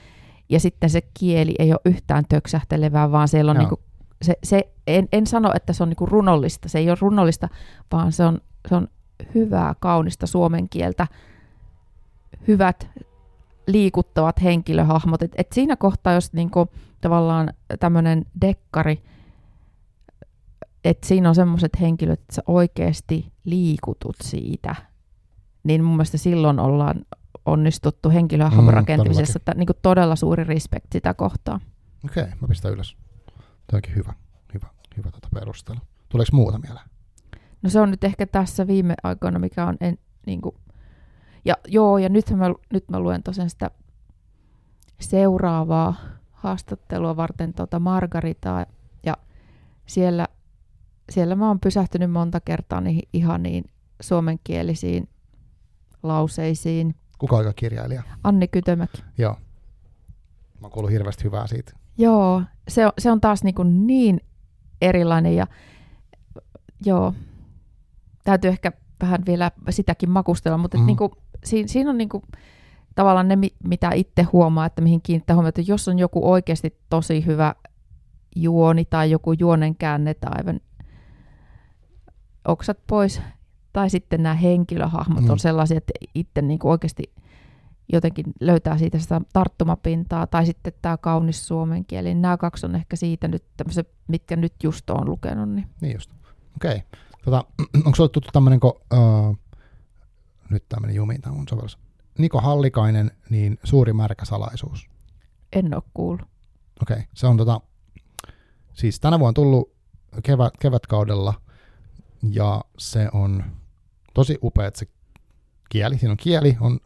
[0.48, 3.62] ja sitten se kieli ei ole yhtään töksähtelevää, vaan siellä on Joo.
[3.62, 3.80] niinku,
[4.22, 7.48] se, se, en, en sano, että se on niinku runollista, se ei ole runollista,
[7.92, 8.88] vaan se on, se on
[9.34, 11.06] hyvää, kaunista suomen kieltä,
[12.48, 12.88] hyvät
[13.66, 15.22] liikuttavat henkilöhahmot.
[15.22, 16.66] Et, et siinä kohtaa, jos niinku,
[17.00, 19.02] tavallaan tämmöinen dekkari,
[20.84, 24.74] että siinä on semmoiset henkilöt, että sä oikeasti liikutut siitä,
[25.64, 27.04] niin mun mielestä silloin ollaan
[27.46, 31.60] onnistuttu henkilöhahmon Mm, rakentamisessa, että niinku todella suuri respect sitä kohtaa.
[32.04, 32.96] Okei, okay, mä pistän ylös.
[33.66, 34.12] Tämä onkin hyvä,
[34.54, 34.66] hyvä,
[34.96, 35.78] hyvä tuota perustelu.
[36.08, 36.86] Tuleeko muuta mieleen?
[37.62, 40.54] No se on nyt ehkä tässä viime aikoina, mikä on en, niin kuin,
[41.44, 43.70] ja joo, ja nyt mä, nyt mä luen tosiaan sitä
[45.00, 45.94] seuraavaa
[46.32, 48.66] haastattelua varten tuota Margaritaa,
[49.06, 49.16] ja
[49.86, 50.28] siellä,
[51.10, 53.64] siellä mä oon pysähtynyt monta kertaa niihin ihaniin
[54.00, 55.08] suomenkielisiin
[56.02, 56.94] lauseisiin.
[57.18, 58.02] Kuka on kirjailija?
[58.24, 59.02] Anni Kytömäki.
[59.18, 59.36] Joo.
[60.60, 61.72] Mä oon kuullut hirveästi hyvää siitä.
[61.98, 64.20] Joo, se on, se on taas niin, kuin niin
[64.80, 65.46] erilainen ja
[66.84, 67.14] joo,
[68.24, 70.86] täytyy ehkä vähän vielä sitäkin makustella, mutta mm.
[70.86, 71.12] niin kuin,
[71.44, 72.22] siinä, siinä on niin kuin,
[72.94, 75.60] tavallaan ne, mi- mitä itse huomaa, että mihin kiinnittää huomiota.
[75.66, 77.54] Jos on joku oikeasti tosi hyvä
[78.36, 80.60] juoni tai joku juonen käänne tai aivan
[82.48, 83.22] oksat pois,
[83.72, 85.30] tai sitten nämä henkilöhahmot Mm.
[85.30, 87.12] on sellaisia, että itse niin kuin oikeasti
[87.92, 92.14] jotenkin löytää siitä sitä tarttumapintaa, tai sitten tämä kaunis suomen kieli.
[92.14, 95.48] Nämä kaksi on ehkä siitä nyt tämmöiset, mitkä nyt just on lukenut.
[95.48, 95.66] Niin.
[95.80, 96.10] Niin just.
[96.56, 96.76] Okei.
[96.76, 97.00] Okay.
[97.24, 97.44] Tota,
[97.86, 99.38] onko sulle tuttu tämmöinen, kun, uh,
[100.50, 101.78] nyt tämmöinen jumiin tämä mun sovellus.
[102.18, 104.86] Niko Hallikainen, niin suuri märkä salaisuus.
[105.52, 106.26] En ole kuullut.
[106.82, 107.06] Okei, okay.
[107.14, 107.60] se on tota,
[108.72, 109.72] siis tänä vuonna tullut
[110.22, 111.34] kevät, kevätkaudella
[112.22, 113.44] ja se on
[114.14, 114.86] tosi upea se
[115.68, 115.98] kieli.
[115.98, 116.80] Siinä on kieli, on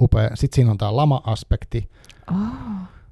[0.00, 0.30] upea.
[0.36, 1.90] Sitten siinä on tämä lama-aspekti.
[2.30, 2.36] Oh.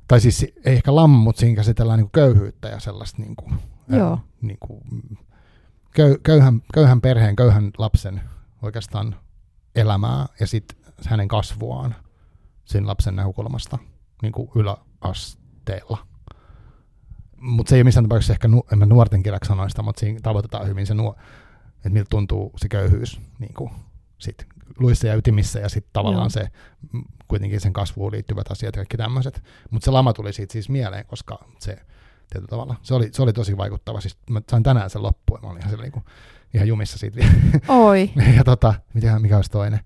[0.09, 3.51] Tai siis ei ehkä lama, mutta siinä käsitellään niinku köyhyyttä ja sellaista niinku,
[3.89, 4.11] Joo.
[4.11, 5.17] ää, niinku, mm,
[5.95, 8.21] köy, köyhän, köyhän perheen, köyhän lapsen
[8.63, 9.17] oikeastaan
[9.75, 11.95] elämää ja sitten hänen kasvuaan
[12.65, 13.79] sen lapsen näkökulmasta
[14.23, 16.07] niin kuin yläasteella.
[17.37, 20.01] Mutta se ei ole missään tapauksessa ehkä nu- en mä nuorten kirjaksi sanoa sitä, mutta
[20.01, 21.17] siinä tavoitetaan hyvin se, nuo,
[21.87, 23.71] että miltä tuntuu se köyhyys niin kuin
[24.19, 24.47] sit
[24.79, 26.31] luissa ja ytimissä ja sitten tavallaan Joo.
[26.31, 26.49] se
[26.93, 29.45] mm, kuitenkin sen kasvuun liittyvät asiat ja kaikki tämmöiset.
[29.71, 31.79] Mutta se lama tuli siitä siis mieleen, koska se
[32.31, 34.01] tietyllä tavalla, se oli, se oli tosi vaikuttava.
[34.01, 36.05] Siis mä sain tänään sen loppuun ja mä olin ihan, siellä, niin kuin,
[36.55, 37.33] ihan jumissa siitä vielä.
[37.69, 38.11] Oi.
[38.37, 39.81] ja tota, mikä, mikä olisi toinen?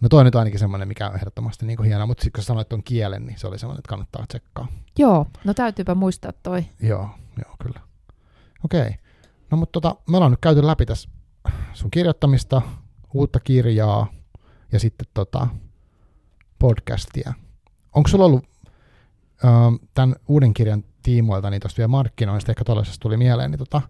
[0.00, 2.42] No toi nyt on ainakin semmoinen, mikä on ehdottomasti niin kuin hieno, mutta sitten kun
[2.42, 4.68] sä sanoit tuon kielen, niin se oli semmoinen, että kannattaa tsekkaa.
[4.98, 6.64] Joo, no täytyypä muistaa toi.
[6.82, 7.10] Joo,
[7.44, 7.80] joo, kyllä.
[8.64, 8.94] Okei.
[9.50, 11.08] No mutta tota, me ollaan nyt käyty läpi tässä
[11.76, 12.62] sun kirjoittamista,
[13.14, 14.06] uutta kirjaa
[14.72, 15.46] ja sitten tota,
[16.58, 17.32] podcastia.
[17.94, 18.44] Onko sulla ollut
[19.44, 19.48] ö,
[19.94, 23.82] tämän uuden kirjan tiimoilta, niin tuosta vielä markkinoista, ehkä tuollaisesta tuli mieleen, niin tota,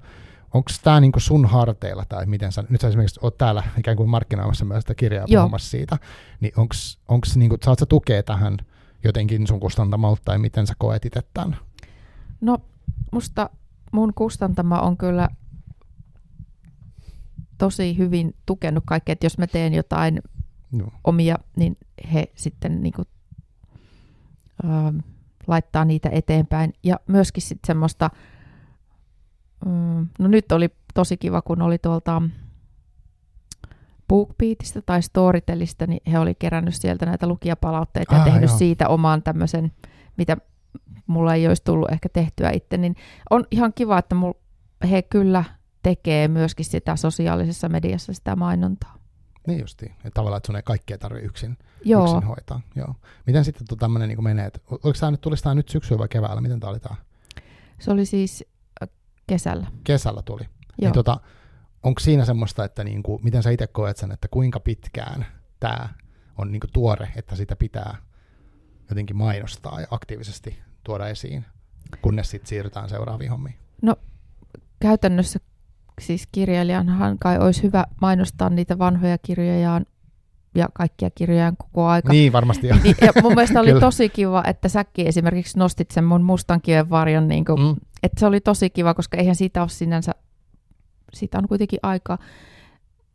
[0.54, 4.08] onko tämä niinku sun harteilla, tai miten sä, nyt sä esimerkiksi oot täällä ikään kuin
[4.08, 5.42] markkinoimassa myös sitä kirjaa Joo.
[5.42, 5.98] puhumassa siitä,
[6.40, 6.52] niin
[7.08, 8.56] onko niinku, saat sä tukea tähän
[9.04, 11.56] jotenkin sun kustantamalta, tai miten sä koet itse tämän?
[12.40, 12.58] No,
[13.12, 13.50] musta
[13.92, 15.28] mun kustantama on kyllä
[17.58, 20.20] tosi hyvin tukenut kaikkea, että jos mä teen jotain
[20.72, 20.92] Joo.
[21.04, 21.76] omia, niin
[22.12, 23.02] he sitten niinku,
[24.64, 24.98] ähm,
[25.46, 26.72] laittaa niitä eteenpäin.
[26.82, 28.10] Ja myöskin sitten semmoista,
[29.66, 32.22] mm, no nyt oli tosi kiva, kun oli tuolta
[34.08, 38.58] BookBeatista tai Storytelista, niin he oli kerännyt sieltä näitä lukijapalautteita ja Ah, tehnyt joo.
[38.58, 39.72] siitä oman tämmöisen,
[40.16, 40.36] mitä
[41.06, 42.96] mulla ei olisi tullut ehkä tehtyä itse, niin
[43.30, 44.32] on ihan kiva, että mul,
[44.90, 45.44] he kyllä
[45.86, 48.98] tekee myöskin sitä sosiaalisessa mediassa sitä mainontaa.
[49.46, 49.92] Niin justiin.
[49.92, 52.60] Että tavallaan, että sun ei kaikkea tarvitse yksin, Joo, yksin hoitaa.
[52.74, 52.94] Joo.
[53.26, 54.46] Miten sitten tuo tämmöinen niin menee?
[54.46, 56.40] että Oliko tämä nyt, tulisi tämä nyt syksyllä vai keväällä?
[56.40, 56.96] Miten tämä oli tämä?
[57.78, 58.44] se oli siis
[59.26, 59.66] kesällä.
[59.84, 60.42] Kesällä tuli.
[60.42, 60.50] Joo.
[60.80, 61.20] Niin tota,
[61.82, 65.26] onko siinä semmoista, että niin kuin, miten sä itse koet sen, että kuinka pitkään
[65.60, 65.88] tämä
[66.38, 67.96] on niin kuin tuore, että sitä pitää
[68.88, 71.44] jotenkin mainostaa ja aktiivisesti tuoda esiin,
[72.02, 73.56] kunnes sitten siirrytään seuraaviin hommiin?
[74.80, 75.38] Käytännössä
[76.00, 79.86] siis kirjailijanhan kai olisi hyvä mainostaa niitä vanhoja kirjojaan
[80.54, 82.12] ja kaikkia kirjojaan koko aika.
[82.12, 82.66] Niin, varmasti.
[82.82, 86.90] Niin, ja mun mielestä oli tosi kiva, että säkin esimerkiksi nostit sen mun mustan kiven
[86.90, 87.76] varjon, niin kuin, Mm.
[88.02, 90.12] että se oli tosi kiva, koska eihän siitä ole sinänsä,
[91.12, 92.18] siitä on kuitenkin aikaa.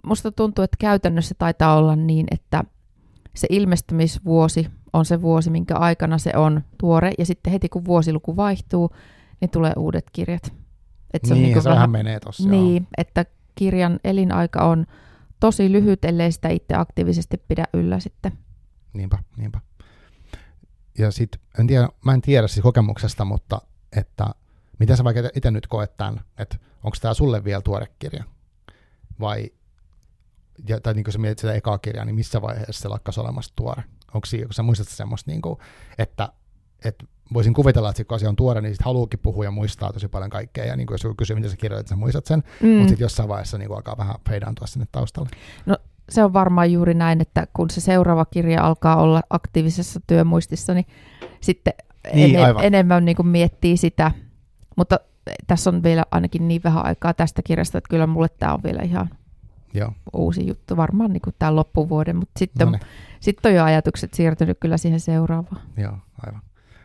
[0.05, 2.63] Musta tuntuu, että käytännössä taitaa olla niin, että
[3.35, 8.35] se ilmestymisvuosi on se vuosi, minkä aikana se on tuore, ja sitten heti kun vuosiluku
[8.35, 8.89] vaihtuu,
[9.41, 10.53] niin tulee uudet kirjat.
[11.13, 12.43] Et niin, niinku se vähän menee tossa.
[12.43, 12.51] joo.
[12.51, 13.25] niin, että
[13.55, 14.85] kirjan elinaika on
[15.39, 18.31] tosi lyhyt, ellei sitä itse aktiivisesti pidä yllä sitten.
[18.93, 19.59] Niinpä, niinpä.
[20.97, 23.61] Ja sit, en tiedä, mä en tiedä siis kokemuksesta, mutta
[23.97, 24.25] että
[24.79, 28.23] miten sä vaikka itse nyt koet tämän, että onko tämä sulle vielä tuore kirja?
[29.19, 29.51] Vai,
[30.67, 33.53] ja, tai niin kun sä mietit sitä ekaa kirjaa, niin missä vaiheessa se lakkas olemassa
[33.55, 33.83] tuore?
[34.13, 35.59] Onko siinä, kun sä muistat semmoista, niin kuin,
[35.97, 36.33] että,
[36.85, 39.93] että voisin kuvitella, että sit kun asia on tuore, niin sit haluukin puhua ja muistaa
[39.93, 42.43] tosi paljon kaikkea, ja niin kuin jos joku kysyy, miten sä kirjoitat, sä muistat sen,
[42.61, 42.69] mm.
[42.69, 45.29] Mutta sitten jossain vaiheessa niin alkaa vähän feidaantua sinne taustalle.
[46.09, 50.85] se on varmaan juuri näin, että kun se seuraava kirja alkaa olla aktiivisessa työmuistissa, niin
[51.41, 51.73] sitten
[52.13, 52.63] Niin, ene- aivan.
[52.63, 54.11] enemmän niin kuin miettii sitä.
[54.75, 54.99] Mutta
[55.47, 58.81] tässä on vielä ainakin niin vähän aikaa tästä kirjasta, että kyllä mulle tämä on vielä
[58.83, 59.09] ihan
[59.73, 62.81] Joo, uusi juttu, varmaan niin kuin tämän loppuvuoden, mutta sitten, no niin.
[63.19, 65.61] sitten on jo ajatukset siirtynyt kyllä siihen seuraavaan.
[65.77, 66.41] Joo, aivan.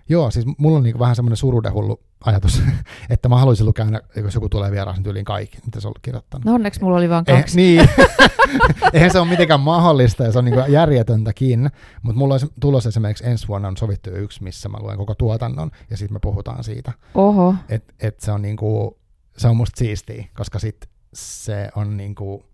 [0.08, 2.62] Joo, siis mulla on niinku vähän semmoinen surudehullu ajatus,
[3.10, 5.94] että mä haluaisin lukea aina, jos joku tulee vieraan, niin tyyliin kaikki, mitä se on
[6.02, 6.44] kirjoittanut.
[6.44, 7.56] No onneksi mulla oli vain Eh, kaksi.
[7.56, 7.88] niin,
[8.92, 11.70] eihän se ole mitenkään mahdollista ja se on niinku järjetöntäkin,
[12.02, 15.70] mutta mulla olisi tulossa esimerkiksi ensi vuonna on sovittu yksi, missä mä luen koko tuotannon
[15.90, 16.92] ja sitten me puhutaan siitä.
[17.14, 18.98] Oho, Et, et se on niinku,
[19.36, 22.44] se on musta siistiä, koska sit se on niinku,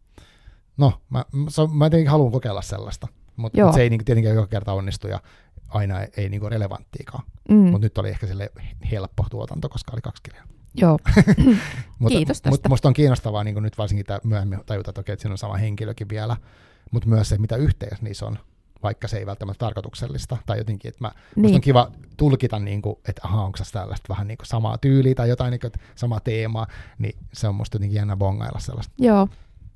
[0.77, 4.35] no mä, se on, mä tietenkin haluan kokeilla sellaista, mutta mut se ei niinku tietenkään
[4.37, 5.20] joka kerta onnistu ja
[5.69, 7.24] aina ei, ei niinku relevanttiikaan.
[7.48, 8.52] Mm, Mutta nyt oli ehkä sille
[8.90, 10.44] helppo tuotanto, koska oli kaksi kirjaa.
[10.74, 10.98] joo,
[11.98, 12.51] Mutta Kiitos tästä.
[12.51, 15.39] Mut, musta on kiinnostavaa niin nyt varsinkin tää myöhemmin tajuta, että okei, että siinä on
[15.39, 16.36] sama henkilökin vielä,
[16.90, 18.39] mutta myös se, mitä yhteys niissä on,
[18.82, 22.82] vaikka se ei välttämättä tarkoituksellista, tai jotenkin, että mä, musta on niin, kiva tulkita, niin
[22.82, 25.69] kuin, että aha, onko tässä tällaista vähän niin kuin samaa tyyliä tai jotain, niin kuin,
[25.69, 26.66] että sama teema,
[26.98, 28.94] niin se on musta jotenkin jännä bongailla sellaista.
[28.98, 29.28] joo,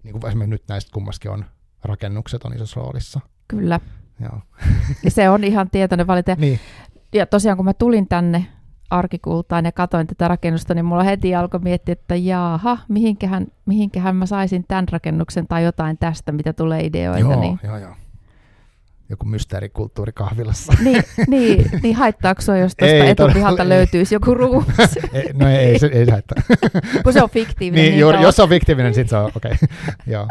[0.03, 1.45] Niin kuin esimerkiksi nyt näistä kummaskin on
[1.85, 3.21] rakennukset on isossa roolissa.
[3.49, 3.81] kyllä.
[4.21, 4.41] Joo.
[5.05, 6.35] Ja se on ihan tietoinen valinta.
[6.39, 6.61] Niin,
[7.17, 8.47] Ja tosiaan kun mä tulin tänne
[8.91, 14.27] arkikultaan ja katoin tätä rakennusta, niin mulla heti alkoi miettiä, että jaaha, mihinkähän, mihinkähän mä
[14.27, 17.21] saisin tämän rakennuksen tai jotain tästä, mitä tulee ideoita.
[17.21, 17.95] joo, Niin, joo, joo.
[19.09, 20.73] Joku mysteerikulttuuri kahvilassa.
[20.85, 23.79] niin, niin, niin haittaako sua, jos tuosta etupihalta todella ei.
[23.79, 26.43] löytyisi joku ruumis, ei, no ei, ei, se, ei se haittaa.
[27.03, 27.83] kun se on fiktiivinen.
[27.83, 29.53] Niin, niin juuri, jos se on fiktiivinen, sit se on okei.
[29.53, 29.69] Okay.
[30.15, 30.29] Joo.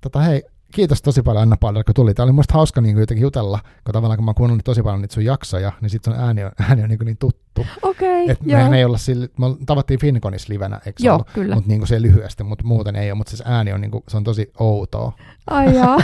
[0.00, 0.42] Tota, hei,
[0.76, 2.14] kiitos tosi paljon Anna Palder, kun tuli.
[2.14, 5.02] Tämä oli musta hauska niin jotenkin jutella, kun tavallaan kun mä oon kuunnellut tosi paljon
[5.02, 7.66] niitä sun jaksoja, niin sit sun ääni on, ääni on niin, niin tuttu.
[7.82, 8.58] Okei, Et joo.
[8.58, 11.30] mehän ei olla sille, me tavattiin Finconis livenä, eikö Joo, ollut?
[11.30, 11.54] kyllä.
[11.54, 14.16] Mutta niin se lyhyesti, mutta muuten ei ole, mutta siis ääni on, niin kuin, se
[14.16, 15.12] on tosi outoa.
[15.46, 15.98] Ai jaa.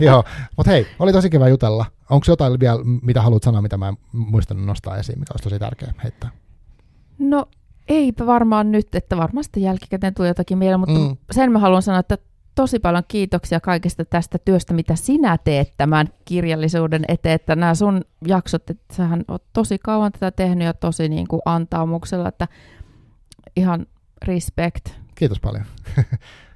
[0.00, 0.24] Joo,
[0.56, 1.86] mutta hei, oli tosi kiva jutella.
[2.10, 5.58] Onko jotain vielä, mitä haluat sanoa, mitä mä en muistanut nostaa esiin, mikä olisi tosi
[5.58, 6.30] tärkeä heittää?
[7.18, 7.46] No
[7.88, 11.16] eipä varmaan nyt, että varmasti jälkikäteen tulee jotakin mieleen, mutta mm.
[11.30, 12.18] sen mä haluan sanoa, että
[12.54, 18.04] tosi paljon kiitoksia kaikesta tästä työstä, mitä sinä teet tämän kirjallisuuden eteen, että nämä sun
[18.26, 22.48] jaksot, että sähän oot tosi kauan tätä tehnyt ja tosi niin kuin antaumuksella, että
[23.56, 23.86] ihan
[24.24, 24.88] respect.
[25.14, 25.64] Kiitos paljon.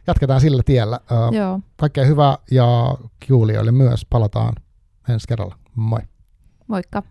[0.07, 1.01] Jatketaan sillä tiellä.
[1.33, 2.97] Joo, kaikkea hyvää ja
[3.29, 4.07] kuulijoille myös.
[4.11, 4.53] Palataan
[5.09, 5.57] ensi kerralla.
[5.75, 6.01] Moi.
[6.69, 7.03] moikka.